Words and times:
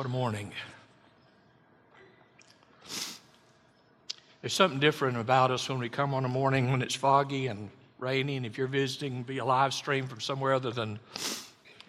What 0.00 0.06
a 0.06 0.08
morning. 0.08 0.50
There's 4.40 4.54
something 4.54 4.80
different 4.80 5.18
about 5.18 5.50
us 5.50 5.68
when 5.68 5.78
we 5.78 5.90
come 5.90 6.14
on 6.14 6.24
a 6.24 6.28
morning 6.28 6.70
when 6.70 6.80
it's 6.80 6.94
foggy 6.94 7.48
and 7.48 7.68
rainy, 7.98 8.38
and 8.38 8.46
if 8.46 8.56
you're 8.56 8.66
visiting 8.66 9.24
via 9.24 9.44
live 9.44 9.74
stream 9.74 10.06
from 10.06 10.20
somewhere 10.20 10.54
other 10.54 10.70
than 10.70 10.98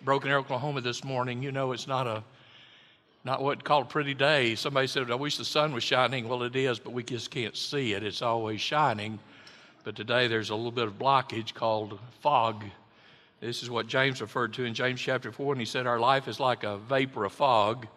Broken 0.03 0.29
Arrow, 0.29 0.41
Oklahoma 0.41 0.81
this 0.81 1.05
morning, 1.05 1.41
you 1.41 1.53
know 1.53 1.71
it's 1.71 1.87
not 1.87 2.05
a 2.05 2.21
not 3.23 3.41
what 3.41 3.63
called 3.63 3.85
a 3.85 3.87
pretty 3.87 4.13
day. 4.13 4.55
Somebody 4.55 4.87
said, 4.87 5.09
I 5.09 5.15
wish 5.15 5.37
the 5.37 5.45
sun 5.45 5.71
was 5.71 5.85
shining. 5.85 6.27
Well, 6.27 6.43
it 6.43 6.57
is, 6.57 6.79
but 6.79 6.91
we 6.91 7.03
just 7.03 7.31
can't 7.31 7.55
see 7.55 7.93
it. 7.93 8.03
It's 8.03 8.21
always 8.21 8.59
shining. 8.59 9.19
But 9.85 9.95
today 9.95 10.27
there's 10.27 10.49
a 10.49 10.55
little 10.55 10.73
bit 10.73 10.87
of 10.87 10.99
blockage 10.99 11.53
called 11.53 11.97
fog. 12.19 12.65
This 13.39 13.63
is 13.63 13.69
what 13.69 13.87
James 13.87 14.19
referred 14.19 14.51
to 14.55 14.65
in 14.65 14.73
James 14.73 14.99
chapter 14.99 15.31
4, 15.31 15.53
and 15.53 15.61
he 15.61 15.65
said, 15.65 15.87
Our 15.87 15.97
life 15.97 16.27
is 16.27 16.41
like 16.41 16.65
a 16.65 16.75
vapor 16.75 17.23
of 17.23 17.31
fog. 17.31 17.87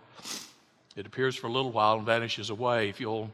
It 0.97 1.07
appears 1.07 1.37
for 1.37 1.49
a 1.49 1.51
little 1.51 1.73
while 1.73 1.97
and 1.97 2.07
vanishes 2.07 2.51
away. 2.51 2.89
If 2.89 3.01
you'll 3.01 3.31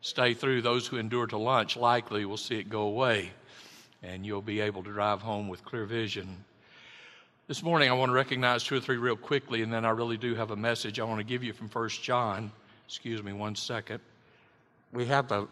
stay 0.00 0.34
through, 0.34 0.62
those 0.62 0.86
who 0.86 0.96
endure 0.96 1.26
to 1.28 1.38
lunch 1.38 1.76
likely 1.76 2.24
will 2.24 2.36
see 2.36 2.58
it 2.58 2.68
go 2.68 2.82
away, 2.82 3.30
and 4.02 4.26
you'll 4.26 4.42
be 4.42 4.60
able 4.60 4.82
to 4.82 4.92
drive 4.92 5.22
home 5.22 5.48
with 5.48 5.64
clear 5.64 5.84
vision. 5.84 6.44
This 7.46 7.62
morning, 7.62 7.90
I 7.90 7.92
want 7.92 8.10
to 8.10 8.14
recognize 8.14 8.64
two 8.64 8.76
or 8.76 8.80
three 8.80 8.96
real 8.96 9.16
quickly, 9.16 9.62
and 9.62 9.72
then 9.72 9.84
I 9.84 9.90
really 9.90 10.16
do 10.16 10.34
have 10.34 10.50
a 10.50 10.56
message 10.56 10.98
I 10.98 11.04
want 11.04 11.20
to 11.20 11.24
give 11.24 11.44
you 11.44 11.52
from 11.52 11.68
First 11.68 12.02
John. 12.02 12.50
Excuse 12.86 13.22
me 13.22 13.32
one 13.32 13.54
second. 13.54 14.00
We 14.92 15.06
have 15.06 15.30
a 15.30 15.46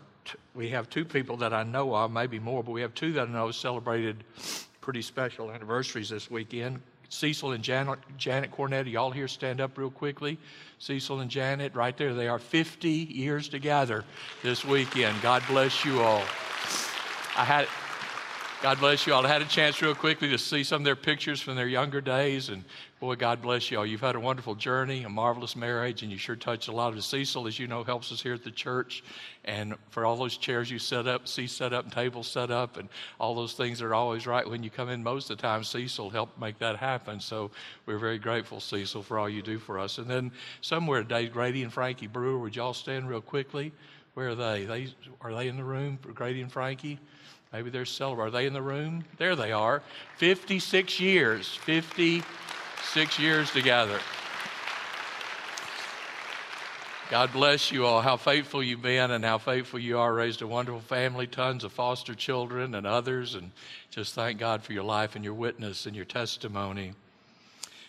we 0.54 0.68
have 0.68 0.88
two 0.88 1.04
people 1.04 1.36
that 1.38 1.52
I 1.52 1.64
know 1.64 1.94
of, 1.94 2.12
maybe 2.12 2.38
more, 2.38 2.62
but 2.62 2.70
we 2.70 2.80
have 2.80 2.94
two 2.94 3.12
that 3.14 3.28
I 3.28 3.30
know 3.30 3.50
celebrated 3.50 4.24
pretty 4.80 5.02
special 5.02 5.50
anniversaries 5.50 6.10
this 6.10 6.30
weekend. 6.30 6.80
Cecil 7.12 7.52
and 7.52 7.62
Janet, 7.62 7.98
Janet 8.16 8.50
Cornett, 8.50 8.90
y'all 8.90 9.10
here 9.10 9.28
stand 9.28 9.60
up 9.60 9.76
real 9.76 9.90
quickly. 9.90 10.38
Cecil 10.78 11.20
and 11.20 11.30
Janet, 11.30 11.74
right 11.74 11.94
there, 11.94 12.14
they 12.14 12.26
are 12.26 12.38
50 12.38 12.88
years 12.88 13.50
together 13.50 14.04
this 14.42 14.64
weekend. 14.64 15.20
God 15.20 15.42
bless 15.46 15.84
you 15.84 16.00
all. 16.00 16.22
I 17.36 17.44
had, 17.44 17.68
God 18.62 18.80
bless 18.80 19.06
you 19.06 19.12
all. 19.12 19.26
I 19.26 19.28
had 19.28 19.42
a 19.42 19.46
chance 19.46 19.82
real 19.82 19.94
quickly 19.94 20.30
to 20.30 20.38
see 20.38 20.64
some 20.64 20.80
of 20.80 20.84
their 20.86 20.96
pictures 20.96 21.42
from 21.42 21.54
their 21.54 21.68
younger 21.68 22.00
days, 22.00 22.48
and 22.48 22.64
boy, 23.02 23.16
God 23.16 23.42
bless 23.42 23.68
you 23.68 23.78
all. 23.78 23.84
You've 23.84 24.00
had 24.00 24.14
a 24.14 24.20
wonderful 24.20 24.54
journey, 24.54 25.02
a 25.02 25.08
marvelous 25.08 25.56
marriage, 25.56 26.04
and 26.04 26.12
you 26.12 26.16
sure 26.16 26.36
touched 26.36 26.68
a 26.68 26.72
lot 26.72 26.92
of 26.92 27.02
Cecil, 27.02 27.48
as 27.48 27.58
you 27.58 27.66
know, 27.66 27.82
helps 27.82 28.12
us 28.12 28.22
here 28.22 28.34
at 28.34 28.44
the 28.44 28.50
church. 28.52 29.02
And 29.44 29.74
for 29.90 30.06
all 30.06 30.14
those 30.14 30.36
chairs 30.36 30.70
you 30.70 30.78
set 30.78 31.08
up, 31.08 31.26
see 31.26 31.48
set 31.48 31.72
up, 31.72 31.82
and 31.82 31.92
tables 31.92 32.28
set 32.28 32.52
up, 32.52 32.76
and 32.76 32.88
all 33.18 33.34
those 33.34 33.54
things 33.54 33.82
are 33.82 33.92
always 33.92 34.24
right 34.24 34.48
when 34.48 34.62
you 34.62 34.70
come 34.70 34.88
in 34.88 35.02
most 35.02 35.30
of 35.30 35.36
the 35.36 35.42
time, 35.42 35.64
Cecil 35.64 36.10
helped 36.10 36.38
make 36.38 36.60
that 36.60 36.76
happen. 36.76 37.18
So 37.18 37.50
we're 37.86 37.98
very 37.98 38.18
grateful, 38.20 38.60
Cecil, 38.60 39.02
for 39.02 39.18
all 39.18 39.28
you 39.28 39.42
do 39.42 39.58
for 39.58 39.80
us. 39.80 39.98
And 39.98 40.06
then 40.06 40.30
somewhere 40.60 41.02
today, 41.02 41.26
Grady 41.26 41.64
and 41.64 41.72
Frankie 41.72 42.06
Brewer, 42.06 42.38
would 42.38 42.54
y'all 42.54 42.72
stand 42.72 43.08
real 43.08 43.20
quickly? 43.20 43.72
Where 44.14 44.28
are 44.28 44.34
they? 44.36 44.64
they 44.64 44.94
are 45.20 45.34
they 45.34 45.48
in 45.48 45.56
the 45.56 45.64
room, 45.64 45.98
for 46.00 46.12
Grady 46.12 46.40
and 46.40 46.52
Frankie? 46.52 47.00
Maybe 47.52 47.68
they're 47.68 47.84
celebrating. 47.84 48.28
Are 48.28 48.30
they 48.30 48.46
in 48.46 48.52
the 48.52 48.62
room? 48.62 49.04
There 49.18 49.34
they 49.34 49.50
are. 49.50 49.82
56 50.18 51.00
years. 51.00 51.58
56 52.82 53.18
years 53.20 53.50
together. 53.52 53.98
God 57.10 57.32
bless 57.32 57.70
you 57.70 57.86
all. 57.86 58.02
How 58.02 58.16
faithful 58.16 58.60
you've 58.60 58.82
been 58.82 59.12
and 59.12 59.24
how 59.24 59.38
faithful 59.38 59.78
you 59.78 59.98
are. 59.98 60.12
Raised 60.12 60.42
a 60.42 60.48
wonderful 60.48 60.80
family, 60.80 61.28
tons 61.28 61.62
of 61.62 61.72
foster 61.72 62.14
children 62.14 62.74
and 62.74 62.84
others. 62.84 63.36
And 63.36 63.52
just 63.90 64.14
thank 64.14 64.38
God 64.38 64.64
for 64.64 64.72
your 64.72 64.82
life 64.82 65.14
and 65.14 65.24
your 65.24 65.32
witness 65.32 65.86
and 65.86 65.94
your 65.94 66.04
testimony. 66.04 66.92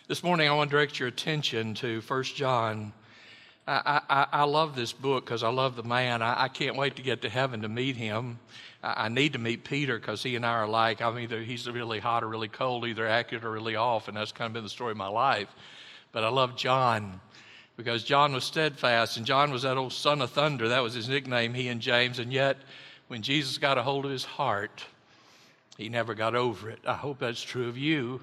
This 0.06 0.22
morning, 0.22 0.48
I 0.48 0.54
want 0.54 0.70
to 0.70 0.76
direct 0.76 1.00
your 1.00 1.08
attention 1.08 1.74
to 1.74 2.00
1 2.00 2.22
John 2.22 2.92
I, 3.66 4.02
I, 4.10 4.26
I, 4.30 4.44
love 4.44 4.76
this 4.76 4.92
book 4.92 5.24
because 5.24 5.42
I 5.42 5.48
love 5.48 5.74
the 5.74 5.82
man. 5.82 6.20
I, 6.20 6.44
I, 6.44 6.48
can't 6.48 6.76
wait 6.76 6.96
to 6.96 7.02
get 7.02 7.22
to 7.22 7.30
heaven 7.30 7.62
to 7.62 7.68
meet 7.68 7.96
him. 7.96 8.38
I, 8.82 9.08
need 9.08 9.32
to 9.32 9.38
meet 9.38 9.64
Peter 9.64 9.98
because 9.98 10.22
he 10.22 10.36
and 10.36 10.44
I 10.44 10.50
are 10.50 10.64
alike. 10.64 11.00
I'm 11.00 11.18
either 11.18 11.40
he's 11.40 11.66
really 11.68 11.98
hot 11.98 12.22
or 12.22 12.28
really 12.28 12.48
cold, 12.48 12.84
either 12.84 13.08
accurate 13.08 13.42
or 13.42 13.50
really 13.50 13.76
off, 13.76 14.08
and 14.08 14.16
that's 14.16 14.32
kind 14.32 14.48
of 14.48 14.52
been 14.52 14.64
the 14.64 14.68
story 14.70 14.90
of 14.90 14.98
my 14.98 15.08
life. 15.08 15.48
But 16.12 16.24
I 16.24 16.28
love 16.28 16.56
John 16.56 17.20
because 17.78 18.04
John 18.04 18.34
was 18.34 18.44
steadfast, 18.44 19.16
and 19.16 19.24
John 19.24 19.50
was 19.50 19.62
that 19.62 19.78
old 19.78 19.94
son 19.94 20.20
of 20.20 20.30
thunder. 20.30 20.68
That 20.68 20.82
was 20.82 20.92
his 20.92 21.08
nickname, 21.08 21.54
he 21.54 21.68
and 21.68 21.80
James. 21.80 22.18
And 22.18 22.30
yet, 22.30 22.58
when 23.08 23.22
Jesus 23.22 23.56
got 23.56 23.78
a 23.78 23.82
hold 23.82 24.04
of 24.04 24.10
his 24.10 24.24
heart, 24.24 24.84
he 25.78 25.88
never 25.88 26.14
got 26.14 26.34
over 26.34 26.68
it. 26.68 26.80
I 26.86 26.94
hope 26.94 27.18
that's 27.18 27.42
true 27.42 27.68
of 27.68 27.78
you 27.78 28.20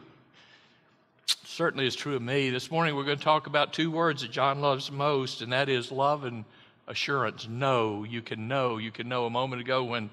certainly 1.26 1.86
is 1.86 1.96
true 1.96 2.16
of 2.16 2.22
me. 2.22 2.50
This 2.50 2.72
morning 2.72 2.96
we're 2.96 3.04
going 3.04 3.18
to 3.18 3.24
talk 3.24 3.48
about 3.48 3.74
two 3.74 3.92
words 3.92 4.22
that 4.22 4.32
John 4.32 4.62
loves 4.62 4.92
most, 4.92 5.42
and 5.42 5.52
that 5.54 5.70
is 5.70 5.92
love 5.92 6.24
and 6.24 6.46
assurance. 6.88 7.48
Know. 7.48 8.04
You 8.04 8.22
can 8.22 8.48
know. 8.48 8.78
You 8.78 8.92
can 8.92 9.09
know. 9.09 9.26
A 9.26 9.30
moment 9.30 9.62
ago 9.62 9.84
when 9.84 10.09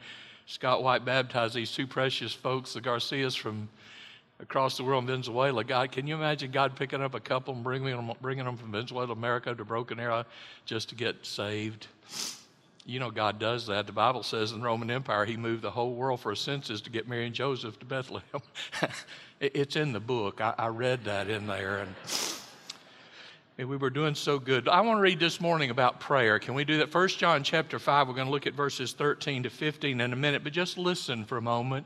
Scott 0.46 0.82
White 0.82 1.04
baptized 1.04 1.54
these 1.54 1.72
two 1.72 1.86
precious 1.86 2.32
folks, 2.32 2.72
the 2.72 2.80
Garcias 2.80 3.34
from 3.34 3.68
across 4.40 4.76
the 4.76 4.84
world 4.84 5.04
in 5.04 5.08
Venezuela. 5.08 5.64
God, 5.64 5.90
can 5.92 6.06
you 6.06 6.14
imagine 6.14 6.50
God 6.50 6.76
picking 6.76 7.02
up 7.02 7.14
a 7.14 7.20
couple 7.20 7.54
and 7.54 7.64
bringing 7.64 7.96
them, 7.96 8.12
bringing 8.20 8.44
them 8.44 8.56
from 8.56 8.72
Venezuela, 8.72 9.06
to 9.06 9.12
America 9.12 9.54
to 9.54 9.64
Broken 9.64 9.98
Arrow 9.98 10.24
just 10.64 10.90
to 10.90 10.94
get 10.94 11.26
saved? 11.26 11.88
You 12.88 13.00
know, 13.00 13.10
God 13.10 13.38
does 13.38 13.66
that. 13.66 13.86
The 13.86 13.92
Bible 13.92 14.22
says 14.22 14.52
in 14.52 14.60
the 14.60 14.64
Roman 14.64 14.90
Empire, 14.90 15.26
He 15.26 15.36
moved 15.36 15.60
the 15.60 15.70
whole 15.70 15.92
world 15.92 16.20
for 16.20 16.32
a 16.32 16.36
census 16.36 16.80
to 16.80 16.90
get 16.90 17.06
Mary 17.06 17.26
and 17.26 17.34
Joseph 17.34 17.78
to 17.80 17.84
Bethlehem. 17.84 18.40
it's 19.40 19.76
in 19.76 19.92
the 19.92 20.00
book. 20.00 20.40
I, 20.40 20.68
read 20.68 21.04
that 21.04 21.28
in 21.28 21.46
there. 21.46 21.80
And, 21.80 21.94
and 23.58 23.68
we 23.68 23.76
were 23.76 23.90
doing 23.90 24.14
so 24.14 24.38
good. 24.38 24.68
I 24.68 24.80
want 24.80 24.96
to 24.96 25.02
read 25.02 25.20
this 25.20 25.38
morning 25.38 25.68
about 25.68 26.00
prayer. 26.00 26.38
Can 26.38 26.54
we 26.54 26.64
do 26.64 26.78
that? 26.78 26.90
First 26.90 27.18
John 27.18 27.44
chapter 27.44 27.78
5, 27.78 28.08
we're 28.08 28.14
going 28.14 28.26
to 28.26 28.32
look 28.32 28.46
at 28.46 28.54
verses 28.54 28.94
13 28.94 29.42
to 29.42 29.50
15 29.50 30.00
in 30.00 30.12
a 30.14 30.16
minute, 30.16 30.42
but 30.42 30.54
just 30.54 30.78
listen 30.78 31.26
for 31.26 31.36
a 31.36 31.42
moment. 31.42 31.84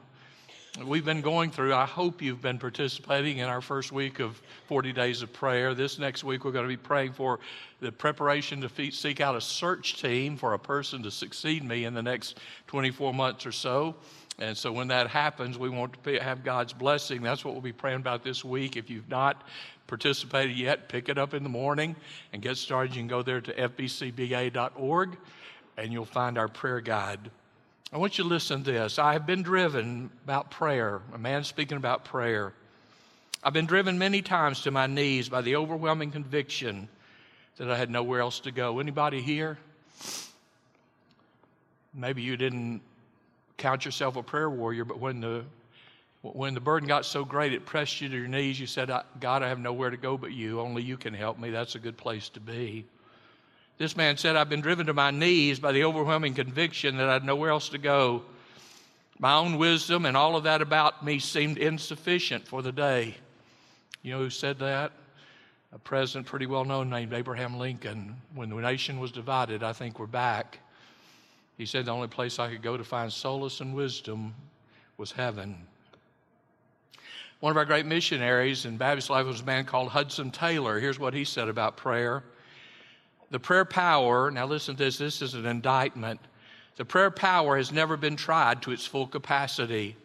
We've 0.80 1.04
been 1.04 1.20
going 1.20 1.50
through, 1.50 1.74
I 1.74 1.84
hope 1.84 2.22
you've 2.22 2.40
been 2.40 2.58
participating 2.58 3.38
in 3.38 3.44
our 3.46 3.60
first 3.60 3.92
week 3.92 4.20
of 4.20 4.40
40 4.68 4.94
days 4.94 5.20
of 5.20 5.30
prayer. 5.30 5.74
This 5.74 5.98
next 5.98 6.24
week, 6.24 6.46
we're 6.46 6.50
going 6.50 6.64
to 6.64 6.68
be 6.68 6.78
praying 6.78 7.12
for 7.12 7.40
the 7.80 7.92
preparation 7.92 8.62
to 8.62 8.90
seek 8.90 9.20
out 9.20 9.36
a 9.36 9.40
search 9.42 10.00
team 10.00 10.38
for 10.38 10.54
a 10.54 10.58
person 10.58 11.02
to 11.02 11.10
succeed 11.10 11.62
me 11.62 11.84
in 11.84 11.92
the 11.92 12.02
next 12.02 12.38
24 12.68 13.12
months 13.12 13.44
or 13.44 13.52
so. 13.52 13.94
And 14.38 14.56
so 14.56 14.72
when 14.72 14.88
that 14.88 15.08
happens, 15.08 15.58
we 15.58 15.68
want 15.68 16.02
to 16.04 16.18
have 16.20 16.42
God's 16.42 16.72
blessing. 16.72 17.20
That's 17.20 17.44
what 17.44 17.52
we'll 17.52 17.60
be 17.60 17.72
praying 17.74 17.98
about 17.98 18.24
this 18.24 18.42
week. 18.42 18.78
If 18.78 18.88
you've 18.88 19.10
not 19.10 19.46
participated 19.88 20.56
yet, 20.56 20.88
pick 20.88 21.10
it 21.10 21.18
up 21.18 21.34
in 21.34 21.42
the 21.42 21.50
morning 21.50 21.96
and 22.32 22.40
get 22.40 22.56
started. 22.56 22.96
You 22.96 23.02
can 23.02 23.08
go 23.08 23.20
there 23.20 23.42
to 23.42 23.52
fbcba.org 23.52 25.18
and 25.76 25.92
you'll 25.92 26.06
find 26.06 26.38
our 26.38 26.48
prayer 26.48 26.80
guide. 26.80 27.30
I 27.92 27.98
want 27.98 28.16
you 28.16 28.24
to 28.24 28.30
listen 28.30 28.64
to 28.64 28.72
this. 28.72 28.98
I 28.98 29.12
have 29.12 29.26
been 29.26 29.42
driven 29.42 30.08
about 30.24 30.50
prayer, 30.50 31.02
a 31.12 31.18
man 31.18 31.44
speaking 31.44 31.76
about 31.76 32.06
prayer. 32.06 32.54
I've 33.44 33.52
been 33.52 33.66
driven 33.66 33.98
many 33.98 34.22
times 34.22 34.62
to 34.62 34.70
my 34.70 34.86
knees 34.86 35.28
by 35.28 35.42
the 35.42 35.56
overwhelming 35.56 36.10
conviction 36.10 36.88
that 37.58 37.70
I 37.70 37.76
had 37.76 37.90
nowhere 37.90 38.20
else 38.20 38.40
to 38.40 38.50
go. 38.50 38.80
Anybody 38.80 39.20
here? 39.20 39.58
Maybe 41.92 42.22
you 42.22 42.38
didn't 42.38 42.80
count 43.58 43.84
yourself 43.84 44.16
a 44.16 44.22
prayer 44.22 44.48
warrior, 44.48 44.86
but 44.86 44.98
when 44.98 45.20
the 45.20 45.44
when 46.22 46.54
the 46.54 46.60
burden 46.60 46.88
got 46.88 47.04
so 47.04 47.24
great 47.24 47.52
it 47.52 47.66
pressed 47.66 48.00
you 48.00 48.08
to 48.08 48.16
your 48.16 48.28
knees, 48.28 48.58
you 48.58 48.66
said, 48.66 48.90
God, 49.20 49.42
I 49.42 49.48
have 49.48 49.58
nowhere 49.58 49.90
to 49.90 49.96
go 49.96 50.16
but 50.16 50.32
you. 50.32 50.60
Only 50.60 50.82
you 50.82 50.96
can 50.96 51.12
help 51.12 51.38
me. 51.38 51.50
That's 51.50 51.74
a 51.74 51.80
good 51.80 51.98
place 51.98 52.28
to 52.30 52.40
be. 52.40 52.86
This 53.78 53.96
man 53.96 54.16
said, 54.16 54.36
I've 54.36 54.48
been 54.48 54.60
driven 54.60 54.86
to 54.86 54.94
my 54.94 55.10
knees 55.10 55.58
by 55.58 55.72
the 55.72 55.84
overwhelming 55.84 56.34
conviction 56.34 56.98
that 56.98 57.08
I 57.08 57.14
had 57.14 57.24
nowhere 57.24 57.50
else 57.50 57.70
to 57.70 57.78
go. 57.78 58.22
My 59.18 59.34
own 59.34 59.58
wisdom 59.58 60.06
and 60.06 60.16
all 60.16 60.36
of 60.36 60.44
that 60.44 60.62
about 60.62 61.04
me 61.04 61.18
seemed 61.18 61.58
insufficient 61.58 62.46
for 62.46 62.62
the 62.62 62.72
day. 62.72 63.16
You 64.02 64.12
know 64.12 64.18
who 64.18 64.30
said 64.30 64.58
that? 64.58 64.92
A 65.72 65.78
president 65.78 66.26
pretty 66.26 66.46
well 66.46 66.64
known 66.64 66.90
named 66.90 67.12
Abraham 67.12 67.58
Lincoln. 67.58 68.16
When 68.34 68.50
the 68.50 68.56
nation 68.56 69.00
was 69.00 69.10
divided, 69.10 69.62
I 69.62 69.72
think 69.72 69.98
we're 69.98 70.06
back. 70.06 70.58
He 71.56 71.66
said 71.66 71.86
the 71.86 71.92
only 71.92 72.08
place 72.08 72.38
I 72.38 72.50
could 72.50 72.62
go 72.62 72.76
to 72.76 72.84
find 72.84 73.12
solace 73.12 73.60
and 73.60 73.74
wisdom 73.74 74.34
was 74.96 75.12
heaven. 75.12 75.56
One 77.40 77.50
of 77.50 77.56
our 77.56 77.64
great 77.64 77.86
missionaries 77.86 78.66
in 78.66 78.76
Baptist 78.76 79.10
life 79.10 79.26
was 79.26 79.40
a 79.40 79.44
man 79.44 79.64
called 79.64 79.88
Hudson 79.88 80.30
Taylor. 80.30 80.78
Here's 80.78 80.98
what 80.98 81.14
he 81.14 81.24
said 81.24 81.48
about 81.48 81.76
prayer. 81.76 82.22
The 83.32 83.40
prayer 83.40 83.64
power, 83.64 84.30
now 84.30 84.44
listen 84.44 84.76
to 84.76 84.84
this, 84.84 84.98
this 84.98 85.22
is 85.22 85.32
an 85.32 85.46
indictment. 85.46 86.20
The 86.76 86.84
prayer 86.84 87.10
power 87.10 87.56
has 87.56 87.72
never 87.72 87.96
been 87.96 88.14
tried 88.14 88.60
to 88.62 88.72
its 88.72 88.84
full 88.84 89.06
capacity. 89.06 89.96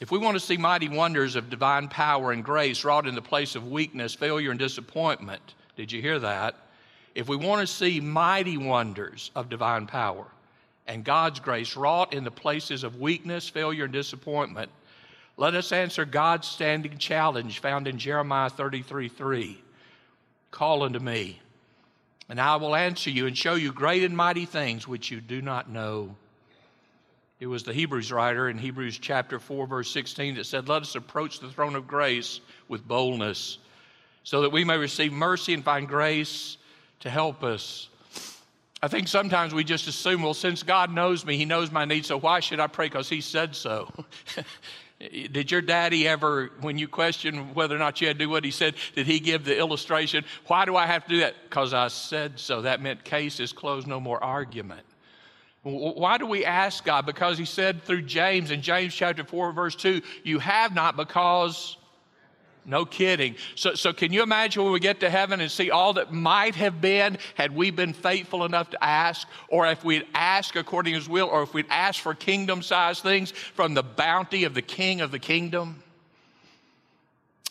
If 0.00 0.10
we 0.10 0.18
want 0.18 0.34
to 0.34 0.40
see 0.40 0.56
mighty 0.56 0.88
wonders 0.88 1.36
of 1.36 1.48
divine 1.48 1.86
power 1.86 2.32
and 2.32 2.42
grace 2.42 2.82
wrought 2.82 3.06
in 3.06 3.14
the 3.14 3.22
place 3.22 3.54
of 3.54 3.70
weakness, 3.70 4.14
failure, 4.14 4.50
and 4.50 4.58
disappointment, 4.58 5.54
did 5.76 5.92
you 5.92 6.02
hear 6.02 6.18
that? 6.18 6.56
If 7.14 7.28
we 7.28 7.36
want 7.36 7.60
to 7.60 7.72
see 7.72 8.00
mighty 8.00 8.58
wonders 8.58 9.30
of 9.36 9.48
divine 9.48 9.86
power 9.86 10.26
and 10.88 11.04
God's 11.04 11.38
grace 11.38 11.76
wrought 11.76 12.12
in 12.12 12.24
the 12.24 12.32
places 12.32 12.82
of 12.82 12.98
weakness, 12.98 13.48
failure, 13.48 13.84
and 13.84 13.92
disappointment, 13.92 14.72
let 15.36 15.54
us 15.54 15.70
answer 15.70 16.04
God's 16.04 16.48
standing 16.48 16.98
challenge 16.98 17.60
found 17.60 17.86
in 17.86 17.96
Jeremiah 17.96 18.50
33 18.50 19.08
3. 19.08 19.62
Call 20.50 20.82
unto 20.82 20.98
me, 20.98 21.40
And 22.28 22.40
I 22.40 22.56
will 22.56 22.74
answer 22.74 23.10
you 23.10 23.26
and 23.26 23.36
show 23.36 23.54
you 23.54 23.72
great 23.72 24.02
and 24.02 24.16
mighty 24.16 24.46
things 24.46 24.88
which 24.88 25.10
you 25.10 25.20
do 25.20 25.42
not 25.42 25.70
know. 25.70 26.16
It 27.40 27.46
was 27.46 27.64
the 27.64 27.74
Hebrews 27.74 28.10
writer 28.10 28.48
in 28.48 28.56
Hebrews 28.56 28.98
chapter 28.98 29.38
4, 29.38 29.66
verse 29.66 29.90
16 29.90 30.36
that 30.36 30.46
said, 30.46 30.68
Let 30.68 30.82
us 30.82 30.94
approach 30.94 31.40
the 31.40 31.50
throne 31.50 31.74
of 31.74 31.86
grace 31.86 32.40
with 32.68 32.86
boldness, 32.86 33.58
so 34.22 34.42
that 34.42 34.52
we 34.52 34.64
may 34.64 34.78
receive 34.78 35.12
mercy 35.12 35.52
and 35.52 35.62
find 35.62 35.86
grace 35.86 36.56
to 37.00 37.10
help 37.10 37.42
us. 37.42 37.88
I 38.82 38.88
think 38.88 39.08
sometimes 39.08 39.52
we 39.52 39.64
just 39.64 39.88
assume, 39.88 40.22
well, 40.22 40.34
since 40.34 40.62
God 40.62 40.92
knows 40.92 41.26
me, 41.26 41.36
He 41.36 41.44
knows 41.44 41.70
my 41.70 41.84
needs, 41.84 42.08
so 42.08 42.18
why 42.18 42.40
should 42.40 42.60
I 42.60 42.66
pray? 42.66 42.86
Because 42.86 43.08
He 43.08 43.20
said 43.20 43.54
so. 43.54 43.92
Did 45.00 45.50
your 45.50 45.60
daddy 45.60 46.06
ever, 46.06 46.50
when 46.60 46.78
you 46.78 46.88
question 46.88 47.52
whether 47.52 47.74
or 47.74 47.78
not 47.78 48.00
you 48.00 48.06
had 48.06 48.18
to 48.18 48.24
do 48.24 48.30
what 48.30 48.44
he 48.44 48.50
said, 48.50 48.74
did 48.94 49.06
he 49.06 49.18
give 49.18 49.44
the 49.44 49.58
illustration? 49.58 50.24
Why 50.46 50.64
do 50.64 50.76
I 50.76 50.86
have 50.86 51.04
to 51.04 51.08
do 51.08 51.18
that? 51.20 51.34
Because 51.44 51.74
I 51.74 51.88
said 51.88 52.38
so. 52.38 52.62
That 52.62 52.80
meant 52.80 53.04
case 53.04 53.40
is 53.40 53.52
closed, 53.52 53.86
no 53.86 53.98
more 53.98 54.22
argument. 54.22 54.86
Why 55.62 56.18
do 56.18 56.26
we 56.26 56.44
ask 56.44 56.84
God? 56.84 57.06
Because 57.06 57.38
he 57.38 57.44
said 57.44 57.82
through 57.82 58.02
James 58.02 58.50
in 58.50 58.62
James 58.62 58.94
chapter 58.94 59.24
4, 59.24 59.52
verse 59.52 59.74
2, 59.74 60.02
you 60.22 60.38
have 60.38 60.74
not 60.74 60.96
because 60.96 61.76
no 62.64 62.84
kidding. 62.84 63.36
So, 63.54 63.74
so 63.74 63.92
can 63.92 64.12
you 64.12 64.22
imagine 64.22 64.62
when 64.62 64.72
we 64.72 64.80
get 64.80 65.00
to 65.00 65.10
heaven 65.10 65.40
and 65.40 65.50
see 65.50 65.70
all 65.70 65.94
that 65.94 66.12
might 66.12 66.54
have 66.54 66.80
been 66.80 67.18
had 67.34 67.54
we 67.54 67.70
been 67.70 67.92
faithful 67.92 68.44
enough 68.44 68.70
to 68.70 68.82
ask, 68.82 69.28
or 69.48 69.66
if 69.66 69.84
we'd 69.84 70.06
ask 70.14 70.56
according 70.56 70.94
to 70.94 70.98
his 70.98 71.08
will, 71.08 71.26
or 71.26 71.42
if 71.42 71.52
we'd 71.52 71.66
ask 71.68 72.00
for 72.00 72.14
kingdom 72.14 72.62
sized 72.62 73.02
things 73.02 73.30
from 73.32 73.74
the 73.74 73.82
bounty 73.82 74.44
of 74.44 74.54
the 74.54 74.62
king 74.62 75.00
of 75.00 75.10
the 75.10 75.18
kingdom? 75.18 75.82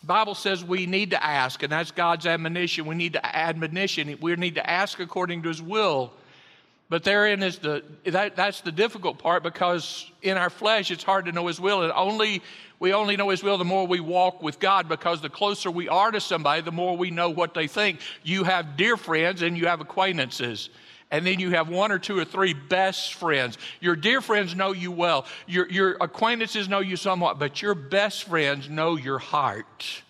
Bible 0.03 0.35
says 0.35 0.63
we 0.63 0.85
need 0.85 1.11
to 1.11 1.23
ask, 1.23 1.63
and 1.63 1.71
that's 1.71 1.91
God's 1.91 2.25
admonition. 2.25 2.85
We 2.85 2.95
need 2.95 3.13
to 3.13 3.25
admonition. 3.25 4.17
We 4.19 4.35
need 4.35 4.55
to 4.55 4.69
ask 4.69 4.99
according 4.99 5.43
to 5.43 5.47
his 5.47 5.61
will. 5.61 6.11
But 6.89 7.03
therein 7.03 7.41
is 7.41 7.57
the 7.59 7.83
that, 8.05 8.35
that's 8.35 8.61
the 8.61 8.71
difficult 8.71 9.17
part 9.17 9.41
because 9.41 10.11
in 10.21 10.37
our 10.37 10.49
flesh 10.49 10.91
it's 10.91 11.03
hard 11.03 11.25
to 11.25 11.31
know 11.31 11.47
his 11.47 11.59
will. 11.59 11.81
And 11.81 11.91
only 11.93 12.43
we 12.83 12.91
only 12.91 13.15
know 13.15 13.29
His 13.29 13.41
will 13.41 13.57
the 13.57 13.63
more 13.63 13.87
we 13.87 14.01
walk 14.01 14.43
with 14.43 14.59
God 14.59 14.89
because 14.89 15.21
the 15.21 15.29
closer 15.29 15.71
we 15.71 15.87
are 15.87 16.11
to 16.11 16.19
somebody, 16.19 16.61
the 16.61 16.73
more 16.73 16.97
we 16.97 17.11
know 17.11 17.29
what 17.29 17.53
they 17.53 17.65
think. 17.65 18.01
You 18.23 18.43
have 18.43 18.75
dear 18.75 18.97
friends 18.97 19.41
and 19.41 19.57
you 19.57 19.67
have 19.67 19.79
acquaintances. 19.79 20.69
And 21.09 21.25
then 21.25 21.39
you 21.39 21.51
have 21.51 21.69
one 21.69 21.93
or 21.93 21.97
two 21.97 22.19
or 22.19 22.25
three 22.25 22.53
best 22.53 23.13
friends. 23.13 23.57
Your 23.79 23.95
dear 23.95 24.19
friends 24.19 24.53
know 24.53 24.73
you 24.73 24.91
well. 24.91 25.25
Your, 25.47 25.69
your 25.69 25.95
acquaintances 26.01 26.67
know 26.67 26.81
you 26.81 26.97
somewhat, 26.97 27.39
but 27.39 27.61
your 27.61 27.73
best 27.73 28.25
friends 28.25 28.67
know 28.67 28.97
your 28.97 29.17
heart. 29.17 30.03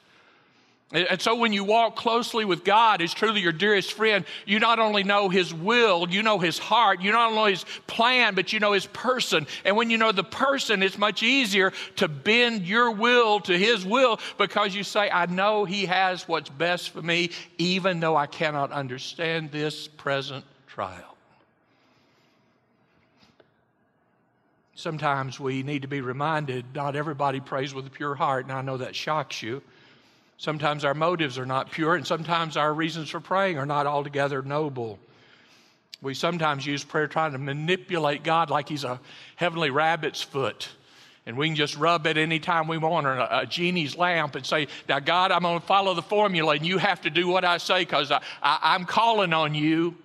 And 0.93 1.19
so 1.19 1.33
when 1.33 1.53
you 1.53 1.63
walk 1.63 1.95
closely 1.95 2.45
with 2.45 2.63
God 2.63 3.01
as 3.01 3.15
truly 3.15 3.41
your 3.41 3.51
dearest 3.51 3.93
friend, 3.93 4.25
you 4.45 4.59
not 4.59 4.77
only 4.77 5.03
know 5.03 5.27
his 5.27 5.51
will, 5.51 6.07
you 6.07 6.21
know 6.21 6.37
his 6.37 6.59
heart, 6.59 7.01
you 7.01 7.11
not 7.11 7.31
only 7.31 7.53
his 7.53 7.65
plan, 7.87 8.35
but 8.35 8.53
you 8.53 8.59
know 8.59 8.73
his 8.73 8.85
person. 8.85 9.47
And 9.65 9.75
when 9.75 9.89
you 9.89 9.97
know 9.97 10.11
the 10.11 10.23
person, 10.23 10.83
it's 10.83 10.99
much 10.99 11.23
easier 11.23 11.73
to 11.95 12.07
bend 12.07 12.67
your 12.67 12.91
will 12.91 13.39
to 13.39 13.57
his 13.57 13.83
will 13.83 14.19
because 14.37 14.75
you 14.75 14.83
say, 14.83 15.09
I 15.09 15.25
know 15.25 15.65
he 15.65 15.85
has 15.87 16.27
what's 16.27 16.49
best 16.49 16.91
for 16.91 17.01
me, 17.01 17.31
even 17.57 17.99
though 17.99 18.15
I 18.15 18.27
cannot 18.27 18.71
understand 18.71 19.51
this 19.51 19.87
present 19.87 20.45
trial. 20.67 21.17
Sometimes 24.75 25.39
we 25.39 25.63
need 25.63 25.81
to 25.81 25.87
be 25.87 26.01
reminded 26.01 26.65
not 26.75 26.95
everybody 26.95 27.39
prays 27.39 27.73
with 27.73 27.87
a 27.87 27.89
pure 27.89 28.13
heart, 28.13 28.45
and 28.45 28.53
I 28.53 28.61
know 28.61 28.77
that 28.77 28.95
shocks 28.95 29.41
you. 29.41 29.63
Sometimes 30.37 30.83
our 30.83 30.93
motives 30.93 31.37
are 31.37 31.45
not 31.45 31.71
pure, 31.71 31.95
and 31.95 32.05
sometimes 32.05 32.57
our 32.57 32.73
reasons 32.73 33.09
for 33.09 33.19
praying 33.19 33.57
are 33.57 33.65
not 33.65 33.87
altogether 33.87 34.41
noble. 34.41 34.99
We 36.01 36.13
sometimes 36.13 36.65
use 36.65 36.83
prayer 36.83 37.07
trying 37.07 37.31
to 37.31 37.37
manipulate 37.37 38.23
God 38.23 38.49
like 38.49 38.67
He's 38.67 38.83
a 38.83 38.99
heavenly 39.37 39.69
rabbit's 39.69 40.21
foot. 40.21 40.69
And 41.25 41.37
we 41.37 41.47
can 41.47 41.55
just 41.55 41.77
rub 41.77 42.05
it 42.05 42.17
anytime 42.17 42.67
we 42.67 42.77
want, 42.77 43.07
or 43.07 43.13
a, 43.13 43.39
a 43.43 43.45
genie's 43.45 43.95
lamp, 43.95 44.35
and 44.35 44.45
say, 44.45 44.67
Now, 44.89 44.99
God, 44.99 45.31
I'm 45.31 45.43
going 45.43 45.61
to 45.61 45.65
follow 45.65 45.93
the 45.93 46.01
formula, 46.01 46.55
and 46.55 46.65
you 46.65 46.77
have 46.77 47.01
to 47.01 47.09
do 47.09 47.27
what 47.27 47.45
I 47.45 47.57
say 47.57 47.79
because 47.79 48.11
I, 48.11 48.21
I, 48.41 48.59
I'm 48.61 48.83
calling 48.83 49.31
on 49.31 49.55
you. 49.55 49.95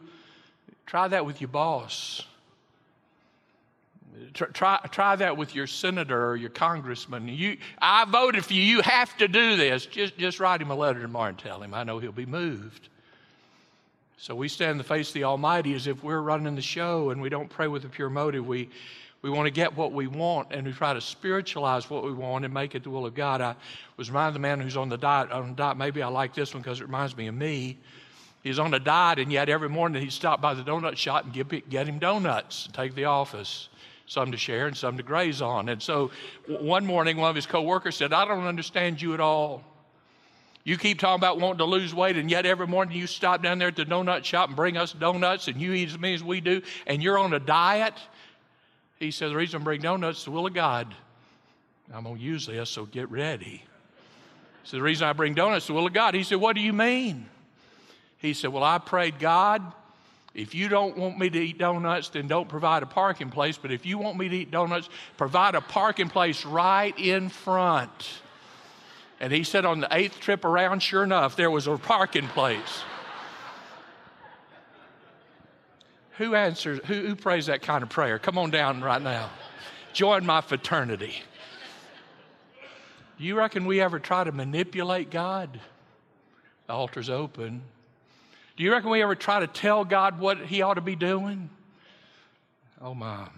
Try 0.87 1.09
that 1.09 1.27
with 1.27 1.41
your 1.41 1.49
boss. 1.49 2.23
Try, 4.35 4.79
try 4.91 5.17
that 5.17 5.37
with 5.37 5.55
your 5.55 5.67
senator 5.67 6.31
or 6.31 6.37
your 6.37 6.51
congressman. 6.51 7.29
You, 7.29 7.57
I 7.79 8.05
voted 8.05 8.45
for 8.45 8.55
you. 8.55 8.63
You 8.63 8.83
have 8.83 9.17
to 9.19 9.29
do 9.29 9.57
this. 9.57 9.87
Just, 9.87 10.17
just 10.19 10.41
write 10.41 10.61
him 10.61 10.71
a 10.71 10.75
letter 10.75 11.01
tomorrow 11.01 11.29
and 11.29 11.39
tell 11.39 11.63
him. 11.63 11.75
I 11.75 11.85
know 11.85 11.99
he'll 11.99 12.13
be 12.13 12.27
moved. 12.27 12.89
So 14.17 14.35
we 14.35 14.49
stand 14.49 14.73
in 14.73 14.79
the 14.79 14.85
face 14.85 15.09
of 15.09 15.15
the 15.15 15.25
Almighty 15.25 15.75
as 15.75 15.87
if 15.87 16.03
we're 16.03 16.21
running 16.21 16.57
the 16.57 16.63
show 16.63 17.11
and 17.11 17.23
we 17.23 17.29
don't 17.29 17.49
pray 17.49 17.69
with 17.69 17.85
a 17.85 17.89
pure 17.89 18.11
motive. 18.11 18.47
We, 18.47 18.69
we 19.23 19.31
want 19.31 19.47
to 19.47 19.51
get 19.51 19.77
what 19.77 19.93
we 19.93 20.07
want 20.07 20.49
and 20.51 20.67
we 20.67 20.73
try 20.73 20.93
to 20.93 21.01
spiritualize 21.01 21.89
what 21.89 22.05
we 22.05 22.13
want 22.13 22.45
and 22.45 22.53
make 22.53 22.75
it 22.75 22.83
the 22.83 22.91
will 22.91 23.07
of 23.07 23.15
God. 23.15 23.41
I 23.41 23.55
was 23.97 24.11
reminded 24.11 24.29
of 24.29 24.35
the 24.35 24.41
man 24.41 24.61
who's 24.61 24.77
on 24.77 24.89
the 24.89 24.99
diet. 24.99 25.31
On 25.31 25.51
the 25.51 25.55
diet, 25.55 25.77
maybe 25.77 26.03
I 26.03 26.09
like 26.09 26.35
this 26.35 26.55
one 26.55 26.63
because 26.63 26.81
it 26.81 26.85
reminds 26.85 27.17
me 27.17 27.29
of 27.29 27.35
me. 27.35 27.79
He's 28.43 28.59
on 28.59 28.73
a 28.73 28.79
diet, 28.79 29.19
and 29.19 29.33
yet 29.33 29.49
every 29.49 29.69
morning 29.69 30.01
he'd 30.01 30.13
stop 30.13 30.41
by 30.41 30.55
the 30.55 30.63
donut 30.63 30.97
shop 30.97 31.25
and 31.25 31.33
get, 31.33 31.69
get 31.69 31.89
him 31.89 31.99
donuts 31.99 32.67
and 32.67 32.75
take 32.75 32.95
the 32.95 33.05
office 33.05 33.69
some 34.09 34.33
to 34.33 34.39
share 34.39 34.67
and 34.67 34.77
some 34.77 34.97
to 34.97 35.03
graze 35.03 35.41
on. 35.41 35.69
And 35.69 35.81
so 35.81 36.11
one 36.49 36.85
morning, 36.85 37.19
one 37.19 37.31
of 37.31 37.37
his 37.37 37.47
coworkers 37.47 37.95
said, 37.95 38.13
I 38.13 38.25
don't 38.25 38.47
understand 38.47 39.01
you 39.01 39.15
at 39.15 39.21
all. 39.21 39.63
You 40.65 40.77
keep 40.77 40.99
talking 40.99 41.21
about 41.21 41.39
wanting 41.39 41.59
to 41.59 41.65
lose 41.65 41.95
weight, 41.95 42.17
and 42.17 42.31
yet 42.31 42.45
every 42.45 42.67
morning 42.67 42.99
you 42.99 43.07
stop 43.07 43.43
down 43.43 43.59
there 43.59 43.69
at 43.69 43.77
the 43.77 43.85
donut 43.85 44.25
shop 44.25 44.49
and 44.49 44.57
bring 44.57 44.77
us 44.77 44.93
donuts, 44.93 45.49
and 45.49 45.61
you 45.61 45.73
eat 45.73 45.91
as 45.91 45.99
many 45.99 46.15
as 46.15 46.23
we 46.23 46.41
do, 46.41 46.61
and 46.87 47.03
you're 47.03 47.19
on 47.19 47.33
a 47.33 47.39
diet. 47.39 47.95
He 48.99 49.11
said, 49.11 49.31
The 49.31 49.37
reason 49.37 49.63
I 49.63 49.65
bring 49.65 49.81
donuts 49.81 50.19
is 50.19 50.25
the 50.25 50.31
will 50.31 50.47
of 50.47 50.53
God. 50.53 50.95
I'm 51.95 52.05
going 52.05 52.17
to 52.17 52.23
use 52.23 52.47
this, 52.47 52.69
so 52.69 52.85
get 52.85 53.11
ready. 53.11 53.65
So 54.65 54.77
the 54.77 54.83
reason 54.83 55.09
I 55.09 55.15
bring 55.15 55.33
donuts 55.33 55.65
is 55.65 55.69
the 55.69 55.75
will 55.75 55.87
of 55.87 55.95
God. 55.95 56.15
He 56.15 56.23
said, 56.23 56.39
What 56.39 56.55
do 56.55 56.61
you 56.61 56.75
mean? 56.75 57.27
He 58.19 58.35
said, 58.35 58.53
Well, 58.53 58.65
I 58.65 58.77
prayed, 58.77 59.19
God, 59.19 59.63
if 60.35 60.55
you 60.55 60.69
don't 60.69 60.97
want 60.97 61.19
me 61.19 61.31
to 61.31 61.39
eat 61.39 61.59
donuts, 61.59 62.11
then 62.11 62.29
don't 62.29 62.49
provide 62.49 62.83
a 62.83 62.87
parking 62.87 63.31
place. 63.31 63.59
But 63.59 63.73
if 63.73 63.85
you 63.87 63.99
want 63.99 64.19
me 64.19 64.29
to 64.29 64.37
eat 64.37 64.51
donuts, 64.51 64.89
provide 65.17 65.55
a 65.55 65.61
parking 65.61 66.09
place 66.09 66.45
right 66.45 66.97
in 66.99 67.29
front. 67.29 68.21
And 69.21 69.33
he 69.33 69.43
said 69.43 69.65
on 69.65 69.81
the 69.81 69.89
eighth 69.91 70.21
trip 70.21 70.45
around, 70.45 70.81
sure 70.81 71.03
enough, 71.03 71.35
there 71.35 71.51
was 71.51 71.67
a 71.67 71.77
parking 71.77 72.29
place. 72.29 72.83
who 76.19 76.35
answers, 76.35 76.81
who, 76.87 76.95
who 77.07 77.17
prays 77.17 77.47
that 77.47 77.63
kind 77.63 77.83
of 77.83 77.89
prayer? 77.89 78.19
Come 78.19 78.39
on 78.39 78.51
down 78.51 78.83
right 78.83 79.01
now. 79.01 79.31
Join 79.93 80.27
my 80.27 80.41
fraternity. 80.41 81.15
Do 83.17 83.25
you 83.25 83.37
reckon 83.37 83.67
we 83.67 83.81
ever 83.81 83.99
try 83.99 84.25
to 84.25 84.33
manipulate 84.33 85.11
God? 85.11 85.61
The 86.67 86.73
altar's 86.73 87.09
open. 87.09 87.63
Do 88.59 88.65
you 88.65 88.73
reckon 88.73 88.91
we 88.91 89.01
ever 89.03 89.15
try 89.15 89.39
to 89.39 89.47
tell 89.47 89.85
God 89.85 90.19
what 90.19 90.39
He 90.39 90.63
ought 90.63 90.75
to 90.75 90.81
be 90.81 90.97
doing? 90.97 91.49
Oh, 92.81 92.93
my. 92.93 93.29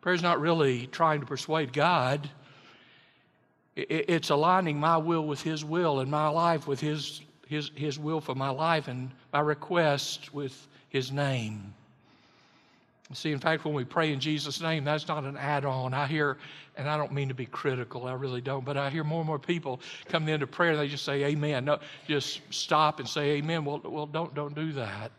Prayer's 0.00 0.22
not 0.22 0.40
really 0.40 0.86
trying 0.86 1.20
to 1.20 1.26
persuade 1.26 1.74
God. 1.74 2.30
It's 3.76 4.30
aligning 4.30 4.80
my 4.80 4.96
will 4.96 5.26
with 5.26 5.42
His 5.42 5.62
will 5.62 6.00
and 6.00 6.10
my 6.10 6.28
life 6.28 6.66
with 6.66 6.80
His, 6.80 7.20
His, 7.48 7.70
His 7.74 7.98
will 7.98 8.22
for 8.22 8.34
my 8.34 8.48
life 8.48 8.88
and 8.88 9.10
my 9.30 9.40
request 9.40 10.32
with 10.32 10.66
His 10.88 11.12
name. 11.12 11.74
See, 13.12 13.30
in 13.30 13.38
fact, 13.38 13.64
when 13.64 13.72
we 13.72 13.84
pray 13.84 14.12
in 14.12 14.18
Jesus' 14.18 14.60
name, 14.60 14.84
that's 14.84 15.06
not 15.06 15.22
an 15.22 15.36
add 15.36 15.64
on. 15.64 15.94
I 15.94 16.06
hear, 16.06 16.38
and 16.76 16.88
I 16.88 16.96
don't 16.96 17.12
mean 17.12 17.28
to 17.28 17.34
be 17.34 17.46
critical, 17.46 18.06
I 18.06 18.14
really 18.14 18.40
don't, 18.40 18.64
but 18.64 18.76
I 18.76 18.90
hear 18.90 19.04
more 19.04 19.20
and 19.20 19.26
more 19.26 19.38
people 19.38 19.80
coming 20.08 20.34
into 20.34 20.48
prayer 20.48 20.72
and 20.72 20.80
they 20.80 20.88
just 20.88 21.04
say, 21.04 21.22
Amen. 21.24 21.66
No, 21.66 21.78
just 22.08 22.40
stop 22.50 22.98
and 22.98 23.08
say, 23.08 23.36
Amen. 23.36 23.64
Well, 23.64 23.80
well 23.84 24.06
don't, 24.06 24.34
don't 24.34 24.54
do 24.54 24.72
that. 24.72 25.12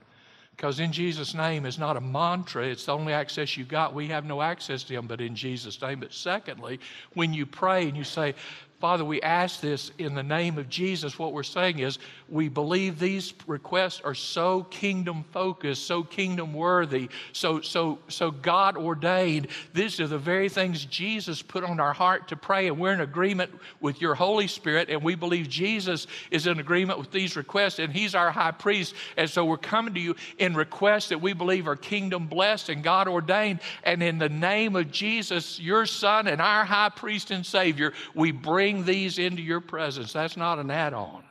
Because 0.58 0.80
in 0.80 0.92
Jesus' 0.92 1.36
name 1.36 1.68
is 1.68 1.78
not 1.78 1.98
a 1.98 2.02
mantra, 2.02 2.66
it's 2.66 2.86
the 2.86 2.92
only 2.92 3.14
access 3.14 3.56
you 3.56 3.64
got. 3.64 3.94
We 3.94 4.08
have 4.08 4.26
no 4.26 4.42
access 4.42 4.84
to 4.86 4.94
Him 4.96 5.08
but 5.08 5.22
in 5.22 5.36
Jesus' 5.36 5.80
name. 5.82 6.00
But 6.00 6.14
secondly, 6.14 6.80
when 7.14 7.32
you 7.32 7.46
pray 7.46 7.88
and 7.88 7.96
you 7.96 8.04
say, 8.04 8.34
Father, 8.80 9.04
we 9.04 9.20
ask 9.24 9.60
this 9.60 9.90
in 9.98 10.14
the 10.14 10.22
name 10.22 10.60
of 10.60 10.70
Jesus. 10.70 11.18
What 11.18 11.34
we're 11.34 11.42
saying 11.42 11.80
is 11.80 11.98
we 12.30 12.48
believe 12.48 13.00
these 13.00 13.34
requests 13.48 14.02
are 14.02 14.14
so 14.14 14.64
kingdom 14.66 15.26
focused, 15.32 15.88
so 15.88 16.04
kingdom 16.04 16.54
worthy, 16.54 17.10
so, 17.34 17.60
so, 17.62 17.98
so 18.08 18.30
God 18.30 18.78
ordained. 18.78 19.48
These 19.74 20.00
are 20.00 20.06
the 20.06 20.20
very 20.20 20.48
things 20.48 20.86
Jesus 20.86 21.42
put 21.42 21.64
on 21.64 21.80
our 21.80 21.94
heart 21.94 22.28
to 22.28 22.36
pray, 22.36 22.68
and 22.68 22.78
we're 22.78 22.94
in 22.94 23.02
agreement 23.02 23.52
with 23.82 24.00
your 24.00 24.14
Holy 24.14 24.48
Spirit, 24.48 24.92
and 24.92 25.02
we 25.02 25.16
believe 25.16 25.50
Jesus 25.50 26.06
is 26.30 26.46
in 26.46 26.60
agreement 26.60 27.00
with 27.00 27.10
these 27.10 27.36
requests, 27.36 27.80
and 27.80 27.92
He's 27.92 28.14
our 28.14 28.30
high 28.30 28.52
priest. 28.52 28.94
And 29.16 29.28
so 29.28 29.44
we're 29.44 29.58
coming 29.58 29.96
to 29.96 30.00
you 30.00 30.16
in 30.38 30.54
requests 30.54 31.10
that 31.10 31.22
we 31.22 31.34
believe 31.34 31.68
are 31.68 31.76
kingdom 31.76 32.28
blessed 32.28 32.70
and 32.70 32.84
God 32.84 33.08
ordained. 33.08 33.62
And 33.84 34.04
in 34.04 34.20
the 34.20 34.30
name 34.30 34.76
of 34.76 34.92
Jesus, 34.92 35.60
your 35.60 35.88
Son 35.88 36.28
and 36.28 36.40
our 36.40 36.64
high 36.64 36.90
priest 36.90 37.32
and 37.32 37.44
Savior, 37.44 37.94
we 38.14 38.32
bring 38.32 38.67
bring 38.68 38.84
these 38.84 39.18
into 39.18 39.42
your 39.42 39.62
presence. 39.62 40.12
That's 40.12 40.36
not 40.36 40.60
an 40.60 40.70
add 40.70 40.94
on. 40.94 41.24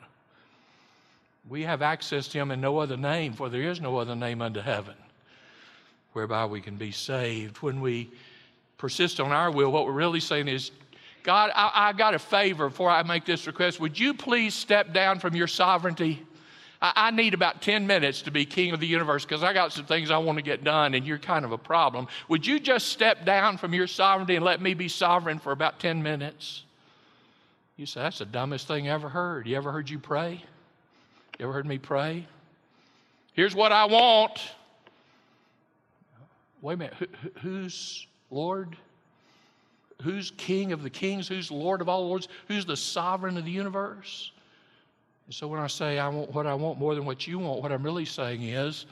We 1.50 1.64
have 1.64 1.82
access 1.82 2.28
to 2.28 2.38
him 2.38 2.50
in 2.50 2.62
no 2.62 2.78
other 2.78 2.96
name, 2.96 3.34
for 3.34 3.50
there 3.50 3.60
is 3.60 3.78
no 3.78 3.98
other 3.98 4.16
name 4.16 4.40
under 4.40 4.62
heaven 4.62 4.94
whereby 6.14 6.46
we 6.46 6.62
can 6.62 6.76
be 6.76 6.92
saved. 6.92 7.58
When 7.58 7.82
we 7.82 8.10
persist 8.78 9.20
on 9.20 9.32
our 9.32 9.50
will, 9.50 9.70
what 9.70 9.84
we're 9.84 9.92
really 9.92 10.20
saying 10.20 10.48
is, 10.48 10.70
God, 11.24 11.50
I, 11.54 11.88
I 11.88 11.92
got 11.92 12.14
a 12.14 12.18
favor 12.18 12.70
before 12.70 12.88
I 12.88 13.02
make 13.02 13.26
this 13.26 13.46
request. 13.46 13.80
Would 13.80 13.98
you 13.98 14.14
please 14.14 14.54
step 14.54 14.94
down 14.94 15.18
from 15.18 15.36
your 15.36 15.46
sovereignty? 15.46 16.24
I, 16.80 16.92
I 16.96 17.10
need 17.10 17.34
about 17.34 17.60
10 17.60 17.86
minutes 17.86 18.22
to 18.22 18.30
be 18.30 18.46
king 18.46 18.72
of 18.72 18.80
the 18.80 18.86
universe 18.86 19.26
because 19.26 19.42
I 19.42 19.52
got 19.52 19.74
some 19.74 19.84
things 19.84 20.10
I 20.10 20.16
want 20.16 20.38
to 20.38 20.42
get 20.42 20.64
done 20.64 20.94
and 20.94 21.06
you're 21.06 21.18
kind 21.18 21.44
of 21.44 21.52
a 21.52 21.58
problem. 21.58 22.08
Would 22.28 22.46
you 22.46 22.58
just 22.58 22.86
step 22.86 23.26
down 23.26 23.58
from 23.58 23.74
your 23.74 23.86
sovereignty 23.86 24.36
and 24.36 24.44
let 24.44 24.62
me 24.62 24.72
be 24.72 24.88
sovereign 24.88 25.38
for 25.38 25.52
about 25.52 25.78
10 25.80 26.02
minutes? 26.02 26.62
You 27.76 27.86
say, 27.86 28.00
that's 28.00 28.18
the 28.18 28.24
dumbest 28.24 28.66
thing 28.66 28.88
I 28.88 28.92
ever 28.92 29.08
heard. 29.08 29.46
You 29.46 29.56
ever 29.56 29.70
heard 29.70 29.90
you 29.90 29.98
pray? 29.98 30.42
You 31.38 31.44
ever 31.44 31.52
heard 31.52 31.66
me 31.66 31.78
pray? 31.78 32.26
Here's 33.34 33.54
what 33.54 33.70
I 33.72 33.84
want 33.84 34.40
wait 36.62 36.74
a 36.74 36.76
minute, 36.78 36.94
who, 36.98 37.06
who's 37.40 38.06
Lord? 38.30 38.76
Who's 40.02 40.32
King 40.36 40.72
of 40.72 40.82
the 40.82 40.90
kings? 40.90 41.28
Who's 41.28 41.50
Lord 41.50 41.80
of 41.80 41.88
all 41.88 42.08
lords? 42.08 42.28
Who's 42.48 42.66
the 42.66 42.76
sovereign 42.76 43.36
of 43.36 43.44
the 43.44 43.50
universe? 43.50 44.32
And 45.26 45.34
so 45.34 45.46
when 45.46 45.60
I 45.60 45.68
say 45.68 45.98
I 45.98 46.08
want 46.08 46.32
what 46.32 46.46
I 46.46 46.54
want 46.54 46.78
more 46.78 46.94
than 46.94 47.04
what 47.04 47.26
you 47.26 47.38
want, 47.38 47.62
what 47.62 47.72
I'm 47.72 47.82
really 47.82 48.04
saying 48.04 48.42
is, 48.42 48.86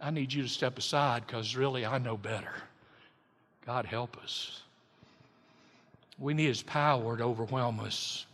I 0.00 0.10
need 0.10 0.32
you 0.32 0.42
to 0.42 0.48
step 0.48 0.78
aside 0.78 1.26
because 1.26 1.56
really 1.56 1.84
I 1.84 1.98
know 1.98 2.16
better. 2.16 2.54
God 3.66 3.84
help 3.84 4.16
us. 4.22 4.62
We 6.20 6.34
need 6.34 6.46
His 6.46 6.62
power 6.62 7.16
to 7.16 7.24
overwhelm 7.24 7.80
us. 7.80 8.26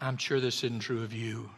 I'm 0.00 0.16
sure 0.16 0.40
this 0.40 0.64
isn't 0.64 0.80
true 0.80 1.02
of 1.02 1.12
you, 1.12 1.50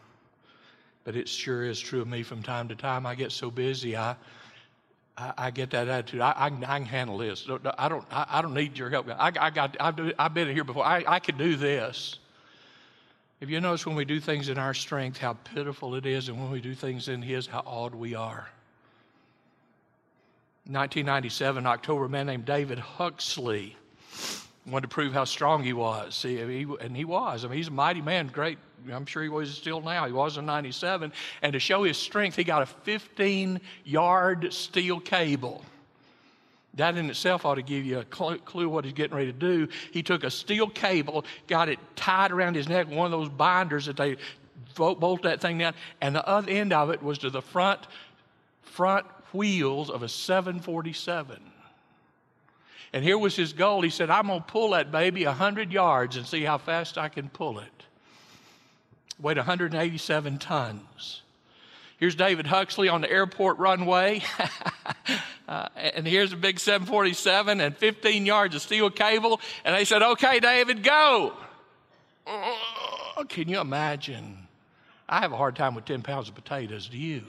but 1.04 1.14
it 1.14 1.28
sure 1.28 1.64
is 1.64 1.78
true 1.78 2.00
of 2.00 2.08
me 2.08 2.22
from 2.22 2.42
time 2.42 2.68
to 2.68 2.74
time. 2.74 3.06
I 3.06 3.14
get 3.14 3.30
so 3.30 3.50
busy, 3.50 3.96
I 3.96 4.16
I, 5.18 5.32
I 5.36 5.50
get 5.50 5.70
that 5.70 5.88
attitude. 5.88 6.20
I, 6.20 6.30
I, 6.30 6.46
I, 6.46 6.78
can 6.78 6.86
handle 6.86 7.18
this. 7.18 7.46
I 7.76 7.88
don't, 7.88 8.04
I, 8.10 8.26
I 8.30 8.42
don't 8.42 8.54
need 8.54 8.78
your 8.78 8.88
help. 8.88 9.08
I, 9.08 9.32
I 9.38 9.50
got, 9.50 9.76
I've, 9.80 9.98
I've 10.18 10.32
been 10.32 10.48
here 10.52 10.64
before. 10.64 10.84
I, 10.84 11.04
I 11.06 11.18
can 11.18 11.36
do 11.36 11.56
this. 11.56 12.18
If 13.40 13.50
you 13.50 13.60
notice 13.60 13.84
when 13.86 13.96
we 13.96 14.04
do 14.04 14.20
things 14.20 14.48
in 14.48 14.58
our 14.58 14.74
strength, 14.74 15.18
how 15.18 15.34
pitiful 15.54 15.94
it 15.96 16.06
is, 16.06 16.28
and 16.28 16.40
when 16.40 16.50
we 16.50 16.60
do 16.60 16.74
things 16.74 17.08
in 17.08 17.22
His, 17.22 17.46
how 17.46 17.62
odd 17.66 17.94
we 17.94 18.14
are. 18.14 18.48
1997, 20.66 21.66
October, 21.66 22.04
a 22.04 22.08
man 22.08 22.26
named 22.26 22.44
David 22.44 22.78
Huxley 22.78 23.76
wanted 24.66 24.82
to 24.82 24.88
prove 24.88 25.12
how 25.12 25.24
strong 25.24 25.62
he 25.62 25.72
was. 25.72 26.14
See, 26.14 26.36
he, 26.36 26.66
and 26.80 26.96
he 26.96 27.04
was. 27.04 27.44
I 27.44 27.48
mean, 27.48 27.56
he's 27.56 27.68
a 27.68 27.72
mighty 27.72 28.02
man, 28.02 28.28
great. 28.28 28.58
I'm 28.92 29.06
sure 29.06 29.22
he 29.22 29.28
was 29.28 29.50
still 29.50 29.80
now. 29.80 30.06
He 30.06 30.12
was 30.12 30.36
in 30.36 30.46
97. 30.46 31.12
And 31.42 31.52
to 31.52 31.58
show 31.58 31.82
his 31.82 31.96
strength, 31.96 32.36
he 32.36 32.44
got 32.44 32.62
a 32.62 32.66
15 32.66 33.60
yard 33.84 34.52
steel 34.52 35.00
cable. 35.00 35.64
That 36.74 36.96
in 36.96 37.10
itself 37.10 37.44
ought 37.44 37.56
to 37.56 37.62
give 37.62 37.84
you 37.84 37.98
a 37.98 38.04
clue 38.04 38.68
what 38.68 38.84
he's 38.84 38.92
getting 38.94 39.16
ready 39.16 39.32
to 39.32 39.38
do. 39.38 39.68
He 39.90 40.02
took 40.02 40.22
a 40.22 40.30
steel 40.30 40.68
cable, 40.68 41.24
got 41.48 41.68
it 41.68 41.78
tied 41.96 42.30
around 42.30 42.54
his 42.54 42.68
neck, 42.68 42.88
one 42.88 43.06
of 43.06 43.10
those 43.10 43.28
binders 43.28 43.86
that 43.86 43.96
they 43.96 44.16
bolt 44.76 45.22
that 45.22 45.40
thing 45.40 45.58
down, 45.58 45.74
and 46.00 46.14
the 46.14 46.26
other 46.26 46.50
end 46.50 46.72
of 46.72 46.90
it 46.90 47.02
was 47.02 47.18
to 47.18 47.30
the 47.30 47.42
front 47.42 47.80
front 48.62 49.06
wheels 49.32 49.90
of 49.90 50.02
a 50.02 50.08
747. 50.08 51.42
And 52.92 53.04
here 53.04 53.18
was 53.18 53.36
his 53.36 53.52
goal. 53.52 53.82
He 53.82 53.90
said, 53.90 54.10
I'm 54.10 54.28
going 54.28 54.40
to 54.40 54.46
pull 54.46 54.70
that 54.70 54.90
baby 54.90 55.26
100 55.26 55.72
yards 55.72 56.16
and 56.16 56.26
see 56.26 56.42
how 56.42 56.58
fast 56.58 56.96
I 56.96 57.08
can 57.08 57.28
pull 57.28 57.58
it. 57.58 57.84
Weighed 59.20 59.36
187 59.36 60.38
tons. 60.38 61.22
Here's 61.98 62.14
David 62.14 62.46
Huxley 62.46 62.88
on 62.88 63.00
the 63.00 63.10
airport 63.10 63.58
runway. 63.58 64.22
uh, 65.48 65.68
and 65.76 66.06
here's 66.06 66.32
a 66.32 66.36
big 66.36 66.60
747 66.60 67.60
and 67.60 67.76
15 67.76 68.24
yards 68.24 68.54
of 68.54 68.62
steel 68.62 68.88
cable. 68.88 69.40
And 69.64 69.74
they 69.74 69.84
said, 69.84 70.02
Okay, 70.02 70.38
David, 70.38 70.84
go. 70.84 71.32
Oh, 72.26 73.24
can 73.28 73.48
you 73.48 73.60
imagine? 73.60 74.46
I 75.08 75.20
have 75.20 75.32
a 75.32 75.36
hard 75.36 75.56
time 75.56 75.74
with 75.74 75.86
10 75.86 76.02
pounds 76.02 76.28
of 76.28 76.36
potatoes. 76.36 76.88
Do 76.88 76.98
you? 76.98 77.24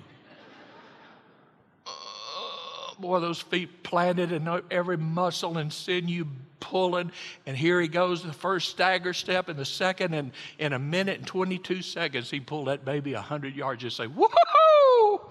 Boy, 2.99 3.19
those 3.19 3.39
feet 3.39 3.83
planted 3.83 4.31
and 4.31 4.61
every 4.69 4.97
muscle 4.97 5.57
and 5.57 5.71
sinew 5.71 6.25
pulling. 6.59 7.11
And 7.45 7.55
here 7.55 7.79
he 7.81 7.87
goes, 7.87 8.23
the 8.23 8.33
first 8.33 8.69
stagger 8.69 9.13
step 9.13 9.49
and 9.49 9.57
the 9.57 9.65
second. 9.65 10.13
And 10.13 10.31
in 10.57 10.73
a 10.73 10.79
minute 10.79 11.19
and 11.19 11.27
22 11.27 11.81
seconds, 11.81 12.29
he 12.29 12.39
pulled 12.39 12.67
that 12.67 12.85
baby 12.85 13.13
100 13.13 13.55
yards. 13.55 13.81
Just 13.81 13.97
say, 13.97 14.07
woohoo! 14.07 15.21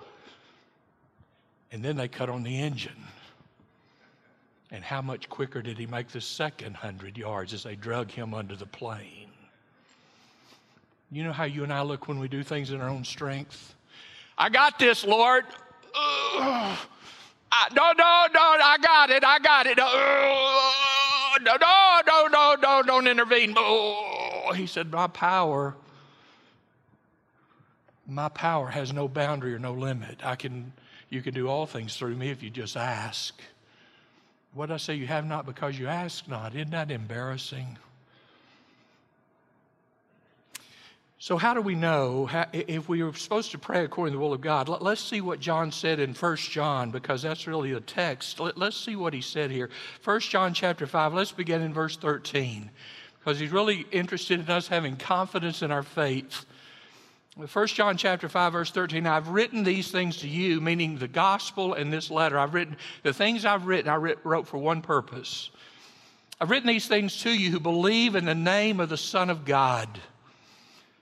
And 1.71 1.85
then 1.85 1.97
they 1.97 2.09
cut 2.09 2.29
on 2.29 2.43
the 2.43 2.61
engine. 2.61 3.05
And 4.71 4.85
how 4.85 5.01
much 5.01 5.29
quicker 5.29 5.63
did 5.63 5.79
he 5.79 5.87
make 5.87 6.09
the 6.09 6.21
second 6.21 6.75
100 6.75 7.17
yards 7.17 7.55
as 7.55 7.63
they 7.63 7.75
drug 7.75 8.11
him 8.11 8.35
under 8.35 8.55
the 8.55 8.67
plane? 8.67 9.31
You 11.11 11.25
know 11.25 11.33
how 11.33 11.45
you 11.45 11.65
and 11.65 11.73
I 11.73 11.83
look 11.83 12.07
when 12.07 12.19
we 12.19 12.29
do 12.29 12.43
things 12.43 12.71
in 12.71 12.81
our 12.83 12.89
own 12.89 13.05
strength? 13.05 13.75
I 14.37 14.51
got 14.51 14.79
this, 14.79 15.07
Lord. 15.07 15.45
Ugh. 15.95 16.79
I, 17.51 17.69
no, 17.75 17.93
no, 17.97 18.27
no, 18.35 18.65
I 18.65 18.77
got 18.83 19.11
it, 19.11 19.25
I 19.25 19.39
got 19.39 19.67
it. 19.67 19.79
Uh, 19.79 21.39
no, 21.43 21.57
no, 21.61 22.01
no, 22.07 22.27
no, 22.27 22.57
no, 22.61 22.83
don't 22.83 23.07
intervene. 23.07 23.55
Oh, 23.57 24.53
he 24.55 24.67
said, 24.67 24.91
My 24.91 25.07
power, 25.07 25.75
my 28.07 28.29
power 28.29 28.69
has 28.69 28.93
no 28.93 29.09
boundary 29.09 29.55
or 29.55 29.59
no 29.59 29.73
limit. 29.73 30.21
I 30.25 30.37
can, 30.37 30.73
you 31.11 31.23
can 31.23 31.35
do 31.35 31.49
all 31.49 31.67
things 31.67 31.97
through 31.97 32.17
me 32.17 32.31
if 32.31 32.43
you 32.43 32.51
just 32.51 32.77
ask. 32.77 33.41
What 34.55 34.71
I 34.71 34.77
say? 34.77 34.95
You 34.95 35.07
have 35.07 35.27
not 35.27 35.47
because 35.47 35.79
you 35.79 35.87
ask 35.87 36.27
not. 36.29 36.55
Isn't 36.55 36.71
that 36.71 36.91
embarrassing? 36.91 37.79
So, 41.21 41.37
how 41.37 41.53
do 41.53 41.61
we 41.61 41.75
know 41.75 42.27
how, 42.27 42.47
if 42.53 42.89
we 42.89 43.03
are 43.03 43.13
supposed 43.13 43.51
to 43.51 43.59
pray 43.59 43.85
according 43.85 44.13
to 44.13 44.19
the 44.19 44.23
will 44.23 44.35
of 44.35 44.41
God? 44.41 44.69
Let, 44.69 44.83
us 44.83 45.01
see 45.01 45.21
what 45.21 45.41
John 45.41 45.73
said 45.73 45.99
in 45.99 46.15
1 46.15 46.37
John, 46.37 46.93
because 46.93 47.23
that's 47.23 47.49
really 47.49 47.73
the 47.73 47.81
text. 47.81 48.39
Let, 48.39 48.57
us 48.63 48.77
see 48.77 48.95
what 48.95 49.13
he 49.13 49.21
said 49.21 49.51
here. 49.51 49.69
1 50.05 50.21
John 50.21 50.55
chapter 50.55 50.87
5, 50.87 51.15
let's 51.15 51.33
begin 51.33 51.61
in 51.61 51.75
verse 51.75 51.97
13, 51.97 52.71
because 53.19 53.41
he's 53.41 53.51
really 53.51 53.85
interested 53.91 54.39
in 54.39 54.49
us 54.49 54.69
having 54.69 54.97
confidence 54.97 55.61
in 55.61 55.73
our 55.73 55.83
faith. 55.83 56.47
1 57.35 57.67
John 57.67 57.97
chapter 57.97 58.29
5, 58.29 58.53
verse 58.53 58.71
13, 58.71 59.05
I've 59.05 59.29
written 59.29 59.65
these 59.65 59.91
things 59.91 60.19
to 60.19 60.29
you, 60.29 60.61
meaning 60.61 60.99
the 60.99 61.09
gospel 61.09 61.75
and 61.75 61.93
this 61.93 62.13
letter. 62.13 62.39
I've 62.39 62.55
written 62.55 62.77
the 63.03 63.13
things 63.13 63.45
I've 63.45 63.67
written, 63.67 63.91
I 63.91 63.97
wrote 63.97 64.47
for 64.47 64.59
one 64.59 64.83
purpose. 64.83 65.51
I've 66.41 66.51
written 66.51 66.69
these 66.69 66.87
things 66.87 67.23
to 67.23 67.31
you 67.31 67.51
who 67.51 67.59
believe 67.59 68.15
in 68.15 68.25
the 68.25 68.37
name 68.37 68.79
of 68.79 68.89
the 68.89 68.97
Son 68.97 69.31
of 69.31 69.45
God 69.45 69.89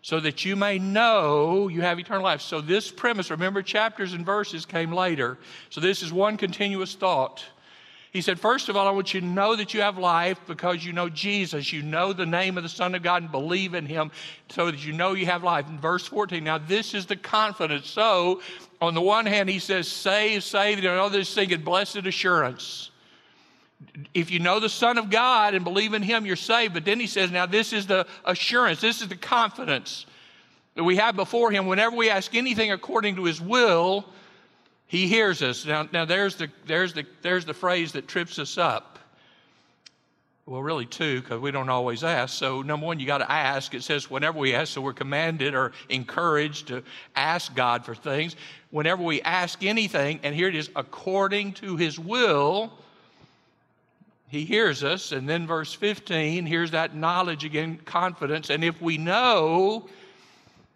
so 0.07 0.21
that 0.21 0.45
you 0.45 0.55
may 0.55 0.79
know 0.79 1.67
you 1.67 1.81
have 1.81 1.99
eternal 1.99 2.23
life. 2.23 2.41
So, 2.41 2.61
this 2.61 2.93
premise, 2.93 3.29
remember, 3.29 3.61
chapters 3.61 4.13
and 4.13 4.25
verses 4.25 4.65
came 4.65 4.93
later. 4.93 5.37
So, 5.69 5.81
this 5.81 6.01
is 6.01 6.13
one 6.13 6.37
continuous 6.37 6.95
thought. 6.95 7.45
He 8.13 8.21
said, 8.23 8.39
First 8.39 8.69
of 8.69 8.77
all, 8.77 8.87
I 8.87 8.93
want 8.93 9.15
you 9.15 9.21
to 9.21 9.27
know 9.27 9.57
that 9.57 9.75
you 9.75 9.81
have 9.81 9.99
life 9.99 10.39
because 10.47 10.85
you 10.85 10.93
know 10.93 11.09
Jesus. 11.09 11.73
You 11.73 11.83
know 11.83 12.13
the 12.13 12.25
name 12.25 12.57
of 12.57 12.63
the 12.63 12.69
Son 12.69 12.95
of 12.95 13.03
God 13.03 13.23
and 13.23 13.33
believe 13.33 13.75
in 13.75 13.85
Him 13.85 14.13
so 14.49 14.71
that 14.71 14.87
you 14.87 14.93
know 14.93 15.15
you 15.15 15.27
have 15.27 15.43
life. 15.43 15.67
In 15.69 15.77
verse 15.77 16.07
14, 16.07 16.45
now 16.45 16.59
this 16.59 16.95
is 16.95 17.07
the 17.07 17.17
confidence. 17.17 17.91
So, 17.91 18.43
on 18.81 18.95
the 18.95 19.03
one 19.03 19.27
hand, 19.27 19.49
he 19.49 19.59
says, 19.59 19.89
Save, 19.89 20.45
save, 20.45 20.79
you 20.79 20.85
know 20.85 21.09
this 21.09 21.35
thing, 21.35 21.49
blessed 21.63 22.07
assurance 22.07 22.93
if 24.15 24.31
you 24.31 24.39
know 24.39 24.61
the 24.61 24.69
Son 24.69 24.99
of 24.99 25.11
God 25.11 25.55
and 25.55 25.65
believe 25.65 25.95
in 25.95 26.03
Him, 26.03 26.27
you're 26.27 26.37
saved. 26.37 26.75
But 26.75 26.85
then 26.85 27.01
he 27.01 27.07
says, 27.07 27.31
now 27.31 27.47
this 27.47 27.73
is 27.73 27.87
the 27.87 28.07
assurance, 28.25 28.81
this 28.81 29.03
is 29.03 29.09
the 29.09 29.17
confidence 29.17 30.07
that 30.75 30.85
we 30.85 30.97
have 30.97 31.17
before 31.17 31.51
Him. 31.51 31.67
Whenever 31.67 31.97
we 31.97 32.11
ask 32.11 32.35
anything 32.35 32.73
according 32.73 33.17
to 33.17 33.25
His 33.25 33.41
will, 33.41 34.07
He 34.87 35.09
hears 35.09 35.43
us. 35.43 35.67
Now, 35.67 35.89
now 35.93 36.05
there's, 36.05 36.37
the, 36.37 36.49
there's, 36.67 36.93
the, 36.95 37.05
there's 37.23 37.45
the 37.45 37.55
phrase 37.55 37.93
that 37.93 38.09
trips 38.09 38.39
us 38.39 38.59
up. 38.59 38.99
Well, 40.47 40.63
really, 40.63 40.87
two, 40.87 41.23
because 41.23 41.41
we 41.41 41.51
don't 41.51 41.69
always 41.69 42.05
ask. 42.05 42.39
So, 42.39 42.63
number 42.63 42.87
one, 42.87 43.01
you 43.01 43.07
got 43.07 43.19
to 43.19 43.31
ask. 43.31 43.75
It 43.75 43.83
says 43.83 44.09
whenever 44.09 44.39
we 44.39 44.55
ask, 44.55 44.73
so 44.73 44.81
we're 44.81 44.93
commanded 44.93 45.57
or 45.57 45.73
encouraged 45.89 46.69
to 46.69 46.85
ask 47.17 47.53
God 47.53 47.85
for 47.85 47.97
things. 47.97 48.37
Whenever 48.71 49.03
we 49.03 49.21
ask 49.23 49.65
anything, 49.65 50.21
and 50.23 50.37
here 50.37 50.47
it 50.47 50.55
is, 50.55 50.71
according 50.77 51.55
to 51.55 51.77
His 51.77 51.99
will, 51.99 52.73
he 54.29 54.45
hears 54.45 54.83
us. 54.83 55.13
And 55.13 55.29
then 55.29 55.47
verse 55.47 55.73
15, 55.73 56.47
here's 56.47 56.73
that 56.73 56.95
knowledge 56.95 57.45
again, 57.45 57.79
confidence. 57.85 58.51
And 58.51 58.65
if 58.65 58.81
we 58.81 58.99
know 58.99 59.89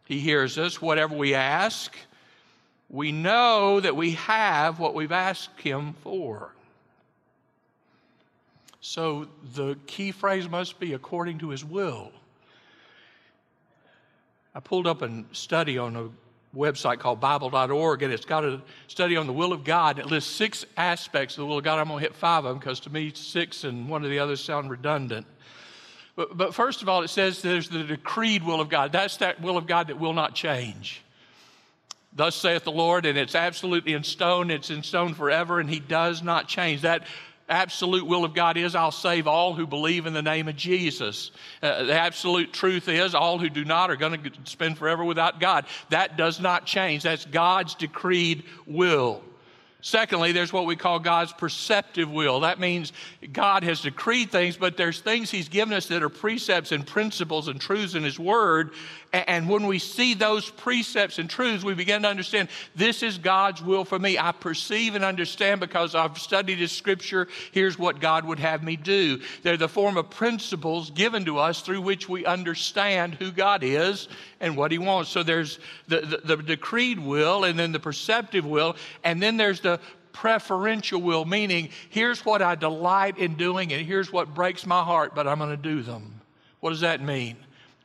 he 0.07 0.19
hears 0.21 0.59
us, 0.59 0.81
whatever 0.81 1.17
we 1.17 1.35
ask, 1.35 1.97
we 2.89 3.13
know 3.13 3.81
that 3.81 3.95
we 3.95 4.13
have 4.13 4.79
what 4.79 4.95
we've 4.95 5.13
asked 5.13 5.61
him 5.61 5.95
for. 6.03 6.53
So 8.81 9.29
the 9.55 9.77
key 9.87 10.11
phrase 10.11 10.49
must 10.49 10.81
be 10.81 10.95
according 10.95 11.39
to 11.39 11.51
his 11.51 11.65
will. 11.65 12.11
I 14.55 14.61
pulled 14.61 14.87
up 14.87 15.03
a 15.03 15.25
study 15.33 15.79
on 15.79 15.97
a 15.97 16.09
website 16.55 16.99
called 16.99 17.21
Bible.org, 17.21 18.03
and 18.03 18.13
it's 18.13 18.25
got 18.25 18.45
a 18.45 18.61
study 18.89 19.17
on 19.17 19.27
the 19.27 19.33
will 19.33 19.53
of 19.53 19.65
God. 19.65 19.99
And 19.99 20.07
It 20.07 20.11
lists 20.11 20.35
six 20.35 20.67
aspects 20.77 21.37
of 21.37 21.43
the 21.43 21.47
will 21.47 21.59
of 21.59 21.65
God. 21.65 21.79
I'm 21.79 21.89
going 21.89 22.01
to 22.01 22.03
hit 22.03 22.15
five 22.15 22.45
of 22.45 22.51
them 22.51 22.59
because 22.59 22.81
to 22.81 22.91
me, 22.91 23.13
six 23.15 23.65
and 23.65 23.89
one 23.89 24.05
of 24.05 24.11
the 24.11 24.19
others 24.19 24.43
sound 24.43 24.71
redundant. 24.71 25.27
But, 26.17 26.37
but 26.37 26.55
first 26.55 26.83
of 26.83 26.89
all, 26.89 27.03
it 27.03 27.09
says 27.09 27.41
there's 27.41 27.69
the 27.69 27.85
decreed 27.85 28.43
will 28.43 28.61
of 28.61 28.69
God. 28.69 28.93
That's 28.93 29.19
that 29.19 29.41
will 29.41 29.57
of 29.57 29.67
God 29.67 29.89
that 29.89 29.99
will 29.99 30.13
not 30.13 30.35
change. 30.35 31.03
Thus 32.13 32.35
saith 32.35 32.65
the 32.65 32.73
Lord, 32.73 33.07
and 33.07 33.17
it's 33.17 33.37
absolutely 33.37 33.93
in 33.93 34.03
stone. 34.03 34.51
It's 34.51 34.71
in 34.71 34.83
stone 34.83 35.15
forever, 35.15 35.61
and 35.61 35.71
He 35.71 35.79
does 35.79 36.23
not 36.23 36.49
change. 36.49 36.83
That 36.83 37.05
absolute 37.51 38.07
will 38.07 38.25
of 38.25 38.35
God 38.35 38.57
is 38.57 38.75
I'll 38.75 38.91
save 38.91 39.27
all 39.27 39.55
who 39.55 39.67
believe 39.67 40.07
in 40.07 40.13
the 40.13 40.23
name 40.23 40.49
of 40.49 40.57
Jesus. 40.57 41.31
Uh, 41.63 41.85
the 41.85 41.95
absolute 41.95 42.53
truth 42.53 42.89
is 42.89 43.15
all 43.15 43.39
who 43.39 43.51
do 43.51 43.65
not 43.65 43.91
are 43.91 43.97
going 43.97 44.23
to 44.23 44.31
spend 44.45 44.79
forever 44.79 45.05
without 45.05 45.41
God. 45.41 45.67
That 45.91 46.17
does 46.17 46.41
not 46.41 46.67
change. 46.67 47.03
That's 47.03 47.27
God's 47.27 47.75
decreed 47.75 48.45
will. 48.67 49.23
Secondly, 49.83 50.33
there's 50.33 50.53
what 50.53 50.67
we 50.67 50.77
call 50.77 50.99
God's 50.99 51.33
perceptive 51.33 52.11
will. 52.11 52.41
That 52.41 52.61
means 52.61 52.93
God 53.33 53.65
has 53.65 53.83
decreed 53.83 54.31
things, 54.31 54.57
but 54.57 54.77
there's 54.77 55.01
things 55.01 55.31
He's 55.31 55.49
given 55.49 55.75
us 55.75 55.87
that 55.87 56.03
are 56.03 56.09
precepts 56.09 56.73
and 56.73 56.87
principles 56.87 57.49
and 57.49 57.61
truths 57.61 57.95
in 57.95 58.03
His 58.03 58.19
Word 58.19 58.73
and 59.13 59.49
when 59.49 59.67
we 59.67 59.81
see 59.81 60.15
those 60.15 60.49
precepts 60.51 61.19
and 61.19 61.29
truths, 61.29 61.65
we 61.65 61.75
begin 61.75 62.03
to 62.03 62.09
understand 62.09 62.49
this 62.77 63.03
is 63.03 63.19
God's 63.19 63.61
will 63.61 63.85
for 63.85 63.99
me. 63.99 64.17
I 64.17 64.31
perceive 64.31 64.95
and 64.95 65.05
understand 65.05 65.59
because 65.59 65.97
I've 65.97 66.17
studied 66.19 66.59
His 66.59 66.71
Scripture. 66.71 67.27
Here's 67.51 67.77
what 67.77 67.99
God 67.99 68.25
would 68.25 68.39
have 68.39 68.63
me 68.63 68.77
do. 68.77 69.21
They're 69.43 69.57
the 69.57 69.69
form 69.69 69.97
of 69.97 70.11
principles 70.11 70.91
given 70.91 71.25
to 71.25 71.39
us 71.39 71.63
through 71.63 71.81
which 71.81 72.09
we 72.09 72.25
understand 72.25 73.15
who 73.15 73.33
God 73.33 73.65
is 73.65 74.07
and 74.39 74.57
what 74.57 74.71
He 74.71 74.79
wants. 74.79 75.11
So 75.11 75.25
there's 75.25 75.59
the, 75.89 76.01
the, 76.01 76.37
the 76.37 76.43
decreed 76.43 77.01
will, 77.01 77.43
and 77.43 77.59
then 77.59 77.73
the 77.73 77.81
perceptive 77.81 78.47
will, 78.47 78.77
and 79.03 79.21
then 79.21 79.37
there's 79.37 79.61
the 79.61 79.70
preferential 80.13 81.01
will, 81.01 81.25
meaning 81.25 81.69
here's 81.89 82.25
what 82.25 82.43
I 82.43 82.55
delight 82.55 83.19
in 83.19 83.35
doing, 83.35 83.73
and 83.73 83.87
here's 83.87 84.13
what 84.13 84.35
breaks 84.35 84.67
my 84.67 84.83
heart, 84.83 85.15
but 85.15 85.29
I'm 85.29 85.39
going 85.39 85.51
to 85.51 85.57
do 85.57 85.83
them. 85.83 86.21
What 86.61 86.71
does 86.71 86.81
that 86.81 87.03
mean? 87.03 87.37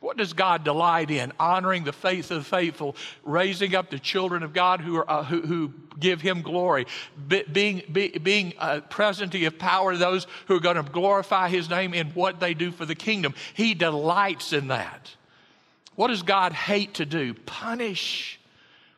What 0.05 0.17
does 0.17 0.33
God 0.33 0.63
delight 0.63 1.09
in? 1.09 1.31
Honoring 1.39 1.83
the 1.83 1.91
faith 1.93 2.29
of 2.29 2.43
the 2.43 2.49
faithful, 2.49 2.95
raising 3.23 3.73
up 3.73 3.89
the 3.89 3.97
children 3.97 4.43
of 4.43 4.53
God 4.53 4.79
who, 4.79 4.97
are, 4.97 5.09
uh, 5.09 5.23
who, 5.23 5.41
who, 5.41 5.73
give 5.99 6.21
Him 6.21 6.41
glory, 6.41 6.85
be, 7.27 7.43
being, 7.51 7.81
be, 7.91 8.09
being 8.09 8.53
a 8.59 8.81
present 8.81 9.31
to 9.31 9.39
give 9.39 9.57
power 9.57 9.93
to 9.93 9.97
those 9.97 10.27
who 10.47 10.55
are 10.55 10.59
going 10.59 10.75
to 10.75 10.83
glorify 10.83 11.49
His 11.49 11.69
name 11.69 11.93
in 11.93 12.07
what 12.09 12.39
they 12.39 12.53
do 12.53 12.71
for 12.71 12.85
the 12.85 12.95
kingdom. 12.95 13.33
He 13.53 13.73
delights 13.73 14.53
in 14.53 14.67
that. 14.67 15.09
What 15.95 16.09
does 16.09 16.21
God 16.21 16.51
hate 16.53 16.95
to 16.95 17.05
do? 17.05 17.33
Punish. 17.33 18.39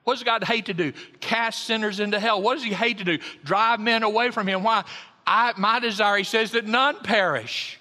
What 0.08 0.14
does 0.14 0.24
God 0.24 0.46
hate 0.46 0.68
to 0.68 0.74
do? 0.74 0.94
Cast 1.20 1.66
sinners 1.66 2.00
into 2.00 2.18
hell. 2.18 2.42
What 2.42 2.54
does 2.54 2.64
He 2.64 2.72
hate 2.72 3.00
to 3.00 3.04
do? 3.04 3.18
Drive 3.44 3.82
men 3.82 4.04
away 4.04 4.32
from 4.32 4.48
Him. 4.48 4.64
Why? 4.64 4.86
I, 5.26 5.52
my 5.58 5.82
desire, 5.82 6.16
He 6.16 6.24
says, 6.24 6.52
that 6.52 6.66
none 6.66 6.96
perish 7.04 7.78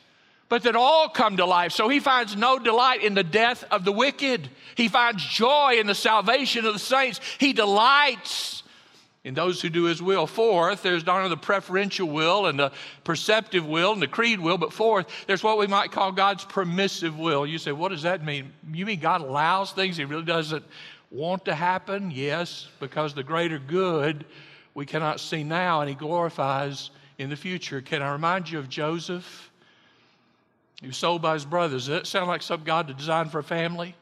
but 0.48 0.64
that 0.64 0.74
all 0.74 1.08
come 1.08 1.36
to 1.36 1.44
life. 1.44 1.72
So 1.72 1.88
he 1.88 2.00
finds 2.00 2.36
no 2.36 2.58
delight 2.58 3.02
in 3.02 3.14
the 3.14 3.24
death 3.24 3.64
of 3.70 3.84
the 3.84 3.92
wicked. 3.92 4.48
He 4.76 4.88
finds 4.88 5.24
joy 5.24 5.76
in 5.78 5.86
the 5.86 5.94
salvation 5.94 6.64
of 6.66 6.72
the 6.72 6.78
saints. 6.78 7.20
He 7.38 7.52
delights 7.52 8.62
in 9.24 9.34
those 9.34 9.60
who 9.60 9.68
do 9.68 9.84
his 9.84 10.00
will. 10.00 10.28
Fourth, 10.28 10.82
there's 10.82 11.04
not 11.04 11.16
only 11.16 11.30
the 11.30 11.36
preferential 11.36 12.08
will 12.08 12.46
and 12.46 12.58
the 12.58 12.70
perceptive 13.02 13.66
will 13.66 13.92
and 13.92 14.00
the 14.00 14.06
creed 14.06 14.38
will, 14.38 14.56
but 14.56 14.72
fourth, 14.72 15.08
there's 15.26 15.42
what 15.42 15.58
we 15.58 15.66
might 15.66 15.90
call 15.90 16.12
God's 16.12 16.44
permissive 16.44 17.18
will. 17.18 17.44
You 17.44 17.58
say, 17.58 17.72
what 17.72 17.88
does 17.88 18.02
that 18.02 18.24
mean? 18.24 18.52
You 18.72 18.86
mean 18.86 19.00
God 19.00 19.22
allows 19.22 19.72
things 19.72 19.96
he 19.96 20.04
really 20.04 20.24
doesn't 20.24 20.64
want 21.10 21.44
to 21.46 21.54
happen? 21.54 22.10
Yes, 22.10 22.68
because 22.80 23.14
the 23.14 23.22
greater 23.22 23.58
good 23.58 24.24
we 24.74 24.84
cannot 24.84 25.20
see 25.20 25.42
now 25.42 25.80
and 25.80 25.88
he 25.88 25.94
glorifies 25.94 26.90
in 27.18 27.30
the 27.30 27.36
future. 27.36 27.80
Can 27.80 28.02
I 28.02 28.12
remind 28.12 28.50
you 28.50 28.58
of 28.58 28.68
Joseph? 28.68 29.50
He 30.80 30.86
was 30.86 30.98
sold 30.98 31.22
by 31.22 31.34
his 31.34 31.46
brothers. 31.46 31.86
Does 31.86 31.94
that 31.94 32.06
sound 32.06 32.28
like 32.28 32.42
something 32.42 32.66
God 32.66 32.88
to 32.88 32.94
design 32.94 33.30
for 33.30 33.38
a 33.38 33.44
family? 33.44 33.94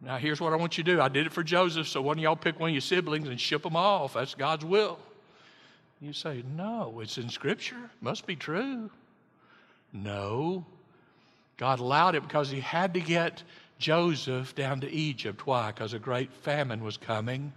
Now, 0.00 0.18
here's 0.18 0.40
what 0.40 0.52
I 0.52 0.56
want 0.56 0.78
you 0.78 0.84
to 0.84 0.94
do. 0.94 1.00
I 1.00 1.08
did 1.08 1.26
it 1.26 1.32
for 1.32 1.42
Joseph, 1.42 1.88
so 1.88 2.08
of 2.08 2.18
y'all 2.18 2.36
pick 2.36 2.58
one 2.58 2.70
of 2.70 2.74
your 2.74 2.80
siblings 2.80 3.28
and 3.28 3.40
ship 3.40 3.62
them 3.62 3.76
off. 3.76 4.14
That's 4.14 4.34
God's 4.34 4.64
will. 4.64 4.98
You 6.00 6.12
say, 6.12 6.42
no, 6.56 7.00
it's 7.00 7.18
in 7.18 7.28
Scripture. 7.28 7.90
Must 8.00 8.26
be 8.26 8.34
true. 8.34 8.90
No. 9.92 10.64
God 11.56 11.78
allowed 11.78 12.16
it 12.16 12.22
because 12.22 12.50
he 12.50 12.60
had 12.60 12.94
to 12.94 13.00
get 13.00 13.42
Joseph 13.82 14.54
down 14.54 14.80
to 14.80 14.90
Egypt. 14.90 15.46
Why? 15.46 15.72
Because 15.72 15.92
a 15.92 15.98
great 15.98 16.32
famine 16.32 16.82
was 16.82 16.96
coming 16.96 17.52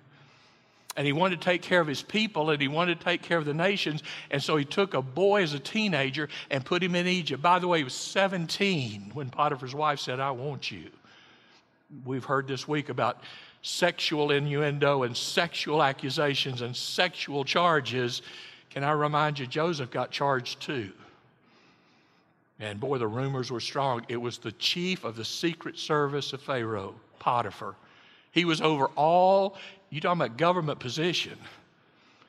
and 0.97 1.05
he 1.05 1.13
wanted 1.13 1.41
to 1.41 1.45
take 1.45 1.61
care 1.61 1.81
of 1.81 1.87
his 1.87 2.01
people 2.01 2.49
and 2.49 2.61
he 2.61 2.67
wanted 2.67 2.99
to 2.99 3.05
take 3.05 3.21
care 3.21 3.37
of 3.37 3.45
the 3.45 3.53
nations. 3.53 4.01
And 4.31 4.41
so 4.41 4.55
he 4.57 4.65
took 4.65 4.93
a 4.93 5.01
boy 5.01 5.43
as 5.43 5.53
a 5.53 5.59
teenager 5.59 6.29
and 6.49 6.65
put 6.65 6.81
him 6.81 6.95
in 6.95 7.05
Egypt. 7.05 7.41
By 7.41 7.59
the 7.59 7.67
way, 7.67 7.79
he 7.79 7.83
was 7.83 7.93
17 7.93 9.11
when 9.13 9.29
Potiphar's 9.29 9.75
wife 9.75 9.99
said, 9.99 10.19
I 10.19 10.31
want 10.31 10.71
you. 10.71 10.89
We've 12.05 12.23
heard 12.23 12.47
this 12.47 12.67
week 12.67 12.89
about 12.89 13.21
sexual 13.61 14.31
innuendo 14.31 15.03
and 15.03 15.15
sexual 15.15 15.83
accusations 15.83 16.61
and 16.61 16.75
sexual 16.75 17.43
charges. 17.43 18.21
Can 18.69 18.83
I 18.83 18.91
remind 18.91 19.37
you, 19.37 19.47
Joseph 19.47 19.91
got 19.91 20.11
charged 20.11 20.61
too. 20.61 20.91
And 22.59 22.79
boy, 22.79 22.97
the 22.97 23.07
rumors 23.07 23.51
were 23.51 23.59
strong. 23.59 24.05
It 24.07 24.17
was 24.17 24.37
the 24.37 24.53
chief 24.53 25.03
of 25.03 25.15
the 25.15 25.25
secret 25.25 25.77
service 25.77 26.31
of 26.33 26.41
Pharaoh, 26.41 26.95
Potiphar. 27.19 27.75
He 28.31 28.45
was 28.45 28.61
over 28.61 28.87
all 28.95 29.57
you 29.89 30.01
talking 30.01 30.21
about 30.21 30.37
government 30.37 30.79
position. 30.79 31.37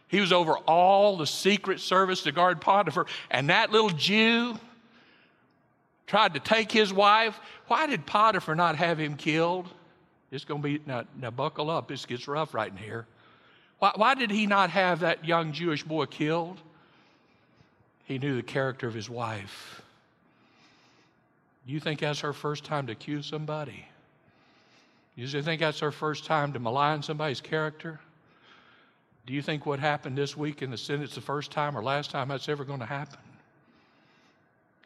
He 0.09 0.21
was 0.21 0.33
over 0.33 0.57
all 0.69 1.17
the 1.17 1.27
secret 1.27 1.81
service 1.81 2.23
to 2.23 2.33
guard 2.33 2.61
Potiphar. 2.61 3.07
And 3.31 3.51
that 3.51 3.73
little 3.73 3.91
Jew 3.91 4.57
tried 6.07 6.35
to 6.35 6.41
take 6.41 6.71
his 6.71 6.93
wife. 6.93 7.39
Why 7.67 7.87
did 7.87 8.07
Potiphar 8.07 8.55
not 8.55 8.77
have 8.77 8.99
him 8.99 9.17
killed? 9.17 9.69
It's 10.31 10.45
going 10.45 10.63
to 10.63 10.69
be, 10.69 10.81
now, 10.87 11.05
now 11.21 11.31
buckle 11.31 11.71
up. 11.71 11.89
This 11.89 12.07
gets 12.07 12.29
rough 12.29 12.55
right 12.55 12.71
in 12.71 12.77
here. 12.77 13.07
Why, 13.79 13.93
why 13.97 14.15
did 14.15 14.31
he 14.31 14.47
not 14.47 14.71
have 14.71 15.01
that 15.01 15.25
young 15.25 15.53
Jewish 15.53 15.83
boy 15.83 16.07
killed? 16.07 16.59
He 18.05 18.19
knew 18.19 18.37
the 18.37 18.43
character 18.43 18.87
of 18.87 18.95
his 18.95 19.11
wife. 19.11 19.83
You 21.67 21.81
think 21.81 22.01
that's 22.01 22.21
her 22.21 22.33
first 22.33 22.65
time 22.65 22.87
to 22.87 22.93
accuse 22.93 23.27
somebody? 23.27 23.85
You 25.17 25.27
think 25.43 25.61
that's 25.61 25.81
her 25.81 25.91
first 25.91 26.25
time 26.25 26.53
to 26.53 26.61
malign 26.61 27.03
somebody's 27.03 27.41
character? 27.41 27.99
Do 29.27 29.33
you 29.33 29.43
think 29.43 29.67
what 29.67 29.81
happened 29.81 30.17
this 30.17 30.37
week 30.37 30.63
in 30.63 30.71
the 30.71 30.79
Senate's 30.79 31.17
the 31.17 31.21
first 31.21 31.51
time 31.51 31.77
or 31.77 31.83
last 31.83 32.11
time 32.11 32.29
that's 32.29 32.49
ever 32.49 32.65
going 32.65 32.79
to 32.79 32.87
happen? 32.87 33.19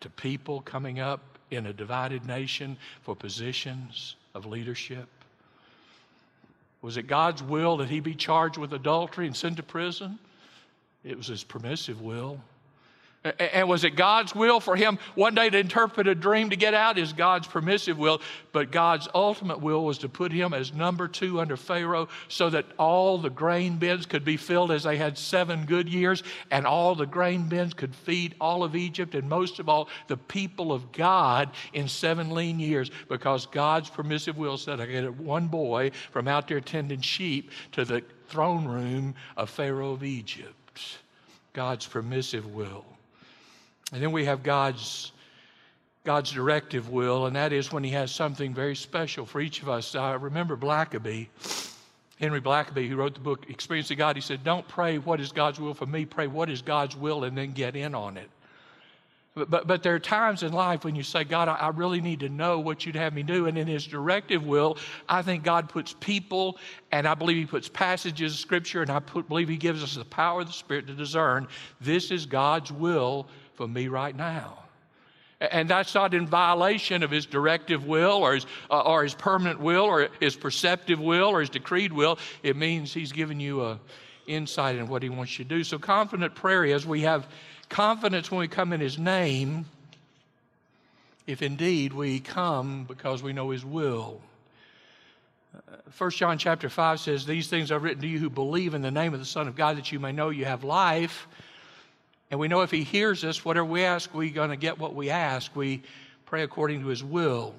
To 0.00 0.08
people 0.08 0.62
coming 0.62 1.00
up 1.00 1.20
in 1.50 1.66
a 1.66 1.72
divided 1.72 2.24
nation 2.24 2.78
for 3.02 3.14
positions 3.14 4.16
of 4.34 4.46
leadership? 4.46 5.08
Was 6.80 6.96
it 6.96 7.02
God's 7.02 7.42
will 7.42 7.76
that 7.78 7.90
he 7.90 8.00
be 8.00 8.14
charged 8.14 8.56
with 8.56 8.72
adultery 8.72 9.26
and 9.26 9.36
sent 9.36 9.58
to 9.58 9.62
prison? 9.62 10.18
It 11.04 11.18
was 11.18 11.26
his 11.26 11.44
permissive 11.44 12.00
will. 12.00 12.40
And 13.22 13.68
was 13.68 13.84
it 13.84 13.96
God's 13.96 14.34
will 14.34 14.60
for 14.60 14.76
him 14.76 14.98
one 15.14 15.34
day 15.34 15.50
to 15.50 15.58
interpret 15.58 16.08
a 16.08 16.14
dream 16.14 16.48
to 16.50 16.56
get 16.56 16.72
out? 16.72 16.96
Is 16.96 17.12
God's 17.12 17.46
permissive 17.46 17.98
will. 17.98 18.22
But 18.52 18.72
God's 18.72 19.08
ultimate 19.14 19.60
will 19.60 19.84
was 19.84 19.98
to 19.98 20.08
put 20.08 20.32
him 20.32 20.54
as 20.54 20.72
number 20.72 21.06
two 21.06 21.38
under 21.38 21.58
Pharaoh 21.58 22.08
so 22.28 22.48
that 22.48 22.64
all 22.78 23.18
the 23.18 23.28
grain 23.28 23.76
bins 23.76 24.06
could 24.06 24.24
be 24.24 24.38
filled 24.38 24.72
as 24.72 24.84
they 24.84 24.96
had 24.96 25.18
seven 25.18 25.66
good 25.66 25.86
years, 25.86 26.22
and 26.50 26.66
all 26.66 26.94
the 26.94 27.04
grain 27.04 27.46
bins 27.46 27.74
could 27.74 27.94
feed 27.94 28.34
all 28.40 28.64
of 28.64 28.74
Egypt, 28.74 29.14
and 29.14 29.28
most 29.28 29.58
of 29.58 29.68
all, 29.68 29.88
the 30.06 30.16
people 30.16 30.72
of 30.72 30.90
God 30.90 31.50
in 31.74 31.88
seven 31.88 32.30
lean 32.30 32.58
years. 32.58 32.90
Because 33.10 33.44
God's 33.44 33.90
permissive 33.90 34.38
will 34.38 34.56
said, 34.56 34.80
I 34.80 34.86
get 34.86 35.14
one 35.14 35.46
boy 35.46 35.90
from 36.10 36.26
out 36.26 36.48
there 36.48 36.60
tending 36.60 37.02
sheep 37.02 37.50
to 37.72 37.84
the 37.84 38.02
throne 38.28 38.64
room 38.64 39.14
of 39.36 39.50
Pharaoh 39.50 39.92
of 39.92 40.04
Egypt. 40.04 40.54
God's 41.52 41.86
permissive 41.86 42.46
will. 42.54 42.86
And 43.92 44.02
then 44.02 44.12
we 44.12 44.24
have 44.24 44.42
God's 44.42 45.12
God's 46.02 46.32
directive 46.32 46.88
will, 46.88 47.26
and 47.26 47.36
that 47.36 47.52
is 47.52 47.72
when 47.72 47.84
He 47.84 47.90
has 47.90 48.10
something 48.10 48.54
very 48.54 48.74
special 48.74 49.26
for 49.26 49.40
each 49.40 49.60
of 49.60 49.68
us. 49.68 49.94
I 49.94 50.14
remember 50.14 50.56
Blackaby, 50.56 51.28
Henry 52.18 52.40
Blackaby, 52.40 52.88
who 52.88 52.96
wrote 52.96 53.14
the 53.14 53.20
book 53.20 53.50
Experiencing 53.50 53.98
God. 53.98 54.16
He 54.16 54.22
said, 54.22 54.42
Don't 54.42 54.66
pray 54.66 54.96
what 54.96 55.20
is 55.20 55.30
God's 55.30 55.60
will 55.60 55.74
for 55.74 55.86
me, 55.86 56.06
pray 56.06 56.26
what 56.26 56.48
is 56.48 56.62
God's 56.62 56.96
will, 56.96 57.24
and 57.24 57.36
then 57.36 57.52
get 57.52 57.76
in 57.76 57.94
on 57.94 58.16
it. 58.16 58.30
But, 59.34 59.50
but, 59.50 59.66
but 59.66 59.82
there 59.82 59.94
are 59.94 60.00
times 60.00 60.42
in 60.42 60.52
life 60.52 60.84
when 60.84 60.96
you 60.96 61.02
say, 61.02 61.22
God, 61.22 61.48
I, 61.48 61.54
I 61.54 61.68
really 61.68 62.00
need 62.00 62.20
to 62.20 62.28
know 62.28 62.58
what 62.58 62.84
you'd 62.84 62.96
have 62.96 63.12
me 63.12 63.22
do. 63.22 63.46
And 63.46 63.56
in 63.58 63.68
His 63.68 63.86
directive 63.86 64.44
will, 64.44 64.78
I 65.06 65.20
think 65.20 65.44
God 65.44 65.68
puts 65.68 65.94
people, 66.00 66.58
and 66.92 67.06
I 67.06 67.14
believe 67.14 67.36
He 67.36 67.46
puts 67.46 67.68
passages 67.68 68.32
of 68.32 68.38
Scripture, 68.40 68.80
and 68.80 68.90
I 68.90 69.00
put, 69.00 69.28
believe 69.28 69.48
He 69.48 69.58
gives 69.58 69.82
us 69.82 69.94
the 69.94 70.04
power 70.06 70.40
of 70.40 70.46
the 70.46 70.52
Spirit 70.54 70.86
to 70.86 70.94
discern 70.94 71.46
this 71.80 72.10
is 72.10 72.24
God's 72.24 72.72
will 72.72 73.26
for 73.60 73.68
me 73.68 73.88
right 73.88 74.16
now. 74.16 74.56
And 75.38 75.68
that's 75.68 75.94
not 75.94 76.14
in 76.14 76.26
violation 76.26 77.02
of 77.02 77.10
his 77.10 77.26
directive 77.26 77.84
will 77.84 78.24
or 78.24 78.32
his, 78.32 78.46
uh, 78.70 78.80
or 78.80 79.02
his 79.02 79.12
permanent 79.12 79.60
will 79.60 79.84
or 79.84 80.08
his 80.18 80.34
perceptive 80.34 80.98
will 80.98 81.28
or 81.28 81.40
his 81.40 81.50
decreed 81.50 81.92
will. 81.92 82.18
It 82.42 82.56
means 82.56 82.94
he's 82.94 83.12
given 83.12 83.38
you 83.38 83.62
a 83.62 83.78
insight 84.26 84.76
in 84.76 84.88
what 84.88 85.02
he 85.02 85.10
wants 85.10 85.38
you 85.38 85.44
to 85.44 85.48
do. 85.50 85.62
So 85.62 85.78
confident 85.78 86.34
prayer 86.34 86.64
is 86.64 86.86
we 86.86 87.02
have 87.02 87.26
confidence 87.68 88.30
when 88.30 88.40
we 88.40 88.48
come 88.48 88.72
in 88.72 88.80
his 88.80 88.98
name 88.98 89.66
if 91.26 91.42
indeed 91.42 91.92
we 91.92 92.18
come 92.18 92.84
because 92.84 93.22
we 93.22 93.34
know 93.34 93.50
his 93.50 93.62
will. 93.62 94.22
First 95.90 96.16
John 96.16 96.38
chapter 96.38 96.70
5 96.70 96.98
says, 96.98 97.26
These 97.26 97.48
things 97.48 97.70
I've 97.70 97.82
written 97.82 98.00
to 98.00 98.08
you 98.08 98.18
who 98.18 98.30
believe 98.30 98.72
in 98.72 98.80
the 98.80 98.90
name 98.90 99.12
of 99.12 99.20
the 99.20 99.26
Son 99.26 99.48
of 99.48 99.54
God, 99.54 99.76
that 99.76 99.92
you 99.92 100.00
may 100.00 100.12
know 100.12 100.30
you 100.30 100.46
have 100.46 100.64
life. 100.64 101.28
And 102.30 102.38
we 102.38 102.48
know 102.48 102.62
if 102.62 102.70
He 102.70 102.84
hears 102.84 103.24
us, 103.24 103.44
whatever 103.44 103.66
we 103.66 103.84
ask, 103.84 104.12
we're 104.14 104.32
going 104.32 104.50
to 104.50 104.56
get 104.56 104.78
what 104.78 104.94
we 104.94 105.10
ask. 105.10 105.54
We 105.56 105.82
pray 106.26 106.42
according 106.42 106.82
to 106.82 106.86
His 106.88 107.02
will. 107.02 107.54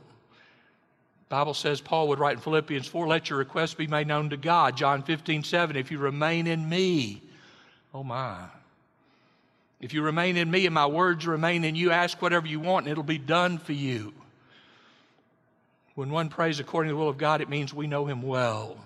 The 1.30 1.36
Bible 1.36 1.54
says, 1.54 1.82
Paul 1.82 2.10
would 2.10 2.20
write 2.20 2.38
in 2.38 2.42
Philippians 2.42 2.88
4, 2.88 3.08
let 3.08 3.30
your 3.30 3.40
requests 3.40 3.74
be 3.74 3.88
made 3.88 4.08
known 4.08 4.30
to 4.30 4.38
God. 4.38 4.76
John 4.76 5.04
15, 5.04 5.44
7, 5.44 5.76
if 5.76 5.92
you 5.92 5.98
remain 5.98 6.48
in 6.48 6.68
me, 6.68 7.22
oh 7.94 8.04
my. 8.04 8.46
If 9.80 9.94
you 9.94 10.04
remain 10.04 10.38
in 10.38 10.52
me 10.52 10.66
and 10.66 10.76
my 10.76 10.86
words 10.86 11.26
remain 11.26 11.64
in 11.64 11.76
you, 11.76 11.92
ask 11.92 12.22
whatever 12.22 12.48
you 12.48 12.60
want 12.60 12.86
and 12.86 12.92
it'll 12.92 13.04
be 13.04 13.18
done 13.18 13.58
for 13.58 13.74
you. 13.74 14.14
When 15.96 16.10
one 16.10 16.30
prays 16.30 16.60
according 16.60 16.90
to 16.90 16.94
the 16.94 17.00
will 17.00 17.10
of 17.10 17.18
God, 17.18 17.42
it 17.42 17.50
means 17.50 17.74
we 17.74 17.88
know 17.88 18.06
Him 18.06 18.22
well. 18.22 18.78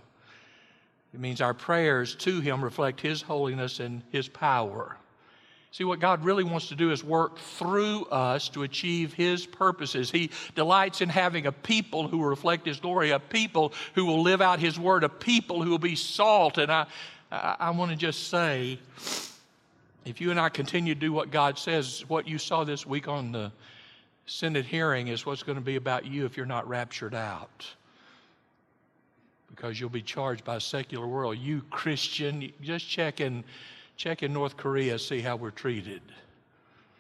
It 1.14 1.20
means 1.20 1.42
our 1.42 1.54
prayers 1.54 2.16
to 2.16 2.40
Him 2.40 2.64
reflect 2.64 3.02
His 3.02 3.22
holiness 3.22 3.80
and 3.80 4.02
His 4.12 4.28
power. 4.28 4.98
See, 5.76 5.84
what 5.84 6.00
God 6.00 6.24
really 6.24 6.46
wants 6.46 6.70
to 6.70 6.76
do 6.76 6.92
is 6.94 7.04
work 7.04 7.38
through 7.38 8.06
us 8.06 8.48
to 8.48 8.64
achieve 8.64 9.12
His 9.12 9.46
purposes. 9.46 10.10
He 10.10 10.32
delights 10.56 11.02
in 11.02 11.10
having 11.10 11.48
a 11.48 11.52
people 11.52 12.08
who 12.08 12.24
reflect 12.24 12.66
His 12.66 12.80
glory, 12.80 13.10
a 13.10 13.20
people 13.20 13.74
who 13.94 14.06
will 14.06 14.22
live 14.22 14.42
out 14.42 14.60
His 14.62 14.80
word, 14.80 15.04
a 15.04 15.10
people 15.10 15.62
who 15.62 15.72
will 15.72 15.78
be 15.78 15.98
salt. 15.98 16.60
And 16.60 16.72
I, 16.72 16.86
I, 17.30 17.72
want 17.72 17.92
to 17.92 17.98
just 17.98 18.30
say, 18.30 18.80
if 20.06 20.22
you 20.22 20.32
and 20.32 20.40
I 20.40 20.48
continue 20.48 20.94
to 20.94 21.00
do 21.02 21.12
what 21.12 21.30
God 21.30 21.60
says, 21.60 22.06
what 22.08 22.26
you 22.26 22.38
saw 22.38 22.64
this 22.64 22.86
week 22.86 23.10
on 23.10 23.34
the 23.34 23.52
Senate 24.28 24.66
hearing 24.66 25.10
is 25.10 25.26
what's 25.26 25.44
going 25.44 25.58
to 25.58 25.62
be 25.62 25.76
about 25.76 26.06
you 26.06 26.26
if 26.26 26.38
you're 26.38 26.46
not 26.46 26.70
raptured 26.70 27.14
out. 27.14 27.68
Because 29.50 29.78
you'll 29.78 29.90
be 29.90 30.02
charged 30.02 30.46
by 30.46 30.56
a 30.56 30.62
secular 30.62 31.06
world. 31.06 31.38
You, 31.38 31.64
Christian, 31.70 32.50
just 32.62 32.88
check 32.88 33.20
in, 33.20 33.44
check 33.96 34.24
in 34.24 34.34
North 34.34 34.58
Korea, 34.58 35.00
see 35.00 35.22
how 35.22 35.36
we're 35.36 35.52
treated. 35.52 36.02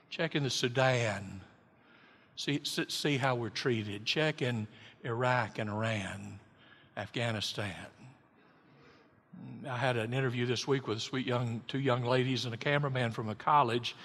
Check 0.10 0.36
in 0.36 0.44
the 0.44 0.50
Sudan, 0.50 1.42
see, 2.36 2.62
see 2.64 3.18
how 3.18 3.36
we're 3.36 3.50
treated. 3.50 4.06
Check 4.06 4.42
in 4.42 4.68
Iraq 5.04 5.60
and 5.60 5.70
Iran, 5.70 6.40
Afghanistan. 6.96 7.76
I 9.70 9.78
had 9.78 9.98
an 9.98 10.14
interview 10.14 10.46
this 10.46 10.68
week 10.68 10.88
with 10.88 11.02
sweet 11.02 11.26
young, 11.26 11.62
two 11.68 11.80
young 11.80 12.04
ladies 12.04 12.46
and 12.46 12.54
a 12.54 12.58
cameraman 12.58 13.12
from 13.12 13.30
a 13.30 13.36
college. 13.36 13.96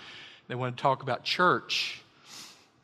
They 0.48 0.54
want 0.54 0.76
to 0.76 0.82
talk 0.82 1.02
about 1.02 1.22
church. 1.22 2.02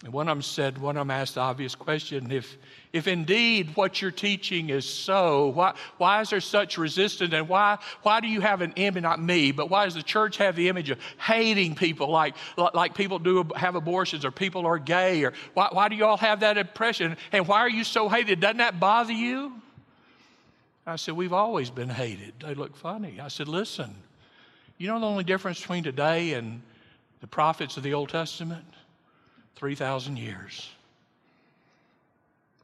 And 0.05 0.13
one 0.13 0.29
of 0.29 0.37
them 0.37 0.43
said, 0.43 0.77
one 0.77 0.97
of 0.99 1.01
them 1.01 1.11
asked 1.11 1.37
the 1.37 1.41
obvious 1.41 1.75
question 1.75 2.31
if, 2.31 2.59
if 2.93 3.09
indeed 3.09 3.75
what 3.77 4.03
you're 4.03 4.11
teaching 4.11 4.69
is 4.69 4.85
so, 4.85 5.49
why, 5.49 5.75
why 5.97 6.21
is 6.21 6.31
there 6.31 6.41
such 6.41 6.77
resistance? 6.77 7.33
And 7.33 7.49
why, 7.49 7.79
why 8.03 8.21
do 8.21 8.29
you 8.29 8.43
have 8.43 8.61
an 8.61 8.75
image, 8.77 9.03
not 9.03 9.23
me, 9.23 9.53
but 9.53 9.71
why 9.71 9.87
does 9.87 9.95
the 9.95 10.03
church 10.03 10.37
have 10.37 10.55
the 10.55 10.69
image 10.69 10.91
of 10.91 10.99
hating 11.19 11.77
people 11.77 12.11
like, 12.11 12.37
like 12.57 12.95
people 12.95 13.19
do 13.19 13.49
have 13.57 13.75
abortions 13.75 14.27
or 14.27 14.31
people 14.31 14.67
are 14.67 14.79
gay? 14.79 15.25
Or 15.25 15.33
why, 15.55 15.69
why 15.73 15.89
do 15.89 15.97
you 15.97 16.05
all 16.05 16.19
have 16.19 16.41
that 16.41 16.59
impression? 16.59 17.17
And 17.33 17.49
why 17.49 17.61
are 17.61 17.71
you 17.71 17.83
so 17.83 18.11
hated? 18.11 18.41
Doesn't 18.41 18.59
that 18.59 18.79
bother 18.79 19.15
you? 19.15 19.53
I 20.87 20.97
said, 20.97 21.17
We've 21.17 21.33
always 21.33 21.71
been 21.71 21.89
hated. 21.89 22.35
They 22.41 22.55
look 22.55 22.77
funny. 22.77 23.19
I 23.19 23.29
said, 23.29 23.49
Listen, 23.49 23.95
you 24.79 24.87
know 24.87 25.01
the 25.01 25.07
only 25.07 25.25
difference 25.25 25.59
between 25.61 25.83
today 25.83 26.35
and 26.35 26.63
the 27.21 27.27
prophets 27.27 27.77
of 27.77 27.83
the 27.83 27.95
Old 27.95 28.11
Testament? 28.11 28.65
3,000 29.57 30.17
years. 30.19 30.71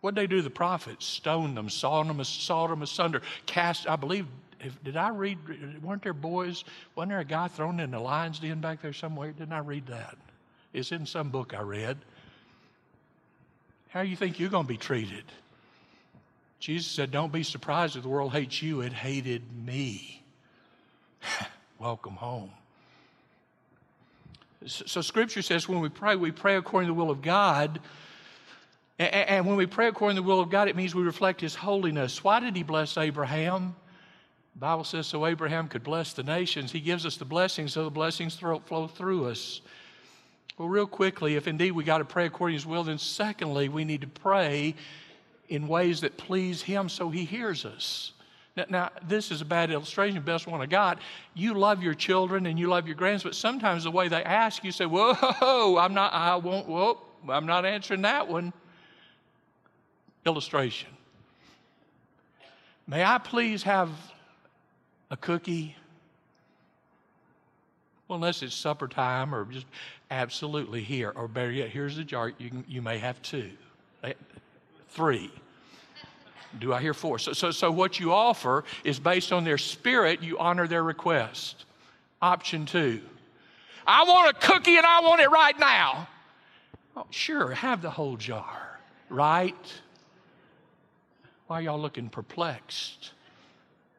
What 0.01 0.15
did 0.15 0.23
they 0.23 0.27
do 0.27 0.43
the 0.43 0.51
prophets? 0.51 1.07
Stoned 1.07 1.57
them, 1.57 1.69
sawed 1.69 2.09
them, 2.09 2.23
sawed 2.25 2.71
them 2.71 2.83
asunder, 2.83 3.23
cast, 3.47 3.89
I 3.89 3.97
believe, 3.97 4.27
did 4.85 4.97
I 4.97 5.09
read, 5.11 5.39
weren't 5.83 6.03
there 6.03 6.13
boys, 6.13 6.65
wasn't 6.95 7.11
there 7.11 7.21
a 7.21 7.25
guy 7.25 7.49
thrown 7.49 7.81
in 7.81 7.93
the 7.93 7.99
lion's 7.99 8.39
den 8.39 8.61
back 8.61 8.83
there 8.83 8.93
somewhere? 8.93 9.33
Didn't 9.33 9.53
I 9.53 9.59
read 9.59 9.87
that? 9.87 10.17
It's 10.73 10.93
in 10.93 11.07
some 11.07 11.31
book 11.31 11.55
I 11.55 11.63
read. 11.63 11.99
How 13.91 14.03
do 14.03 14.09
you 14.09 14.17
think 14.17 14.41
you're 14.41 14.49
going 14.49 14.65
to 14.65 14.69
be 14.69 14.79
treated? 14.79 15.25
Jesus 16.59 16.91
said, 16.91 17.11
Don't 17.11 17.33
be 17.33 17.43
surprised 17.43 17.97
if 17.97 18.03
the 18.03 18.09
world 18.09 18.33
hates 18.33 18.63
you, 18.63 18.81
it 18.81 18.93
hated 18.93 19.43
me. 19.53 20.23
Welcome 21.79 22.15
home. 22.15 22.51
So, 24.67 25.01
Scripture 25.01 25.43
says 25.43 25.69
when 25.69 25.81
we 25.81 25.89
pray, 25.89 26.17
we 26.17 26.31
pray 26.31 26.57
according 26.57 26.89
to 26.89 26.95
the 26.95 26.99
will 26.99 27.11
of 27.11 27.23
God. 27.23 27.81
And 28.99 29.47
when 29.47 29.57
we 29.57 29.67
pray 29.67 29.89
according 29.89 30.17
to 30.17 30.23
the 30.23 30.29
will 30.29 30.41
of 30.41 30.51
God, 30.51 30.69
it 30.69 30.77
means 30.77 30.95
we 30.95 31.03
reflect 31.03 31.41
His 31.41 31.55
holiness. 31.55 32.23
Why 32.23 32.41
did 32.41 32.55
He 32.55 32.63
bless 32.63 32.97
Abraham? 32.97 33.75
The 34.55 34.61
Bible 34.61 34.85
says 34.85 35.07
so 35.07 35.27
Abraham 35.27 35.67
could 35.69 35.83
bless 35.83 36.13
the 36.13 36.23
nations. 36.23 36.71
He 36.71 36.81
gives 36.81 37.07
us 37.07 37.17
the 37.17 37.25
blessings 37.25 37.73
so 37.73 37.85
the 37.85 37.91
blessings 37.91 38.37
flow 38.37 38.87
through 38.87 39.27
us. 39.27 39.63
Well, 40.59 40.69
real 40.69 40.87
quickly, 40.87 41.37
if 41.37 41.49
indeed 41.49 41.73
we 41.73 41.83
got 41.83 41.99
to 41.99 42.05
pray 42.05 42.27
according 42.27 42.55
to 42.55 42.63
His 42.63 42.67
will, 42.67 42.85
then 42.85 42.99
secondly, 42.99 43.69
we 43.69 43.85
need 43.85 44.03
to 44.03 44.07
pray 44.07 44.75
in 45.49 45.67
ways 45.67 46.03
that 46.03 46.17
please 46.19 46.63
Him 46.63 46.89
so 46.89 47.09
He 47.09 47.25
hears 47.25 47.65
us. 47.65 48.13
Now, 48.57 48.65
now, 48.69 48.91
this 49.07 49.31
is 49.31 49.41
a 49.41 49.45
bad 49.47 49.71
illustration, 49.71 50.21
best 50.23 50.47
one 50.47 50.61
I 50.61 50.67
got. 50.67 50.99
You 51.35 51.55
love 51.55 51.83
your 51.83 51.95
children 51.95 52.45
and 52.47 52.59
you 52.59 52.67
love 52.69 52.87
your 52.87 52.97
grands, 52.97 53.23
but 53.23 53.35
sometimes 53.35 53.85
the 53.85 53.91
way 53.91 54.09
they 54.09 54.23
ask, 54.23 54.63
you 54.63 54.73
say, 54.73 54.85
Whoa, 54.85 55.79
I'm 55.79 55.95
not, 55.95 56.13
I 56.13 56.37
won't, 56.37 56.69
whoa, 56.69 56.99
I'm 57.29 57.47
not 57.47 57.65
answering 57.65 58.03
that 58.03 58.29
one. 58.29 58.53
Illustration. 60.27 60.91
May 62.87 63.03
I 63.03 63.19
please 63.19 63.63
have 63.63 63.91
a 65.11 65.17
cookie? 65.17 65.77
Well, 68.07 68.17
unless 68.17 68.43
it's 68.43 68.55
supper 68.55 68.89
time 68.89 69.35
or 69.35 69.47
just 69.47 69.67
absolutely 70.11 70.83
here. 70.83 71.13
Or 71.15 71.27
better 71.27 71.51
yet, 71.51 71.71
here's 71.71 71.97
the 71.97 72.05
jar. 72.05 72.33
You, 72.37 72.51
can, 72.51 72.65
you 72.69 72.83
may 72.83 72.99
have 72.99 73.21
two, 73.23 73.51
eh, 74.05 74.13
three. 74.91 75.33
Do 76.59 76.73
I 76.73 76.81
hear 76.81 76.95
four? 76.95 77.19
So, 77.19 77.33
so, 77.33 77.51
so 77.51 77.71
what 77.71 77.99
you 77.99 78.13
offer 78.13 78.65
is 78.85 78.99
based 78.99 79.33
on 79.33 79.45
their 79.45 79.59
spirit, 79.59 80.23
you 80.23 80.39
honor 80.39 80.67
their 80.67 80.83
request. 80.83 81.65
Option 82.21 82.67
two 82.67 83.01
I 83.87 84.05
want 84.05 84.37
a 84.37 84.47
cookie 84.47 84.77
and 84.77 84.87
I 84.87 85.01
want 85.01 85.21
it 85.21 85.31
right 85.31 85.59
now. 85.59 86.09
Oh, 86.97 87.07
sure, 87.11 87.53
have 87.53 87.83
the 87.83 87.91
whole 87.91 88.17
jar, 88.17 88.79
right? 89.09 89.81
Why 91.47 91.59
are 91.59 91.63
y'all 91.63 91.81
looking 91.81 92.09
perplexed? 92.09 93.13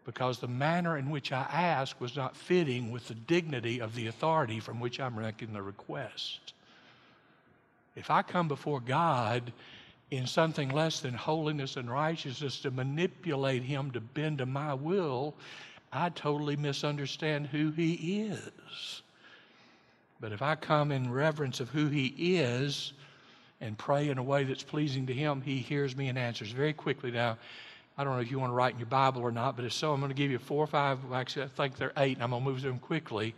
Because 0.05 0.39
the 0.39 0.47
manner 0.47 0.97
in 0.97 1.09
which 1.09 1.31
I 1.31 1.47
asked 1.51 1.99
was 1.99 2.15
not 2.15 2.35
fitting 2.35 2.91
with 2.91 3.07
the 3.07 3.15
dignity 3.15 3.79
of 3.79 3.95
the 3.95 4.07
authority 4.07 4.59
from 4.59 4.79
which 4.79 4.99
I'm 4.99 5.15
making 5.15 5.53
the 5.53 5.61
request. 5.61 6.53
If 7.95 8.09
I 8.09 8.21
come 8.21 8.47
before 8.47 8.79
God 8.79 9.53
in 10.15 10.27
something 10.27 10.69
less 10.69 10.99
than 10.99 11.13
holiness 11.13 11.75
and 11.75 11.89
righteousness 11.89 12.59
to 12.61 12.71
manipulate 12.71 13.63
him 13.63 13.91
to 13.91 13.99
bend 13.99 14.37
to 14.39 14.45
my 14.45 14.73
will, 14.73 15.33
I 15.91 16.09
totally 16.09 16.55
misunderstand 16.55 17.47
who 17.47 17.71
he 17.71 18.23
is. 18.23 19.01
But 20.19 20.31
if 20.31 20.41
I 20.41 20.55
come 20.55 20.91
in 20.91 21.11
reverence 21.11 21.59
of 21.59 21.69
who 21.69 21.87
he 21.87 22.07
is 22.37 22.93
and 23.61 23.77
pray 23.77 24.09
in 24.09 24.17
a 24.17 24.23
way 24.23 24.43
that's 24.43 24.63
pleasing 24.63 25.05
to 25.07 25.13
him, 25.13 25.41
he 25.41 25.57
hears 25.57 25.95
me 25.95 26.07
and 26.07 26.17
answers. 26.17 26.51
Very 26.51 26.73
quickly 26.73 27.11
now, 27.11 27.37
I 27.97 28.03
don't 28.03 28.15
know 28.15 28.21
if 28.21 28.31
you 28.31 28.39
want 28.39 28.51
to 28.51 28.55
write 28.55 28.73
in 28.73 28.79
your 28.79 28.87
Bible 28.87 29.21
or 29.21 29.31
not, 29.31 29.55
but 29.55 29.65
if 29.65 29.73
so, 29.73 29.93
I'm 29.93 29.99
going 29.99 30.09
to 30.09 30.15
give 30.15 30.31
you 30.31 30.39
four 30.39 30.63
or 30.63 30.67
five, 30.67 30.99
actually, 31.13 31.43
I 31.43 31.47
think 31.49 31.77
they're 31.77 31.93
eight, 31.97 32.17
and 32.17 32.23
I'm 32.23 32.31
going 32.31 32.43
to 32.43 32.49
move 32.49 32.61
through 32.61 32.71
them 32.71 32.79
quickly 32.79 33.35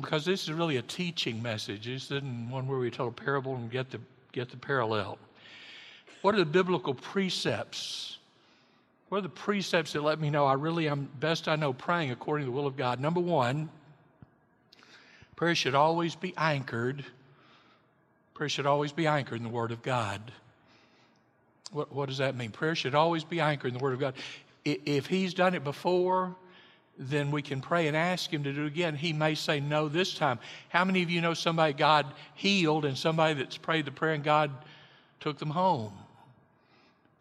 because 0.00 0.24
this 0.24 0.42
is 0.42 0.52
really 0.52 0.76
a 0.76 0.82
teaching 0.82 1.42
message. 1.42 1.86
This 1.86 2.10
isn't 2.10 2.50
one 2.50 2.66
where 2.66 2.78
we 2.78 2.90
tell 2.90 3.08
a 3.08 3.12
parable 3.12 3.54
and 3.54 3.70
get 3.70 3.90
the, 3.90 4.00
get 4.32 4.50
the 4.50 4.56
parallel. 4.58 5.18
What 6.22 6.34
are 6.34 6.38
the 6.38 6.44
biblical 6.44 6.94
precepts? 6.94 8.18
What 9.08 9.18
are 9.18 9.22
the 9.22 9.28
precepts 9.28 9.92
that 9.92 10.02
let 10.02 10.20
me 10.20 10.30
know 10.30 10.46
I 10.46 10.54
really 10.54 10.88
am 10.88 11.08
best 11.20 11.46
I 11.48 11.56
know 11.56 11.72
praying 11.72 12.10
according 12.10 12.46
to 12.46 12.50
the 12.50 12.56
will 12.56 12.66
of 12.66 12.76
God? 12.76 13.00
Number 13.00 13.20
one, 13.20 13.68
prayer 15.36 15.54
should 15.54 15.74
always 15.74 16.16
be 16.16 16.34
anchored. 16.36 17.04
Prayer 18.34 18.48
should 18.48 18.66
always 18.66 18.92
be 18.92 19.06
anchored 19.06 19.36
in 19.36 19.44
the 19.44 19.48
Word 19.48 19.70
of 19.70 19.82
God. 19.82 20.20
What, 21.70 21.92
what 21.92 22.08
does 22.08 22.18
that 22.18 22.36
mean? 22.36 22.50
Prayer 22.50 22.74
should 22.74 22.94
always 22.94 23.22
be 23.22 23.40
anchored 23.40 23.68
in 23.68 23.78
the 23.78 23.82
Word 23.82 23.94
of 23.94 24.00
God. 24.00 24.14
If 24.64 25.06
He's 25.06 25.34
done 25.34 25.54
it 25.54 25.62
before, 25.62 26.34
then 26.98 27.30
we 27.30 27.42
can 27.42 27.60
pray 27.60 27.86
and 27.86 27.96
ask 27.96 28.32
Him 28.32 28.42
to 28.42 28.52
do 28.52 28.64
it 28.64 28.66
again. 28.66 28.96
He 28.96 29.12
may 29.12 29.36
say 29.36 29.60
no 29.60 29.88
this 29.88 30.14
time. 30.14 30.40
How 30.68 30.84
many 30.84 31.02
of 31.02 31.10
you 31.10 31.20
know 31.20 31.34
somebody 31.34 31.74
God 31.74 32.06
healed 32.34 32.84
and 32.84 32.98
somebody 32.98 33.34
that's 33.34 33.56
prayed 33.56 33.84
the 33.84 33.92
prayer 33.92 34.14
and 34.14 34.24
God 34.24 34.50
took 35.20 35.38
them 35.38 35.50
home? 35.50 35.92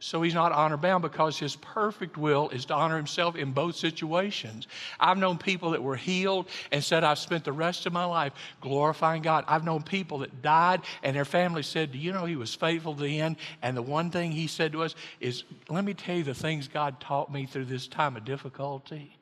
So 0.06 0.22
he's 0.22 0.36
not 0.36 0.52
honor 0.52 0.78
bound 0.78 1.02
because 1.02 1.40
his 1.40 1.56
perfect 1.56 2.16
will 2.16 2.50
is 2.50 2.66
to 2.66 2.76
honor 2.76 2.96
himself 2.96 3.36
in 3.36 3.54
both 3.54 3.76
situations. 3.76 4.68
I've 5.00 5.18
known 5.18 5.40
people 5.40 5.72
that 5.72 5.82
were 5.82 5.96
healed 5.96 6.48
and 6.72 6.84
said, 6.84 7.04
I've 7.04 7.18
spent 7.18 7.44
the 7.44 7.52
rest 7.52 7.88
of 7.88 7.94
my 7.94 8.06
life 8.06 8.32
glorifying 8.62 9.24
God. 9.24 9.46
I've 9.48 9.64
known 9.64 9.82
people 9.82 10.20
that 10.20 10.44
died 10.44 10.82
and 11.02 11.16
their 11.16 11.26
family 11.26 11.64
said, 11.64 11.92
Do 11.92 11.98
you 11.98 12.14
know 12.14 12.26
he 12.26 12.36
was 12.36 12.54
faithful 12.54 12.94
to 12.94 13.02
the 13.02 13.20
end? 13.20 13.38
And 13.64 13.76
the 13.76 13.82
one 13.82 14.12
thing 14.12 14.32
he 14.32 14.46
said 14.46 14.74
to 14.74 14.84
us 14.84 14.94
is, 15.20 15.44
Let 15.70 15.84
me 15.84 15.96
tell 15.96 16.18
you 16.18 16.24
the 16.24 16.36
things 16.36 16.68
God 16.68 17.00
taught 17.00 17.34
me 17.34 17.48
through 17.48 17.66
this 17.66 17.88
time 17.88 18.16
of 18.16 18.26
difficulty. 18.26 19.18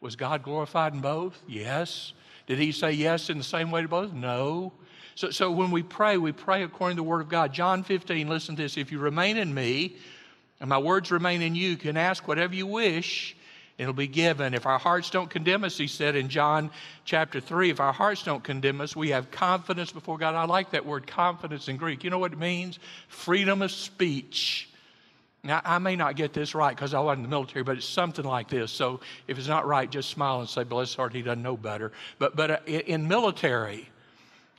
Was 0.00 0.14
God 0.14 0.44
glorified 0.44 0.94
in 0.94 1.00
both? 1.00 1.36
Yes. 1.48 2.12
Did 2.46 2.60
he 2.60 2.70
say 2.70 2.92
yes 2.92 3.28
in 3.28 3.38
the 3.38 3.44
same 3.44 3.72
way 3.72 3.82
to 3.82 3.88
both? 3.88 4.12
No. 4.12 4.72
So, 5.16 5.30
so 5.30 5.50
when 5.50 5.72
we 5.72 5.82
pray, 5.82 6.16
we 6.16 6.30
pray 6.30 6.62
according 6.62 6.96
to 6.96 7.02
the 7.02 7.08
Word 7.08 7.22
of 7.22 7.28
God. 7.28 7.52
John 7.52 7.82
15, 7.82 8.28
listen 8.28 8.54
to 8.54 8.62
this. 8.62 8.76
If 8.76 8.92
you 8.92 9.00
remain 9.00 9.36
in 9.36 9.52
me, 9.52 9.96
and 10.60 10.68
my 10.68 10.78
words 10.78 11.10
remain 11.10 11.42
in 11.42 11.54
you. 11.54 11.76
Can 11.76 11.96
ask 11.96 12.26
whatever 12.26 12.54
you 12.54 12.66
wish, 12.66 13.36
it'll 13.76 13.92
be 13.92 14.08
given. 14.08 14.54
If 14.54 14.66
our 14.66 14.78
hearts 14.78 15.10
don't 15.10 15.30
condemn 15.30 15.64
us, 15.64 15.76
he 15.76 15.86
said 15.86 16.16
in 16.16 16.28
John 16.28 16.70
chapter 17.04 17.40
3, 17.40 17.70
if 17.70 17.80
our 17.80 17.92
hearts 17.92 18.22
don't 18.22 18.42
condemn 18.42 18.80
us, 18.80 18.96
we 18.96 19.10
have 19.10 19.30
confidence 19.30 19.92
before 19.92 20.18
God. 20.18 20.34
I 20.34 20.44
like 20.44 20.70
that 20.70 20.84
word 20.84 21.06
confidence 21.06 21.68
in 21.68 21.76
Greek. 21.76 22.02
You 22.02 22.10
know 22.10 22.18
what 22.18 22.32
it 22.32 22.38
means? 22.38 22.78
Freedom 23.08 23.62
of 23.62 23.70
speech. 23.70 24.68
Now, 25.44 25.60
I 25.64 25.78
may 25.78 25.94
not 25.94 26.16
get 26.16 26.32
this 26.32 26.54
right 26.54 26.74
because 26.74 26.94
I 26.94 27.00
wasn't 27.00 27.24
in 27.24 27.30
the 27.30 27.36
military, 27.36 27.62
but 27.62 27.76
it's 27.76 27.86
something 27.86 28.24
like 28.24 28.48
this. 28.48 28.72
So 28.72 29.00
if 29.28 29.38
it's 29.38 29.46
not 29.46 29.66
right, 29.66 29.88
just 29.88 30.10
smile 30.10 30.40
and 30.40 30.48
say, 30.48 30.64
bless 30.64 30.88
his 30.88 30.96
heart, 30.96 31.14
he 31.14 31.22
doesn't 31.22 31.42
know 31.42 31.56
better. 31.56 31.92
But, 32.18 32.34
but 32.34 32.50
uh, 32.50 32.58
in 32.66 33.06
military, 33.06 33.88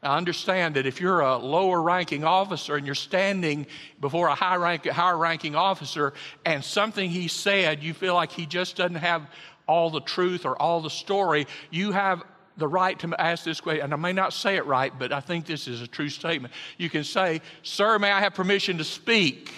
I 0.02 0.16
understand 0.18 0.76
that 0.76 0.86
if 0.86 1.02
you're 1.02 1.20
a 1.20 1.38
lower 1.38 1.82
ranking 1.82 2.24
officer 2.24 2.76
and 2.76 2.86
you're 2.86 2.96
standing 2.96 3.68
before 4.00 4.28
a 4.28 4.36
high 4.36 4.56
rank, 4.56 4.86
higher 4.86 5.18
ranking 5.18 5.56
officer 5.56 6.14
and 6.46 6.64
something 6.64 7.10
he 7.10 7.28
said, 7.28 7.84
you 7.84 7.94
feel 7.94 8.14
like 8.14 8.32
he 8.32 8.46
just 8.46 8.78
doesn't 8.78 8.96
have 8.96 9.30
all 9.68 9.90
the 9.90 10.02
truth 10.02 10.46
or 10.46 10.60
all 10.60 10.82
the 10.82 10.90
story, 10.90 11.48
you 11.70 11.92
have 11.92 12.24
the 12.58 12.68
right 12.68 12.98
to 13.00 13.14
ask 13.20 13.44
this 13.44 13.60
question. 13.62 13.84
And 13.84 13.94
I 13.94 13.98
may 13.98 14.14
not 14.14 14.34
say 14.34 14.56
it 14.56 14.66
right, 14.66 14.92
but 14.98 15.12
I 15.12 15.20
think 15.20 15.46
this 15.46 15.68
is 15.68 15.82
a 15.82 15.88
true 15.88 16.10
statement. 16.10 16.54
You 16.78 16.90
can 16.90 17.04
say, 17.04 17.42
Sir, 17.64 18.00
may 18.00 18.12
I 18.12 18.20
have 18.20 18.34
permission 18.34 18.78
to 18.78 18.84
speak? 18.84 19.54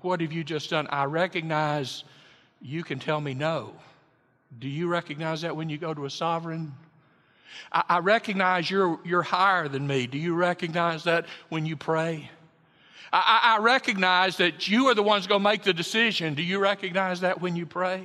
What 0.00 0.20
have 0.20 0.32
you 0.32 0.44
just 0.44 0.70
done? 0.70 0.86
I 0.90 1.04
recognize 1.04 2.04
you 2.60 2.84
can 2.84 2.98
tell 2.98 3.20
me 3.20 3.34
no. 3.34 3.72
Do 4.58 4.68
you 4.68 4.88
recognize 4.88 5.42
that 5.42 5.56
when 5.56 5.68
you 5.68 5.76
go 5.76 5.92
to 5.92 6.04
a 6.04 6.10
sovereign? 6.10 6.72
I, 7.72 7.84
I 7.88 7.98
recognize 7.98 8.70
you're, 8.70 8.98
you're 9.04 9.22
higher 9.22 9.68
than 9.68 9.86
me. 9.86 10.06
Do 10.06 10.18
you 10.18 10.34
recognize 10.34 11.04
that 11.04 11.26
when 11.48 11.66
you 11.66 11.76
pray? 11.76 12.30
I, 13.12 13.56
I 13.58 13.62
recognize 13.62 14.36
that 14.38 14.68
you 14.68 14.86
are 14.88 14.94
the 14.94 15.02
ones 15.02 15.26
going 15.26 15.40
to 15.40 15.48
make 15.48 15.62
the 15.62 15.72
decision. 15.72 16.34
Do 16.34 16.42
you 16.42 16.58
recognize 16.58 17.20
that 17.20 17.40
when 17.40 17.56
you 17.56 17.66
pray? 17.66 18.04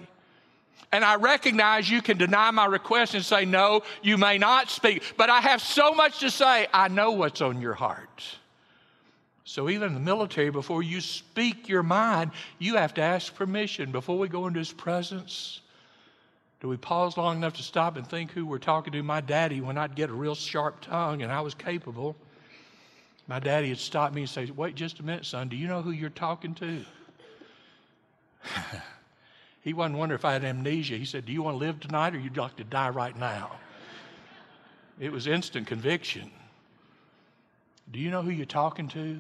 And 0.92 1.06
I 1.06 1.16
recognize 1.16 1.90
you 1.90 2.02
can 2.02 2.18
deny 2.18 2.52
my 2.52 2.66
request 2.66 3.14
and 3.14 3.24
say, 3.24 3.46
No, 3.46 3.84
you 4.02 4.18
may 4.18 4.38
not 4.38 4.70
speak. 4.70 5.04
But 5.18 5.30
I 5.30 5.40
have 5.40 5.62
so 5.62 5.94
much 5.94 6.20
to 6.20 6.30
say, 6.30 6.68
I 6.74 6.90
know 6.90 7.12
what's 7.12 7.42
on 7.42 7.62
your 7.62 7.74
heart. 7.74 8.24
So, 9.44 9.70
even 9.70 9.90
in 9.90 9.94
the 9.94 10.00
military, 10.00 10.50
before 10.50 10.84
you 10.84 11.02
speak 11.02 11.68
your 11.68 11.84
mind, 11.84 12.32
you 12.60 12.76
have 12.76 12.94
to 12.96 13.02
ask 13.02 13.34
permission. 13.34 13.92
Before 13.92 14.18
we 14.18 14.28
go 14.28 14.48
into 14.48 14.60
his 14.60 14.72
presence, 14.72 15.61
do 16.62 16.67
we 16.67 16.78
pause 16.78 17.17
long 17.17 17.38
enough 17.38 17.54
to 17.54 17.63
stop 17.63 17.97
and 17.97 18.08
think 18.08 18.32
who 18.32 18.45
we're 18.45 18.60
talking 18.60 18.93
to? 18.93 19.02
My 19.02 19.19
daddy, 19.19 19.62
when 19.62 19.80
I'd 19.80 19.95
get 19.95 20.12
a 20.12 20.13
real 20.13 20.36
sharp 20.36 20.80
tongue 20.82 21.24
and 21.24 21.32
I 21.32 21.41
was 21.41 21.56
capable, 21.56 22.15
my 23.28 23.39
daddy 23.39 23.69
would 23.69 23.80
stop 23.80 24.13
me 24.13 24.21
and 24.21 24.30
say, 24.30 24.50
Wait 24.52 24.76
just 24.76 25.00
a 25.00 25.04
minute, 25.04 25.26
son, 25.26 25.50
do 25.50 25.56
you 25.56 25.67
know 25.67 25.82
who 25.82 25.89
you're 25.89 26.12
talking 26.12 26.54
to? 26.56 26.86
he 29.62 29.74
wasn't 29.74 29.97
wondering 29.97 30.19
if 30.19 30.26
I 30.26 30.34
had 30.34 30.45
amnesia. 30.45 30.97
He 30.97 31.06
said, 31.06 31.26
Do 31.26 31.34
you 31.34 31.41
want 31.41 31.56
to 31.56 31.65
live 31.65 31.80
tonight 31.80 32.13
or 32.13 32.19
you'd 32.19 32.38
like 32.38 32.56
to 32.58 32.63
die 32.63 32.89
right 32.89 33.17
now? 33.17 33.54
It 35.00 35.12
was 35.12 35.26
instant 35.26 35.65
conviction. 35.65 36.30
Do 37.91 37.97
you 37.97 38.12
know 38.12 38.21
who 38.21 38.30
you're 38.30 38.45
talking 38.45 38.88
to? 38.89 39.19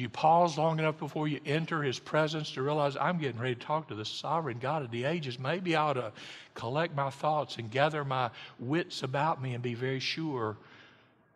Do 0.00 0.04
you 0.04 0.08
pause 0.08 0.56
long 0.56 0.78
enough 0.78 0.98
before 0.98 1.28
you 1.28 1.40
enter 1.44 1.82
his 1.82 1.98
presence 1.98 2.52
to 2.52 2.62
realize 2.62 2.96
I'm 2.96 3.18
getting 3.18 3.38
ready 3.38 3.54
to 3.54 3.60
talk 3.60 3.88
to 3.88 3.94
the 3.94 4.06
sovereign 4.06 4.56
God 4.58 4.80
of 4.80 4.90
the 4.90 5.04
ages? 5.04 5.38
Maybe 5.38 5.76
I 5.76 5.82
ought 5.82 5.92
to 5.92 6.12
collect 6.54 6.96
my 6.96 7.10
thoughts 7.10 7.58
and 7.58 7.70
gather 7.70 8.02
my 8.02 8.30
wits 8.58 9.02
about 9.02 9.42
me 9.42 9.52
and 9.52 9.62
be 9.62 9.74
very 9.74 10.00
sure 10.00 10.56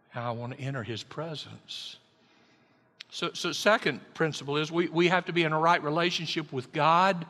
how 0.08 0.30
I 0.30 0.30
want 0.30 0.56
to 0.56 0.60
enter 0.64 0.82
his 0.82 1.02
presence. 1.02 1.96
So, 3.10 3.32
so 3.34 3.52
second 3.52 4.00
principle 4.14 4.56
is 4.56 4.72
we, 4.72 4.88
we 4.88 5.08
have 5.08 5.26
to 5.26 5.34
be 5.34 5.42
in 5.42 5.52
a 5.52 5.60
right 5.60 5.84
relationship 5.84 6.50
with 6.50 6.72
God 6.72 7.26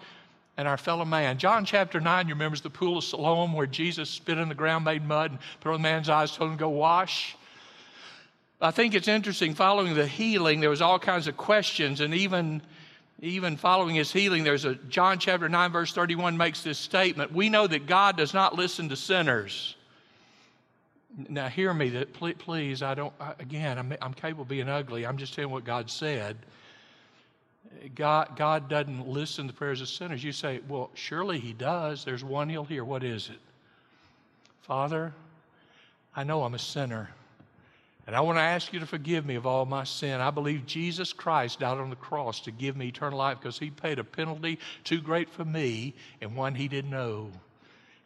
and 0.57 0.69
our 0.69 0.77
fellow 0.77 1.05
man. 1.05 1.39
John 1.39 1.65
chapter 1.65 2.01
9, 2.01 2.29
you 2.29 2.35
remember 2.35 2.55
is 2.55 2.61
the 2.61 2.71
pool 2.71 2.99
of 2.99 3.03
Siloam 3.03 3.55
where 3.55 3.67
Jesus 3.67 4.09
spit 4.09 4.39
in 4.39 4.49
the 4.49 4.55
ground, 4.55 4.85
made 4.85 5.05
mud, 5.05 5.33
and 5.33 5.41
put 5.59 5.71
on 5.71 5.83
the 5.83 5.83
man's 5.83 6.09
eyes, 6.09 6.37
told 6.37 6.53
him 6.53 6.59
to 6.59 6.61
go 6.61 6.69
wash. 6.69 7.37
I 8.65 8.71
think 8.71 8.95
it's 8.95 9.09
interesting, 9.09 9.55
following 9.55 9.95
the 9.95 10.07
healing, 10.07 10.61
there 10.61 10.71
was 10.71 10.81
all 10.81 10.99
kinds 10.99 11.29
of 11.29 11.37
questions, 11.37 12.01
and 12.01 12.15
even, 12.15 12.63
even 13.21 13.59
following 13.59 13.95
his 13.95 14.11
healing, 14.11 14.43
there's 14.43 14.65
a 14.65 14.75
John 14.75 15.19
chapter 15.19 15.51
9, 15.51 15.71
verse 15.71 15.93
31 15.93 16.39
makes 16.39 16.63
this 16.63 16.79
statement. 16.79 17.31
We 17.31 17.51
know 17.51 17.67
that 17.67 17.87
God 17.87 18.17
does 18.17 18.33
not 18.33 18.55
listen 18.55 18.89
to 18.89 18.97
sinners. 18.97 19.77
Now, 21.29 21.49
hear 21.49 21.75
me, 21.75 21.91
that 21.91 22.15
please, 22.15 22.37
please 22.39 22.83
I 22.83 22.95
don't, 22.95 23.13
again, 23.39 23.79
I'm, 23.79 23.95
I'm 24.01 24.15
capable 24.15 24.43
of 24.43 24.49
being 24.49 24.71
ugly. 24.71 25.07
I'm 25.07 25.19
just 25.19 25.35
telling 25.35 25.51
what 25.51 25.65
God 25.65 25.91
said. 25.91 26.39
God, 27.95 28.35
God 28.35 28.71
doesn't 28.71 29.07
listen 29.07 29.47
to 29.47 29.53
the 29.53 29.59
prayers 29.59 29.83
of 29.83 29.89
sinners. 29.89 30.25
You 30.25 30.33
say, 30.33 30.61
well, 30.69 30.89
surely 30.95 31.39
He 31.39 31.53
does. 31.53 32.03
There's 32.03 32.25
one 32.25 32.49
He'll 32.49 32.65
hear. 32.65 32.83
What 32.83 33.05
is 33.05 33.29
it? 33.29 33.39
Father, 34.63 35.13
I 36.17 36.25
know 36.25 36.45
I'm 36.45 36.55
a 36.55 36.59
sinner. 36.59 37.11
And 38.07 38.15
I 38.15 38.21
want 38.21 38.37
to 38.37 38.43
ask 38.43 38.73
you 38.73 38.81
to 38.81 38.87
forgive 38.87 39.25
me 39.25 39.35
of 39.35 39.47
all 39.47 39.65
my 39.65 39.85
sin. 39.85 40.21
I 40.21 40.31
believe 40.31 40.67
Jesus 40.67 41.13
Christ 41.13 41.61
died 41.61 41.79
on 41.79 41.89
the 41.89 41.97
cross 41.97 42.41
to 42.41 42.51
give 42.51 42.77
me 42.77 42.89
eternal 42.89 43.19
life 43.19 43.39
because 43.41 43.59
he 43.59 43.71
paid 43.71 43.99
a 43.99 44.05
penalty 44.05 44.59
too 44.85 45.01
great 45.01 45.31
for 45.31 45.45
me 45.45 45.95
and 46.21 46.37
one 46.37 46.55
he 46.55 46.69
didn't 46.69 46.91
know. 46.91 47.31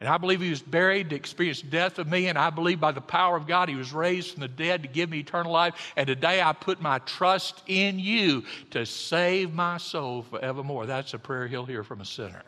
And 0.01 0.09
I 0.09 0.17
believe 0.17 0.41
he 0.41 0.51
was 0.51 0.63
buried 0.63 1.11
to 1.11 1.17
experience 1.17 1.61
death 1.61 1.99
of 1.99 2.07
me, 2.07 2.29
and 2.29 2.39
I 2.39 2.51
believe 2.51 2.79
by 2.79 2.93
the 2.93 3.01
power 3.01 3.37
of 3.37 3.49
God 3.49 3.69
he 3.69 3.75
was 3.75 3.93
raised 3.93 4.31
from 4.31 4.43
the 4.43 4.49
dead 4.49 4.83
to 4.83 4.89
give 4.89 5.11
me 5.11 5.19
eternal 5.19 5.51
life. 5.51 5.93
And 5.97 6.07
today 6.07 6.41
I 6.41 6.53
put 6.53 6.81
my 6.81 7.01
trust 7.01 7.65
in 7.67 7.99
you 7.99 8.45
to 8.71 8.87
save 8.87 9.53
my 9.53 9.79
soul 9.79 10.23
forevermore. 10.23 10.87
That's 10.87 11.15
a 11.15 11.19
prayer 11.19 11.49
he'll 11.49 11.67
hear 11.67 11.83
from 11.83 12.01
a 12.01 12.05
sinner. 12.05 12.45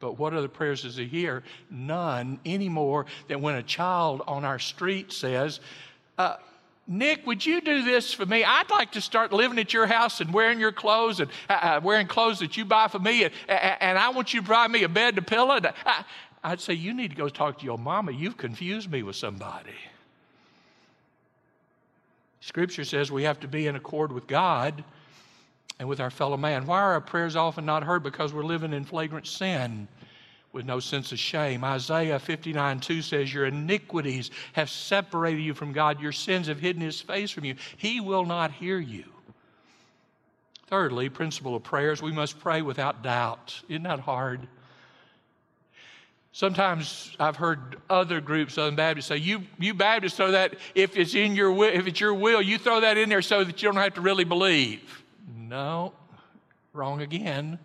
But 0.00 0.18
what 0.18 0.34
other 0.34 0.48
prayers 0.48 0.82
does 0.82 0.96
he 0.96 1.06
hear? 1.06 1.42
None 1.70 2.38
any 2.44 2.68
more 2.68 3.06
than 3.26 3.40
when 3.40 3.56
a 3.56 3.62
child 3.62 4.22
on 4.26 4.44
our 4.44 4.58
street 4.58 5.12
says, 5.12 5.60
uh, 6.16 6.36
Nick, 6.86 7.26
would 7.26 7.44
you 7.44 7.60
do 7.60 7.82
this 7.82 8.14
for 8.14 8.24
me? 8.24 8.44
I'd 8.44 8.70
like 8.70 8.92
to 8.92 9.00
start 9.00 9.32
living 9.32 9.58
at 9.58 9.74
your 9.74 9.86
house 9.86 10.20
and 10.20 10.32
wearing 10.32 10.58
your 10.58 10.72
clothes 10.72 11.20
and 11.20 11.30
uh, 11.50 11.52
uh 11.52 11.80
wearing 11.82 12.06
clothes 12.06 12.38
that 12.38 12.56
you 12.56 12.64
buy 12.64 12.88
for 12.88 12.98
me, 12.98 13.24
and, 13.24 13.34
and 13.48 13.98
I 13.98 14.08
want 14.08 14.32
you 14.32 14.40
to 14.40 14.48
buy 14.48 14.66
me 14.68 14.84
a 14.84 14.88
bed 14.88 15.16
to 15.16 15.22
pillow. 15.22 15.60
I, 15.84 16.04
I'd 16.42 16.60
say, 16.60 16.72
You 16.72 16.94
need 16.94 17.10
to 17.10 17.16
go 17.16 17.28
talk 17.28 17.58
to 17.58 17.64
your 17.64 17.76
mama. 17.76 18.12
You've 18.12 18.38
confused 18.38 18.90
me 18.90 19.02
with 19.02 19.16
somebody. 19.16 19.74
Scripture 22.40 22.84
says 22.84 23.12
we 23.12 23.24
have 23.24 23.40
to 23.40 23.48
be 23.48 23.66
in 23.66 23.76
accord 23.76 24.10
with 24.10 24.26
God 24.26 24.82
and 25.78 25.88
with 25.88 26.00
our 26.00 26.10
fellow 26.10 26.36
man. 26.36 26.66
Why 26.66 26.80
are 26.80 26.92
our 26.92 27.00
prayers 27.00 27.36
often 27.36 27.64
not 27.64 27.84
heard? 27.84 28.02
Because 28.02 28.32
we're 28.32 28.44
living 28.44 28.72
in 28.72 28.84
flagrant 28.84 29.26
sin 29.26 29.88
with 30.52 30.66
no 30.66 30.80
sense 30.80 31.12
of 31.12 31.18
shame. 31.18 31.62
Isaiah 31.62 32.18
59 32.18 32.80
2 32.80 33.02
says, 33.02 33.32
Your 33.32 33.46
iniquities 33.46 34.30
have 34.54 34.70
separated 34.70 35.42
you 35.42 35.54
from 35.54 35.72
God, 35.72 36.00
your 36.00 36.12
sins 36.12 36.48
have 36.48 36.58
hidden 36.58 36.82
his 36.82 37.00
face 37.00 37.30
from 37.30 37.44
you. 37.44 37.54
He 37.76 38.00
will 38.00 38.24
not 38.24 38.52
hear 38.52 38.78
you. 38.78 39.04
Thirdly, 40.66 41.08
principle 41.08 41.54
of 41.54 41.62
prayers, 41.62 42.02
we 42.02 42.12
must 42.12 42.40
pray 42.40 42.60
without 42.60 43.02
doubt. 43.02 43.62
Isn't 43.68 43.84
that 43.84 44.00
hard? 44.00 44.46
Sometimes 46.32 47.16
I've 47.18 47.36
heard 47.36 47.76
other 47.88 48.20
groups, 48.20 48.54
Southern 48.54 48.76
Baptists, 48.76 49.06
say, 49.06 49.16
"You, 49.16 49.42
you 49.58 49.72
Baptists 49.72 50.16
throw 50.16 50.32
that 50.32 50.54
if 50.74 50.96
it's 50.96 51.14
in 51.14 51.34
your 51.34 51.50
will, 51.52 51.72
if 51.72 51.86
it's 51.86 52.00
your 52.00 52.14
will, 52.14 52.42
you 52.42 52.58
throw 52.58 52.80
that 52.80 52.98
in 52.98 53.08
there 53.08 53.22
so 53.22 53.44
that 53.44 53.62
you 53.62 53.68
don't 53.68 53.80
have 53.80 53.94
to 53.94 54.02
really 54.02 54.24
believe." 54.24 55.04
No, 55.36 55.92
wrong 56.72 57.02
again. 57.02 57.58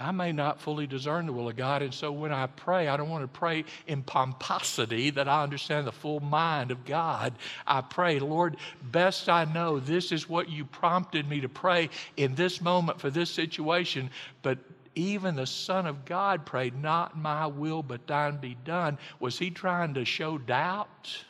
I 0.00 0.12
may 0.12 0.32
not 0.32 0.60
fully 0.60 0.86
discern 0.86 1.26
the 1.26 1.32
will 1.32 1.50
of 1.50 1.56
God. 1.56 1.82
And 1.82 1.92
so 1.92 2.10
when 2.10 2.32
I 2.32 2.46
pray, 2.46 2.88
I 2.88 2.96
don't 2.96 3.10
want 3.10 3.22
to 3.22 3.38
pray 3.38 3.64
in 3.86 4.02
pomposity 4.02 5.10
that 5.10 5.28
I 5.28 5.42
understand 5.42 5.86
the 5.86 5.92
full 5.92 6.20
mind 6.20 6.70
of 6.70 6.86
God. 6.86 7.34
I 7.66 7.82
pray, 7.82 8.18
Lord, 8.18 8.56
best 8.82 9.28
I 9.28 9.44
know, 9.44 9.78
this 9.78 10.10
is 10.10 10.26
what 10.26 10.48
you 10.48 10.64
prompted 10.64 11.28
me 11.28 11.42
to 11.42 11.50
pray 11.50 11.90
in 12.16 12.34
this 12.34 12.62
moment 12.62 12.98
for 12.98 13.10
this 13.10 13.30
situation. 13.30 14.08
But 14.40 14.58
even 14.94 15.36
the 15.36 15.46
Son 15.46 15.86
of 15.86 16.06
God 16.06 16.46
prayed, 16.46 16.80
Not 16.80 17.18
my 17.18 17.46
will, 17.46 17.82
but 17.82 18.06
thine 18.06 18.38
be 18.38 18.56
done. 18.64 18.96
Was 19.20 19.38
he 19.38 19.50
trying 19.50 19.94
to 19.94 20.06
show 20.06 20.38
doubt 20.38 21.24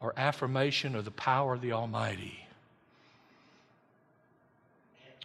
or 0.00 0.12
affirmation 0.16 0.96
of 0.96 1.04
the 1.04 1.12
power 1.12 1.54
of 1.54 1.60
the 1.60 1.72
Almighty? 1.72 2.45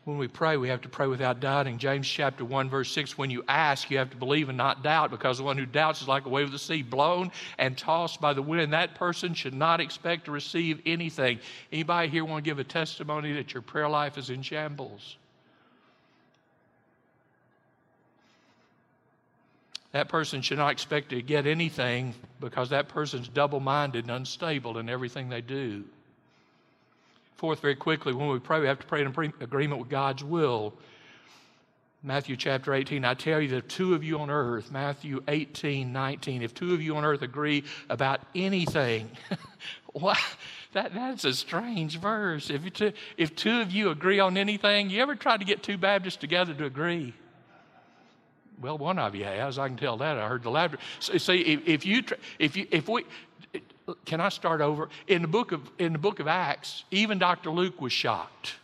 When 0.04 0.18
we 0.18 0.28
pray, 0.28 0.58
we 0.58 0.70
have 0.70 0.82
to 0.82 0.90
pray 0.90 1.06
without 1.06 1.40
doubting. 1.40 1.78
James 1.78 2.08
chapter 2.08 2.44
1, 2.44 2.70
verse 2.72 2.92
6 2.92 3.20
when 3.20 3.30
you 3.30 3.44
ask, 3.48 3.92
you 3.92 4.00
have 4.00 4.10
to 4.10 4.18
believe 4.18 4.50
and 4.50 4.58
not 4.58 4.82
doubt, 4.82 5.12
because 5.12 5.38
the 5.38 5.44
one 5.44 5.60
who 5.60 5.66
doubts 5.66 6.02
is 6.02 6.08
like 6.08 6.26
a 6.26 6.30
wave 6.30 6.48
of 6.48 6.52
the 6.52 6.60
sea, 6.60 6.82
blown 6.82 7.32
and 7.60 7.78
tossed 7.78 8.20
by 8.20 8.34
the 8.34 8.42
wind. 8.42 8.74
That 8.74 8.96
person 8.96 9.36
should 9.36 9.54
not 9.54 9.80
expect 9.80 10.26
to 10.26 10.32
receive 10.32 10.82
anything. 10.88 11.40
Anybody 11.72 12.10
here 12.10 12.26
want 12.26 12.44
to 12.44 12.50
give 12.50 12.58
a 12.58 12.64
testimony 12.64 13.34
that 13.34 13.54
your 13.54 13.62
prayer 13.62 13.88
life 13.88 14.18
is 14.18 14.32
in 14.32 14.42
shambles? 14.42 15.18
That 19.92 20.10
person 20.10 20.42
should 20.42 20.58
not 20.58 20.72
expect 20.72 21.10
to 21.10 21.22
get 21.22 21.46
anything 21.46 22.16
because 22.40 22.70
that 22.70 22.88
person's 22.88 23.28
double 23.28 23.60
minded 23.60 24.06
and 24.06 24.12
unstable 24.12 24.80
in 24.80 24.90
everything 24.90 25.30
they 25.30 25.42
do. 25.42 25.84
Fourth, 27.42 27.60
very 27.60 27.76
quickly, 27.76 28.14
when 28.14 28.30
we 28.30 28.38
pray, 28.38 28.60
we 28.60 28.68
have 28.68 28.78
to 28.78 28.86
pray 28.86 29.02
in 29.02 29.08
agreement 29.08 29.80
with 29.80 29.90
God's 29.90 30.24
will. 30.24 30.76
Matthew 32.04 32.38
chapter 32.38 32.72
18, 32.72 33.04
I 33.04 33.16
tell 33.16 33.42
you 33.42 33.48
that 33.48 33.68
two 33.68 33.96
of 33.96 34.04
you 34.04 34.20
on 34.20 34.30
earth, 34.30 34.72
Matthew 34.72 35.24
18, 35.28 35.92
19, 35.92 36.44
if 36.44 36.54
two 36.54 36.76
of 36.76 36.84
you 36.84 36.96
on 36.98 37.04
earth 37.04 37.24
agree 37.24 37.64
about 37.90 38.22
anything, 38.36 39.10
what? 39.94 40.20
That, 40.74 40.94
that's 40.94 41.26
a 41.26 41.34
strange 41.34 41.98
verse. 42.00 42.52
If 42.52 42.72
two, 42.74 42.94
if 43.18 43.36
two 43.36 43.62
of 43.62 43.72
you 43.72 43.90
agree 43.90 44.20
on 44.20 44.38
anything, 44.38 44.92
you 44.92 45.02
ever 45.02 45.16
tried 45.16 45.40
to 45.40 45.46
get 45.46 45.64
two 45.64 45.80
Baptists 45.80 46.18
together 46.18 46.54
to 46.54 46.66
agree? 46.66 47.16
Well, 48.62 48.78
one 48.78 49.00
of 49.00 49.16
you 49.16 49.24
has. 49.24 49.58
I 49.58 49.68
can 49.68 49.78
tell 49.78 49.98
that. 49.98 50.20
I 50.20 50.28
heard 50.28 50.44
the 50.44 50.52
laughter. 50.52 50.78
See, 51.00 51.42
if, 51.42 51.68
if 51.68 51.86
you, 51.88 52.04
if 52.38 52.56
you, 52.56 52.68
if 52.70 52.88
we, 52.88 53.06
can 54.06 54.22
I 54.22 54.30
start 54.30 54.62
over? 54.62 54.90
In 55.08 55.22
the 55.22 55.28
book 55.28 55.52
of, 55.52 55.70
in 55.80 55.94
the 55.94 56.00
book 56.00 56.20
of 56.20 56.28
Acts, 56.28 56.84
even 56.92 57.20
Dr. 57.20 57.50
Luke 57.50 57.82
was 57.82 57.92
shocked. 57.92 58.56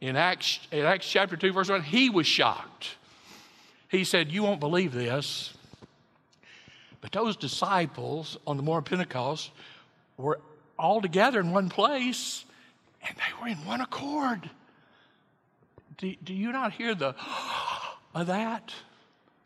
In 0.00 0.16
Acts, 0.16 0.60
in 0.70 0.84
Acts 0.84 1.08
chapter 1.08 1.36
2, 1.36 1.52
verse 1.52 1.68
1, 1.68 1.82
he 1.82 2.08
was 2.08 2.26
shocked. 2.26 2.96
He 3.88 4.04
said, 4.04 4.30
You 4.30 4.42
won't 4.42 4.60
believe 4.60 4.92
this. 4.92 5.54
But 7.00 7.12
those 7.12 7.36
disciples 7.36 8.36
on 8.46 8.56
the 8.56 8.62
morning 8.62 8.84
of 8.84 8.90
Pentecost 8.90 9.50
were 10.16 10.40
all 10.78 11.00
together 11.00 11.40
in 11.40 11.52
one 11.52 11.68
place 11.68 12.44
and 13.06 13.16
they 13.16 13.40
were 13.40 13.48
in 13.48 13.64
one 13.64 13.80
accord. 13.80 14.50
Do, 15.96 16.14
do 16.22 16.34
you 16.34 16.52
not 16.52 16.72
hear 16.72 16.94
the 16.94 17.14
of 18.14 18.26
that? 18.26 18.72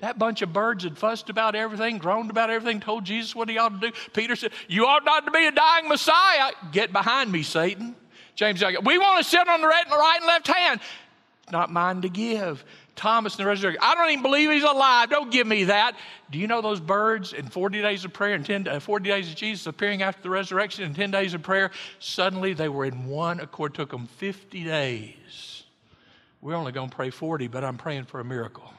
That 0.02 0.18
bunch 0.18 0.42
of 0.42 0.52
birds 0.52 0.82
had 0.82 0.98
fussed 0.98 1.30
about 1.30 1.54
everything, 1.54 1.98
groaned 1.98 2.28
about 2.28 2.50
everything, 2.50 2.80
told 2.80 3.04
Jesus 3.04 3.36
what 3.36 3.48
he 3.48 3.56
ought 3.56 3.80
to 3.80 3.90
do. 3.90 3.96
Peter 4.12 4.34
said, 4.34 4.50
You 4.66 4.86
ought 4.86 5.04
not 5.04 5.26
to 5.26 5.30
be 5.30 5.46
a 5.46 5.52
dying 5.52 5.88
Messiah. 5.88 6.50
Get 6.72 6.92
behind 6.92 7.30
me, 7.30 7.44
Satan. 7.44 7.94
James 8.34 8.60
We 8.84 8.98
want 8.98 9.22
to 9.22 9.30
sit 9.30 9.46
on 9.46 9.60
the 9.60 9.68
right 9.68 9.84
and 9.86 10.26
left 10.26 10.48
hand. 10.48 10.80
It's 11.44 11.52
not 11.52 11.70
mine 11.70 12.02
to 12.02 12.08
give. 12.08 12.64
Thomas 12.96 13.38
in 13.38 13.44
the 13.44 13.48
resurrection, 13.48 13.80
I 13.80 13.94
don't 13.94 14.10
even 14.10 14.22
believe 14.22 14.50
he's 14.50 14.64
alive. 14.64 15.08
Don't 15.08 15.30
give 15.30 15.46
me 15.46 15.64
that. 15.64 15.94
Do 16.32 16.38
you 16.40 16.48
know 16.48 16.62
those 16.62 16.80
birds 16.80 17.32
in 17.32 17.46
40 17.46 17.80
days 17.80 18.04
of 18.04 18.12
prayer 18.12 18.34
and 18.34 18.44
10, 18.44 18.66
uh, 18.66 18.80
40 18.80 19.08
days 19.08 19.28
of 19.28 19.36
Jesus 19.36 19.68
appearing 19.68 20.02
after 20.02 20.20
the 20.20 20.30
resurrection 20.30 20.82
and 20.82 20.96
10 20.96 21.12
days 21.12 21.32
of 21.32 21.44
prayer? 21.44 21.70
Suddenly 22.00 22.54
they 22.54 22.68
were 22.68 22.86
in 22.86 23.06
one 23.06 23.38
accord. 23.38 23.74
Took 23.74 23.92
them 23.92 24.08
50 24.08 24.64
days. 24.64 25.62
We're 26.40 26.56
only 26.56 26.72
going 26.72 26.90
to 26.90 26.96
pray 26.96 27.10
40, 27.10 27.46
but 27.46 27.62
I'm 27.62 27.78
praying 27.78 28.06
for 28.06 28.18
a 28.18 28.24
miracle. 28.24 28.72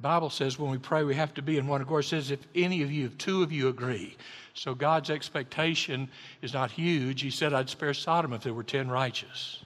Bible 0.00 0.30
says 0.30 0.58
when 0.58 0.70
we 0.70 0.78
pray, 0.78 1.04
we 1.04 1.14
have 1.14 1.34
to 1.34 1.42
be 1.42 1.56
in 1.56 1.66
one 1.66 1.80
accord. 1.80 2.04
It 2.04 2.08
says 2.08 2.30
if 2.30 2.40
any 2.54 2.82
of 2.82 2.92
you, 2.92 3.06
if 3.06 3.16
two 3.16 3.42
of 3.42 3.52
you 3.52 3.68
agree. 3.68 4.16
So 4.54 4.74
God's 4.74 5.10
expectation 5.10 6.08
is 6.42 6.52
not 6.52 6.70
huge. 6.70 7.22
He 7.22 7.30
said, 7.30 7.52
I'd 7.52 7.70
spare 7.70 7.94
Sodom 7.94 8.32
if 8.32 8.42
there 8.42 8.54
were 8.54 8.62
10 8.62 8.88
righteous. 8.88 9.64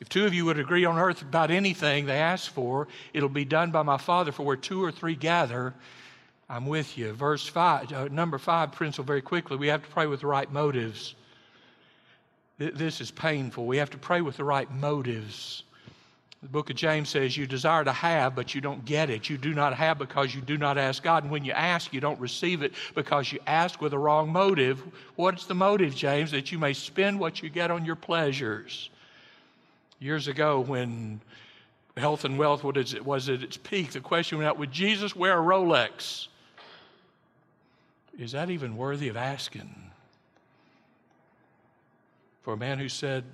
If 0.00 0.08
two 0.08 0.26
of 0.26 0.34
you 0.34 0.44
would 0.44 0.58
agree 0.58 0.84
on 0.84 0.98
earth 0.98 1.22
about 1.22 1.50
anything 1.50 2.04
they 2.04 2.18
ask 2.18 2.50
for, 2.50 2.88
it'll 3.12 3.28
be 3.28 3.44
done 3.44 3.70
by 3.70 3.82
my 3.82 3.96
Father. 3.96 4.32
For 4.32 4.42
where 4.42 4.56
two 4.56 4.84
or 4.84 4.92
three 4.92 5.14
gather, 5.14 5.72
I'm 6.48 6.66
with 6.66 6.98
you. 6.98 7.12
Verse 7.12 7.46
five, 7.46 7.90
uh, 7.92 8.08
number 8.08 8.36
five 8.36 8.72
principle, 8.72 9.04
very 9.04 9.22
quickly. 9.22 9.56
We 9.56 9.68
have 9.68 9.82
to 9.82 9.88
pray 9.88 10.06
with 10.06 10.20
the 10.20 10.26
right 10.26 10.50
motives. 10.52 11.14
This 12.58 13.00
is 13.00 13.10
painful. 13.10 13.66
We 13.66 13.78
have 13.78 13.90
to 13.90 13.98
pray 13.98 14.20
with 14.20 14.36
the 14.36 14.44
right 14.44 14.70
motives. 14.70 15.62
The 16.44 16.50
book 16.50 16.68
of 16.68 16.76
James 16.76 17.08
says, 17.08 17.38
You 17.38 17.46
desire 17.46 17.84
to 17.84 17.92
have, 17.92 18.34
but 18.34 18.54
you 18.54 18.60
don't 18.60 18.84
get 18.84 19.08
it. 19.08 19.30
You 19.30 19.38
do 19.38 19.54
not 19.54 19.72
have 19.72 19.98
because 19.98 20.34
you 20.34 20.42
do 20.42 20.58
not 20.58 20.76
ask 20.76 21.02
God. 21.02 21.22
And 21.22 21.32
when 21.32 21.42
you 21.42 21.52
ask, 21.52 21.90
you 21.94 22.02
don't 22.02 22.20
receive 22.20 22.62
it 22.62 22.74
because 22.94 23.32
you 23.32 23.38
ask 23.46 23.80
with 23.80 23.94
a 23.94 23.98
wrong 23.98 24.30
motive. 24.30 24.82
What's 25.16 25.46
the 25.46 25.54
motive, 25.54 25.94
James? 25.94 26.32
That 26.32 26.52
you 26.52 26.58
may 26.58 26.74
spend 26.74 27.18
what 27.18 27.42
you 27.42 27.48
get 27.48 27.70
on 27.70 27.86
your 27.86 27.96
pleasures. 27.96 28.90
Years 30.00 30.28
ago, 30.28 30.60
when 30.60 31.22
health 31.96 32.26
and 32.26 32.38
wealth 32.38 32.62
was 32.62 33.30
at 33.30 33.42
its 33.42 33.56
peak, 33.56 33.92
the 33.92 34.00
question 34.00 34.36
went 34.36 34.46
out 34.46 34.58
Would 34.58 34.70
Jesus 34.70 35.16
wear 35.16 35.38
a 35.38 35.42
Rolex? 35.42 36.28
Is 38.18 38.32
that 38.32 38.50
even 38.50 38.76
worthy 38.76 39.08
of 39.08 39.16
asking? 39.16 39.74
For 42.42 42.52
a 42.52 42.58
man 42.58 42.78
who 42.78 42.90
said, 42.90 43.24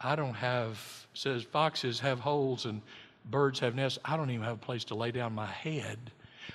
I 0.00 0.16
don't 0.16 0.34
have, 0.34 1.06
says 1.14 1.42
foxes 1.42 2.00
have 2.00 2.20
holes 2.20 2.66
and 2.66 2.82
birds 3.24 3.60
have 3.60 3.74
nests. 3.74 3.98
I 4.04 4.16
don't 4.16 4.30
even 4.30 4.44
have 4.44 4.54
a 4.54 4.58
place 4.58 4.84
to 4.84 4.94
lay 4.94 5.10
down 5.10 5.34
my 5.34 5.46
head. 5.46 5.98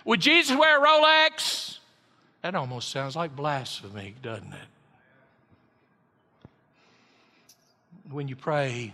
Would 0.05 0.21
Jesus 0.21 0.55
wear 0.57 0.81
a 0.81 0.87
Rolex? 0.87 1.79
That 2.41 2.55
almost 2.55 2.89
sounds 2.89 3.15
like 3.15 3.35
blasphemy, 3.35 4.15
doesn't 4.21 4.53
it? 4.53 4.59
When 8.09 8.27
you 8.27 8.35
pray, 8.35 8.85
you 8.85 8.91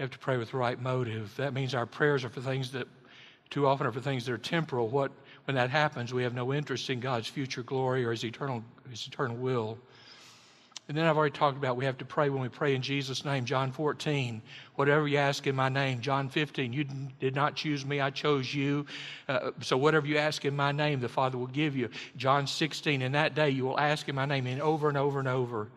have 0.00 0.10
to 0.10 0.18
pray 0.18 0.36
with 0.36 0.50
the 0.50 0.56
right 0.56 0.80
motive. 0.80 1.34
That 1.36 1.54
means 1.54 1.74
our 1.74 1.86
prayers 1.86 2.24
are 2.24 2.28
for 2.28 2.40
things 2.40 2.72
that 2.72 2.88
too 3.50 3.66
often 3.66 3.86
are 3.86 3.92
for 3.92 4.00
things 4.00 4.26
that 4.26 4.32
are 4.32 4.38
temporal. 4.38 4.88
What 4.88 5.12
when 5.44 5.56
that 5.56 5.70
happens, 5.70 6.12
we 6.14 6.22
have 6.22 6.34
no 6.34 6.52
interest 6.52 6.88
in 6.90 7.00
God's 7.00 7.28
future 7.28 7.62
glory 7.62 8.04
or 8.04 8.10
his 8.10 8.24
eternal 8.24 8.64
his 8.90 9.06
eternal 9.06 9.36
will. 9.36 9.78
And 10.88 10.96
then 10.96 11.06
I've 11.06 11.16
already 11.16 11.36
talked 11.36 11.56
about 11.56 11.76
we 11.76 11.84
have 11.84 11.98
to 11.98 12.04
pray 12.04 12.28
when 12.28 12.42
we 12.42 12.48
pray 12.48 12.74
in 12.74 12.82
Jesus' 12.82 13.24
name. 13.24 13.44
John 13.44 13.70
14, 13.70 14.42
whatever 14.74 15.06
you 15.06 15.18
ask 15.18 15.46
in 15.46 15.54
my 15.54 15.68
name. 15.68 16.00
John 16.00 16.28
15, 16.28 16.72
you 16.72 16.84
did 17.20 17.34
not 17.34 17.54
choose 17.54 17.86
me, 17.86 18.00
I 18.00 18.10
chose 18.10 18.52
you. 18.52 18.86
Uh, 19.28 19.52
so 19.60 19.76
whatever 19.76 20.06
you 20.06 20.18
ask 20.18 20.44
in 20.44 20.56
my 20.56 20.72
name, 20.72 21.00
the 21.00 21.08
Father 21.08 21.38
will 21.38 21.46
give 21.46 21.76
you. 21.76 21.88
John 22.16 22.46
16, 22.46 23.00
in 23.00 23.12
that 23.12 23.34
day 23.34 23.50
you 23.50 23.64
will 23.64 23.78
ask 23.78 24.08
in 24.08 24.14
my 24.16 24.26
name, 24.26 24.46
and 24.46 24.60
over 24.60 24.88
and 24.88 24.98
over 24.98 25.18
and 25.20 25.28
over. 25.28 25.68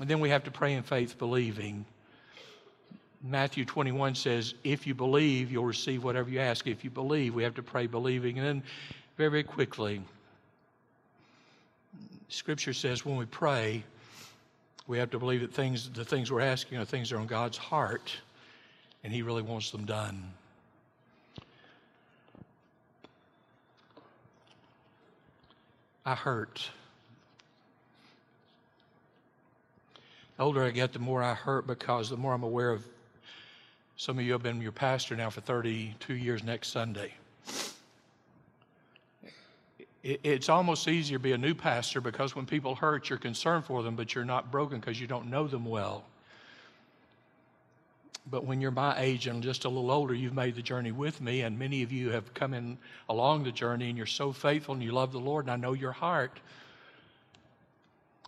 And 0.00 0.08
then 0.08 0.20
we 0.20 0.30
have 0.30 0.44
to 0.44 0.50
pray 0.50 0.72
in 0.72 0.82
faith, 0.82 1.18
believing. 1.18 1.84
Matthew 3.22 3.64
21 3.64 4.16
says, 4.16 4.54
if 4.64 4.86
you 4.86 4.94
believe, 4.94 5.52
you'll 5.52 5.64
receive 5.64 6.02
whatever 6.02 6.28
you 6.28 6.40
ask. 6.40 6.66
If 6.66 6.82
you 6.82 6.90
believe, 6.90 7.34
we 7.34 7.42
have 7.42 7.54
to 7.54 7.62
pray 7.62 7.86
believing. 7.86 8.38
And 8.38 8.46
then 8.46 8.62
very, 9.16 9.30
very 9.30 9.44
quickly, 9.44 10.02
Scripture 12.28 12.72
says 12.72 13.04
when 13.04 13.16
we 13.16 13.26
pray, 13.26 13.84
we 14.86 14.98
have 14.98 15.10
to 15.10 15.18
believe 15.18 15.40
that 15.40 15.52
things, 15.52 15.88
the 15.90 16.04
things 16.04 16.30
we're 16.30 16.40
asking 16.40 16.78
are 16.78 16.84
things 16.84 17.10
that 17.10 17.16
are 17.16 17.20
on 17.20 17.26
God's 17.26 17.56
heart, 17.56 18.12
and 19.02 19.12
He 19.12 19.22
really 19.22 19.42
wants 19.42 19.70
them 19.70 19.84
done. 19.84 20.32
I 26.04 26.14
hurt. 26.14 26.68
The 30.36 30.42
older 30.42 30.62
I 30.62 30.70
get, 30.70 30.92
the 30.92 30.98
more 30.98 31.22
I 31.22 31.32
hurt 31.32 31.66
because 31.66 32.10
the 32.10 32.16
more 32.16 32.34
I'm 32.34 32.42
aware 32.42 32.70
of. 32.70 32.84
Some 33.96 34.18
of 34.18 34.24
you 34.24 34.32
have 34.32 34.42
been 34.42 34.60
your 34.60 34.72
pastor 34.72 35.16
now 35.16 35.30
for 35.30 35.40
32 35.40 36.14
years 36.14 36.42
next 36.42 36.68
Sunday 36.68 37.14
it's 40.04 40.50
almost 40.50 40.86
easier 40.86 41.16
to 41.16 41.22
be 41.22 41.32
a 41.32 41.38
new 41.38 41.54
pastor 41.54 42.02
because 42.02 42.36
when 42.36 42.44
people 42.44 42.74
hurt, 42.74 43.08
you're 43.08 43.18
concerned 43.18 43.64
for 43.64 43.82
them, 43.82 43.96
but 43.96 44.14
you're 44.14 44.24
not 44.24 44.50
broken 44.50 44.78
because 44.78 45.00
you 45.00 45.06
don't 45.06 45.30
know 45.30 45.48
them 45.48 45.64
well. 45.64 46.04
But 48.30 48.44
when 48.44 48.60
you're 48.60 48.70
my 48.70 48.98
age 48.98 49.26
and 49.26 49.42
just 49.42 49.64
a 49.64 49.68
little 49.68 49.90
older, 49.90 50.14
you've 50.14 50.34
made 50.34 50.56
the 50.56 50.62
journey 50.62 50.92
with 50.92 51.22
me, 51.22 51.40
and 51.40 51.58
many 51.58 51.82
of 51.82 51.90
you 51.90 52.10
have 52.10 52.34
come 52.34 52.52
in 52.52 52.76
along 53.08 53.44
the 53.44 53.52
journey, 53.52 53.88
and 53.88 53.96
you're 53.96 54.06
so 54.06 54.30
faithful 54.30 54.74
and 54.74 54.82
you 54.82 54.92
love 54.92 55.12
the 55.12 55.18
Lord, 55.18 55.46
and 55.46 55.52
I 55.52 55.56
know 55.56 55.72
your 55.72 55.92
heart. 55.92 56.38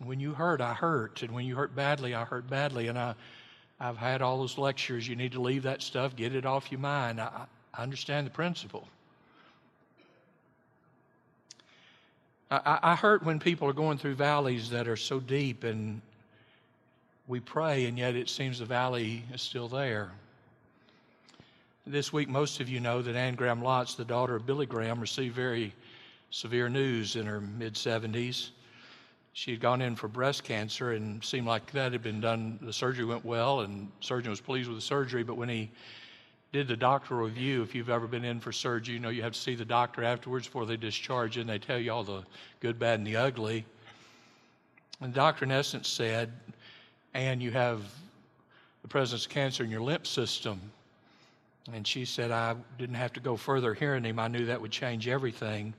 When 0.03 0.19
you 0.19 0.33
hurt, 0.33 0.63
I 0.63 0.73
hurt, 0.73 1.23
and 1.23 1.33
when 1.33 1.45
you 1.45 1.57
hurt 1.57 1.75
badly, 1.75 2.15
I 2.15 2.25
hurt 2.25 2.49
badly, 2.49 2.89
and 2.89 2.99
I, 2.99 3.15
I've 3.79 3.99
had 3.99 4.23
all 4.23 4.39
those 4.39 4.57
lectures. 4.57 5.07
You 5.07 5.17
need 5.17 5.33
to 5.33 5.43
leave 5.43 5.65
that 5.65 5.83
stuff, 5.83 6.17
get 6.17 6.35
it 6.35 6.47
off 6.47 6.73
your 6.73 6.81
mind. 6.81 7.21
I, 7.21 7.47
I 7.75 7.83
understand 7.83 8.27
the 8.27 8.31
principle. 8.31 8.89
I, 12.51 12.79
I 12.83 12.95
hurt 12.95 13.25
when 13.25 13.39
people 13.39 13.69
are 13.69 13.73
going 13.73 13.99
through 13.99 14.15
valleys 14.15 14.71
that 14.71 14.87
are 14.87 14.97
so 14.97 15.19
deep 15.21 15.65
and 15.65 16.01
we 17.29 17.41
pray, 17.41 17.87
and 17.87 17.99
yet 17.99 18.15
it 18.15 18.29
seems 18.29 18.61
the 18.61 18.65
valley 18.65 19.25
is 19.33 19.43
still 19.43 19.67
there. 19.67 20.13
This 21.85 22.13
week, 22.13 22.29
most 22.29 22.61
of 22.61 22.69
you 22.69 22.79
know 22.79 23.03
that 23.03 23.17
Anne 23.17 23.35
Graham 23.35 23.61
Lotz, 23.61 23.97
the 23.97 24.05
daughter 24.05 24.37
of 24.37 24.47
Billy 24.47 24.67
Graham, 24.67 25.01
received 25.01 25.35
very 25.35 25.75
severe 26.31 26.69
news 26.69 27.17
in 27.17 27.27
her 27.27 27.41
mid 27.41 27.75
70s. 27.75 28.51
She 29.33 29.51
had 29.51 29.61
gone 29.61 29.83
in 29.83 29.97
for 29.97 30.09
breast 30.09 30.45
cancer 30.45 30.93
and 30.93 31.23
seemed 31.23 31.47
like 31.47 31.71
that 31.73 31.93
had 31.93 32.03
been 32.03 32.21
done. 32.21 32.59
The 32.63 32.73
surgery 32.73 33.05
went 33.05 33.25
well, 33.25 33.61
and 33.61 33.89
the 34.01 34.07
surgeon 34.07 34.31
was 34.31 34.41
pleased 34.41 34.69
with 34.69 34.79
the 34.79 34.83
surgery. 34.83 35.25
But 35.25 35.37
when 35.37 35.49
he 35.49 35.71
did 36.57 36.69
the 36.69 36.77
doctor 36.77 37.17
review, 37.17 37.63
if 37.63 37.75
you've 37.75 37.91
ever 37.91 38.07
been 38.07 38.25
in 38.25 38.41
for 38.41 38.51
surgery, 38.51 38.95
you 38.95 39.01
know 39.01 39.11
you 39.11 39.21
have 39.21 39.35
to 39.35 39.39
see 39.39 39.55
the 39.55 39.65
doctor 39.65 40.03
afterwards 40.03 40.47
before 40.47 40.65
they 40.65 40.79
discharge 40.79 41.37
you, 41.37 41.43
and 41.43 41.51
they 41.51 41.59
tell 41.59 41.79
you 41.79 41.93
all 41.93 42.03
the 42.03 42.23
good, 42.61 42.79
bad, 42.79 42.99
and 42.99 43.07
the 43.07 43.15
ugly. 43.15 43.63
And 45.03 45.13
the 45.13 45.15
doctor, 45.15 45.45
in 45.45 45.51
essence, 45.51 45.87
said, 45.87 46.33
and 47.13 47.43
you 47.43 47.51
have 47.51 47.83
the 48.81 48.89
presence 48.89 49.27
of 49.27 49.31
cancer 49.31 49.65
in 49.65 49.71
your 49.71 49.83
lymph 49.83 50.07
system. 50.07 50.59
And 51.75 51.87
she 51.87 52.07
said, 52.07 52.31
I 52.31 52.55
didn't 52.79 52.95
have 52.95 53.13
to 53.13 53.21
go 53.21 53.37
further 53.37 53.75
hearing 53.75 54.05
him. 54.05 54.19
I 54.19 54.29
knew 54.29 54.47
that 54.47 54.59
would 54.59 54.71
change 54.71 55.09
everything. 55.09 55.75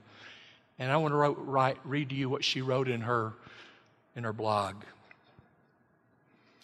And 0.78 0.92
I 0.92 0.96
want 0.98 1.10
to 1.10 1.16
write, 1.16 1.36
write, 1.38 1.76
read 1.82 2.10
to 2.10 2.14
you 2.14 2.28
what 2.28 2.44
she 2.44 2.62
wrote 2.62 2.86
in 2.86 3.00
her, 3.00 3.32
in 4.14 4.22
her 4.22 4.32
blog. 4.32 4.76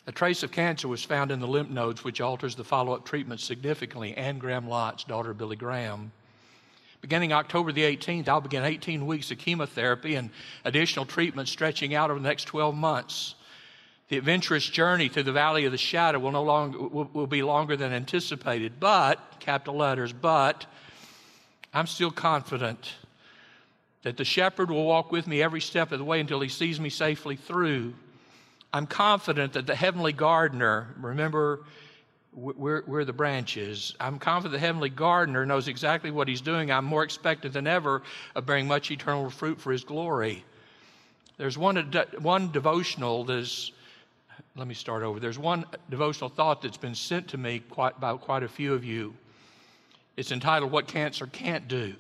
A 0.07 0.13
trace 0.13 0.43
of 0.43 0.53
cancer 0.53 0.87
was 0.87 1.03
found 1.03 1.31
in 1.31 1.41
the 1.41 1.47
lymph 1.47 1.71
nodes, 1.71 2.05
which 2.05 2.21
alters 2.21 2.55
the 2.55 2.65
follow 2.65 2.93
up 2.95 3.07
treatment 3.07 3.41
significantly. 3.41 4.15
Anne 4.15 4.39
Graham 4.39 4.67
Lotz, 4.67 5.07
daughter 5.07 5.33
Billy 5.33 5.57
Graham. 5.57 6.13
Beginning 7.01 7.33
October 7.33 7.73
the 7.73 7.83
18th, 7.83 8.29
I'll 8.29 8.41
begin 8.41 8.65
18 8.65 9.07
weeks 9.07 9.31
of 9.31 9.39
chemotherapy 9.39 10.15
and 10.15 10.31
additional 10.65 11.07
treatment 11.07 11.49
stretching 11.49 11.95
out 11.95 12.11
over 12.11 12.19
the 12.19 12.29
next 12.29 12.45
12 12.45 12.75
months. 12.75 13.35
The 14.09 14.19
adventurous 14.19 14.67
journey 14.67 15.09
through 15.09 15.23
the 15.25 15.33
valley 15.33 15.65
of 15.65 15.73
the 15.73 15.79
shadow 15.79 16.19
will 16.19 16.33
no 16.33 16.43
longer 16.43 16.79
will, 16.79 17.09
will 17.13 17.27
be 17.27 17.43
longer 17.43 17.77
than 17.77 17.93
anticipated, 17.93 18.79
but 18.79 19.19
capital 19.41 19.77
letters, 19.77 20.13
but 20.13 20.67
I'm 21.73 21.87
still 21.87 22.11
confident 22.11 22.93
that 24.03 24.19
the 24.19 24.25
shepherd 24.25 24.71
will 24.71 24.85
walk 24.85 25.11
with 25.11 25.27
me 25.27 25.43
every 25.43 25.63
step 25.63 25.93
of 25.93 25.99
the 25.99 26.05
way 26.05 26.21
until 26.21 26.41
he 26.41 26.51
sees 26.51 26.79
me 26.79 26.91
safely 26.91 27.37
through. 27.37 27.95
I'm 28.75 28.89
confident 28.89 29.53
that 29.53 29.69
the 29.69 29.75
heavenly 29.77 30.13
gardener, 30.13 30.89
remember, 31.01 31.61
we're, 32.33 32.83
we're 32.85 33.05
the 33.05 33.13
branches. 33.13 33.95
I'm 34.01 34.19
confident 34.19 34.53
the 34.53 34.67
heavenly 34.67 34.89
gardener 34.89 35.47
knows 35.47 35.69
exactly 35.69 36.11
what 36.11 36.27
he's 36.27 36.41
doing. 36.41 36.73
I'm 36.73 36.85
more 36.85 37.05
expectant 37.05 37.55
than 37.55 37.69
ever 37.69 38.03
of 38.35 38.47
bearing 38.47 38.67
much 38.67 38.91
eternal 38.91 39.31
fruit 39.31 39.61
for 39.61 39.71
his 39.71 39.85
glory. 39.85 40.45
There's 41.37 41.57
one, 41.57 41.77
one 42.19 42.51
devotional 42.51 43.23
that's, 43.23 43.71
let 44.57 44.67
me 44.67 44.75
start 44.75 45.05
over. 45.05 45.21
There's 45.21 45.39
one 45.39 45.67
devotional 45.89 46.29
thought 46.29 46.61
that's 46.61 46.77
been 46.77 46.97
sent 46.97 47.29
to 47.29 47.39
me 47.39 47.61
quite, 47.61 48.01
by 48.01 48.17
quite 48.17 48.43
a 48.43 48.49
few 48.49 48.75
of 48.75 48.85
you. 48.85 49.15
It's 50.17 50.33
entitled 50.33 50.73
What 50.73 50.89
Cancer 50.89 51.29
Can't 51.29 51.69
Do. 51.69 51.95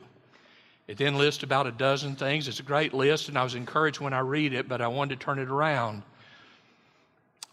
It 0.89 0.99
then 0.99 1.19
lists 1.19 1.45
about 1.45 1.69
a 1.69 1.73
dozen 1.73 2.17
things. 2.17 2.49
It's 2.49 2.59
a 2.59 2.65
great 2.65 2.93
list, 2.93 3.29
and 3.29 3.39
I 3.39 3.45
was 3.45 3.55
encouraged 3.55 4.01
when 4.01 4.13
I 4.13 4.19
read 4.19 4.53
it, 4.53 4.69
but 4.69 4.81
I 4.81 4.89
wanted 4.89 5.21
to 5.21 5.25
turn 5.25 5.39
it 5.39 5.49
around. 5.49 6.03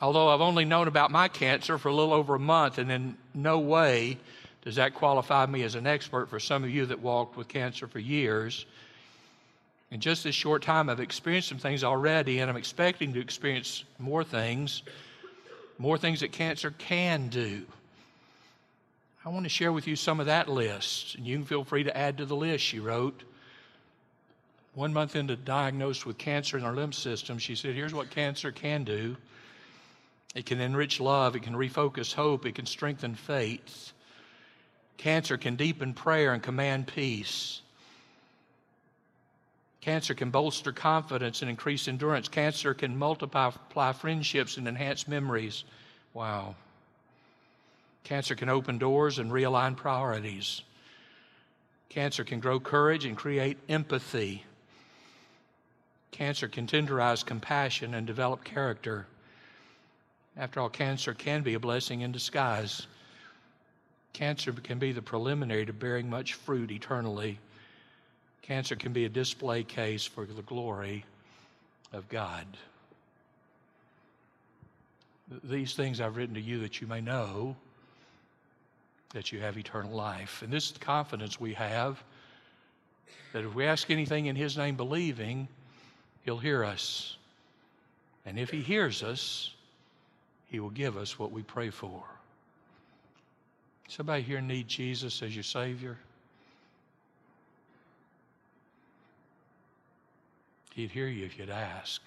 Although 0.01 0.29
I've 0.29 0.41
only 0.41 0.65
known 0.65 0.87
about 0.87 1.11
my 1.11 1.27
cancer 1.27 1.77
for 1.77 1.89
a 1.89 1.93
little 1.93 2.13
over 2.13 2.33
a 2.33 2.39
month, 2.39 2.79
and 2.79 2.91
in 2.91 3.17
no 3.35 3.59
way 3.59 4.17
does 4.63 4.75
that 4.75 4.95
qualify 4.95 5.45
me 5.45 5.61
as 5.61 5.75
an 5.75 5.85
expert 5.85 6.27
for 6.27 6.39
some 6.39 6.63
of 6.63 6.71
you 6.71 6.87
that 6.87 6.99
walked 6.99 7.37
with 7.37 7.47
cancer 7.47 7.87
for 7.87 7.99
years. 7.99 8.65
In 9.91 9.99
just 9.99 10.23
this 10.23 10.33
short 10.33 10.63
time, 10.63 10.89
I've 10.89 10.99
experienced 10.99 11.49
some 11.49 11.59
things 11.59 11.83
already, 11.83 12.39
and 12.39 12.49
I'm 12.49 12.57
expecting 12.57 13.13
to 13.13 13.19
experience 13.19 13.83
more 13.99 14.23
things, 14.23 14.81
more 15.77 15.97
things 15.97 16.21
that 16.21 16.31
cancer 16.31 16.71
can 16.71 17.27
do. 17.27 17.63
I 19.23 19.29
want 19.29 19.43
to 19.45 19.49
share 19.49 19.71
with 19.71 19.87
you 19.87 19.95
some 19.95 20.19
of 20.19 20.25
that 20.25 20.49
list, 20.49 21.15
and 21.15 21.27
you 21.27 21.37
can 21.37 21.45
feel 21.45 21.63
free 21.63 21.83
to 21.83 21.95
add 21.95 22.17
to 22.17 22.25
the 22.25 22.35
list, 22.35 22.63
she 22.63 22.79
wrote. 22.79 23.21
One 24.73 24.93
month 24.93 25.15
into 25.15 25.35
diagnosed 25.35 26.07
with 26.07 26.17
cancer 26.17 26.57
in 26.57 26.63
our 26.63 26.73
lymph 26.73 26.95
system, 26.95 27.37
she 27.37 27.55
said, 27.55 27.75
Here's 27.75 27.93
what 27.93 28.09
cancer 28.09 28.51
can 28.51 28.83
do. 28.83 29.15
It 30.33 30.45
can 30.45 30.61
enrich 30.61 30.99
love, 30.99 31.35
it 31.35 31.43
can 31.43 31.53
refocus 31.53 32.13
hope, 32.13 32.45
it 32.45 32.55
can 32.55 32.65
strengthen 32.65 33.15
faith. 33.15 33.91
Cancer 34.97 35.37
can 35.37 35.55
deepen 35.55 35.93
prayer 35.93 36.33
and 36.33 36.41
command 36.41 36.87
peace. 36.87 37.61
Cancer 39.81 40.13
can 40.13 40.29
bolster 40.29 40.71
confidence 40.71 41.41
and 41.41 41.49
increase 41.49 41.87
endurance. 41.87 42.27
Cancer 42.27 42.73
can 42.75 42.95
multiply 42.95 43.91
friendships 43.93 44.57
and 44.57 44.67
enhance 44.67 45.07
memories. 45.07 45.63
Wow. 46.13 46.55
Cancer 48.03 48.35
can 48.35 48.47
open 48.47 48.77
doors 48.77 49.17
and 49.17 49.31
realign 49.31 49.75
priorities. 49.75 50.61
Cancer 51.89 52.23
can 52.23 52.39
grow 52.39 52.59
courage 52.59 53.05
and 53.05 53.17
create 53.17 53.57
empathy. 53.67 54.45
Cancer 56.11 56.47
can 56.47 56.67
tenderize 56.67 57.25
compassion 57.25 57.95
and 57.95 58.05
develop 58.05 58.43
character. 58.43 59.07
After 60.41 60.59
all, 60.59 60.69
cancer 60.69 61.13
can 61.13 61.43
be 61.43 61.53
a 61.53 61.59
blessing 61.59 62.01
in 62.01 62.11
disguise. 62.11 62.87
Cancer 64.11 64.51
can 64.51 64.79
be 64.79 64.91
the 64.91 65.01
preliminary 65.01 65.67
to 65.67 65.71
bearing 65.71 66.09
much 66.09 66.33
fruit 66.33 66.71
eternally. 66.71 67.37
Cancer 68.41 68.75
can 68.75 68.91
be 68.91 69.05
a 69.05 69.09
display 69.09 69.61
case 69.63 70.03
for 70.03 70.25
the 70.25 70.41
glory 70.41 71.05
of 71.93 72.09
God. 72.09 72.47
These 75.43 75.75
things 75.75 76.01
I've 76.01 76.17
written 76.17 76.33
to 76.33 76.41
you 76.41 76.59
that 76.61 76.81
you 76.81 76.87
may 76.87 77.01
know 77.01 77.55
that 79.13 79.31
you 79.31 79.39
have 79.41 79.59
eternal 79.59 79.91
life. 79.91 80.41
And 80.41 80.51
this 80.51 80.65
is 80.65 80.71
the 80.71 80.79
confidence 80.79 81.39
we 81.39 81.53
have 81.53 82.03
that 83.31 83.43
if 83.43 83.53
we 83.53 83.65
ask 83.65 83.91
anything 83.91 84.25
in 84.25 84.35
His 84.35 84.57
name 84.57 84.75
believing, 84.75 85.47
He'll 86.25 86.39
hear 86.39 86.65
us. 86.65 87.15
And 88.25 88.39
if 88.39 88.49
He 88.49 88.61
hears 88.61 89.03
us, 89.03 89.53
he 90.51 90.59
will 90.59 90.69
give 90.69 90.97
us 90.97 91.17
what 91.17 91.31
we 91.31 91.41
pray 91.41 91.69
for. 91.69 92.03
Somebody 93.87 94.21
here 94.21 94.41
need 94.41 94.67
Jesus 94.67 95.21
as 95.21 95.33
your 95.33 95.43
Savior? 95.43 95.97
He'd 100.73 100.91
hear 100.91 101.07
you 101.07 101.25
if 101.25 101.39
you'd 101.39 101.49
ask. 101.49 102.01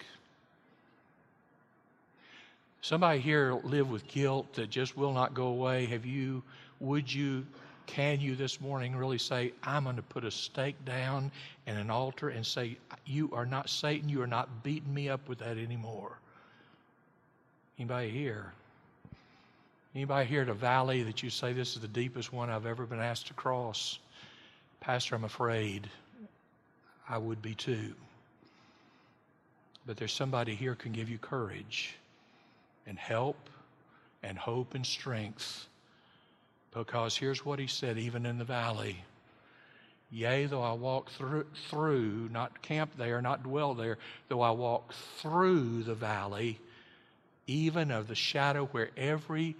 Somebody 2.81 3.19
here 3.19 3.59
live 3.63 3.89
with 3.89 4.07
guilt 4.07 4.53
that 4.53 4.69
just 4.69 4.95
will 4.95 5.11
not 5.11 5.33
go 5.33 5.47
away. 5.47 5.87
Have 5.87 6.05
you, 6.05 6.43
would 6.79 7.11
you, 7.11 7.47
can 7.87 8.19
you 8.19 8.35
this 8.35 8.61
morning 8.61 8.95
really 8.95 9.17
say, 9.17 9.53
I'm 9.63 9.85
going 9.85 9.95
to 9.95 10.03
put 10.03 10.23
a 10.23 10.29
stake 10.29 10.85
down 10.85 11.31
and 11.65 11.79
an 11.79 11.89
altar 11.89 12.29
and 12.29 12.45
say, 12.45 12.77
You 13.07 13.31
are 13.33 13.45
not 13.47 13.69
Satan, 13.69 14.07
you 14.07 14.21
are 14.21 14.27
not 14.27 14.63
beating 14.63 14.93
me 14.93 15.09
up 15.09 15.27
with 15.27 15.39
that 15.39 15.57
anymore? 15.57 16.19
Anybody 17.77 18.09
here? 18.09 18.53
Anybody 19.93 20.27
here 20.27 20.41
at 20.41 20.49
a 20.49 20.53
valley 20.53 21.03
that 21.03 21.23
you 21.23 21.29
say 21.29 21.51
this 21.51 21.75
is 21.75 21.81
the 21.81 21.87
deepest 21.87 22.31
one 22.31 22.49
I've 22.49 22.65
ever 22.65 22.85
been 22.85 22.99
asked 22.99 23.27
to 23.27 23.33
cross? 23.33 23.99
Pastor, 24.79 25.15
I'm 25.15 25.25
afraid 25.25 25.89
I 27.09 27.17
would 27.17 27.41
be 27.41 27.53
too. 27.53 27.93
But 29.85 29.97
there's 29.97 30.13
somebody 30.13 30.55
here 30.55 30.75
can 30.75 30.93
give 30.93 31.09
you 31.09 31.17
courage 31.17 31.95
and 32.87 32.97
help 32.97 33.37
and 34.23 34.37
hope 34.37 34.73
and 34.73 34.85
strength. 34.85 35.67
Because 36.73 37.15
here's 37.15 37.45
what 37.45 37.59
he 37.59 37.67
said, 37.67 37.97
even 37.97 38.25
in 38.25 38.37
the 38.37 38.45
valley. 38.45 38.97
Yea, 40.11 40.45
though 40.45 40.63
I 40.63 40.73
walk 40.73 41.09
through, 41.11 41.45
through, 41.69 42.29
not 42.31 42.61
camp 42.61 42.91
there, 42.97 43.21
not 43.21 43.43
dwell 43.43 43.73
there, 43.73 43.97
though 44.29 44.41
I 44.41 44.51
walk 44.51 44.93
through 45.19 45.83
the 45.83 45.95
valley, 45.95 46.59
even 47.47 47.91
of 47.91 48.07
the 48.07 48.15
shadow 48.15 48.65
where 48.67 48.89
every 48.97 49.55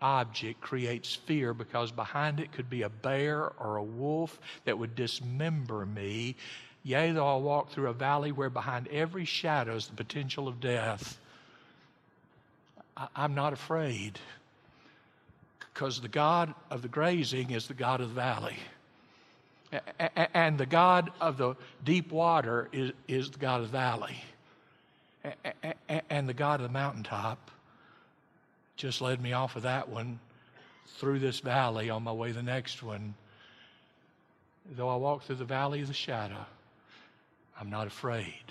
object 0.00 0.60
creates 0.60 1.14
fear 1.14 1.54
because 1.54 1.90
behind 1.90 2.40
it 2.40 2.52
could 2.52 2.68
be 2.68 2.82
a 2.82 2.88
bear 2.88 3.50
or 3.58 3.76
a 3.76 3.82
wolf 3.82 4.38
that 4.64 4.78
would 4.78 4.94
dismember 4.94 5.86
me. 5.86 6.36
Yea, 6.82 7.12
though 7.12 7.26
I 7.26 7.38
walk 7.38 7.70
through 7.70 7.88
a 7.88 7.94
valley 7.94 8.30
where 8.30 8.50
behind 8.50 8.88
every 8.88 9.24
shadow 9.24 9.74
is 9.74 9.86
the 9.86 9.94
potential 9.94 10.46
of 10.46 10.60
death, 10.60 11.18
I, 12.96 13.08
I'm 13.16 13.34
not 13.34 13.52
afraid 13.52 14.18
because 15.58 16.00
the 16.00 16.08
God 16.08 16.54
of 16.70 16.82
the 16.82 16.88
grazing 16.88 17.50
is 17.50 17.66
the 17.66 17.74
God 17.74 18.00
of 18.00 18.10
the 18.10 18.14
valley. 18.14 18.56
And 20.34 20.56
the 20.56 20.66
God 20.66 21.10
of 21.20 21.36
the 21.36 21.56
deep 21.84 22.12
water 22.12 22.68
is, 22.72 22.92
is 23.08 23.30
the 23.30 23.38
God 23.38 23.62
of 23.62 23.72
the 23.72 23.78
valley 23.78 24.22
and 26.10 26.28
the 26.28 26.34
God 26.34 26.60
of 26.60 26.66
the 26.66 26.72
mountaintop 26.72 27.50
just 28.76 29.00
led 29.00 29.20
me 29.20 29.32
off 29.32 29.56
of 29.56 29.62
that 29.62 29.88
one 29.88 30.18
through 30.98 31.18
this 31.18 31.40
valley 31.40 31.90
on 31.90 32.02
my 32.02 32.12
way 32.12 32.28
to 32.28 32.34
the 32.34 32.42
next 32.42 32.82
one. 32.82 33.14
Though 34.76 34.88
I 34.88 34.96
walk 34.96 35.22
through 35.22 35.36
the 35.36 35.44
valley 35.44 35.80
of 35.80 35.88
the 35.88 35.94
shadow, 35.94 36.46
I'm 37.60 37.70
not 37.70 37.86
afraid. 37.86 38.44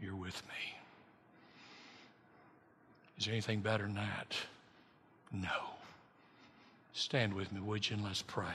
You're 0.00 0.14
with 0.14 0.42
me. 0.46 0.76
Is 3.18 3.24
there 3.24 3.32
anything 3.32 3.60
better 3.60 3.84
than 3.84 3.94
that? 3.94 4.36
No. 5.32 5.70
Stand 6.92 7.34
with 7.34 7.52
me, 7.52 7.60
would 7.60 7.88
you, 7.88 7.96
and 7.96 8.04
let's 8.04 8.22
pray. 8.22 8.54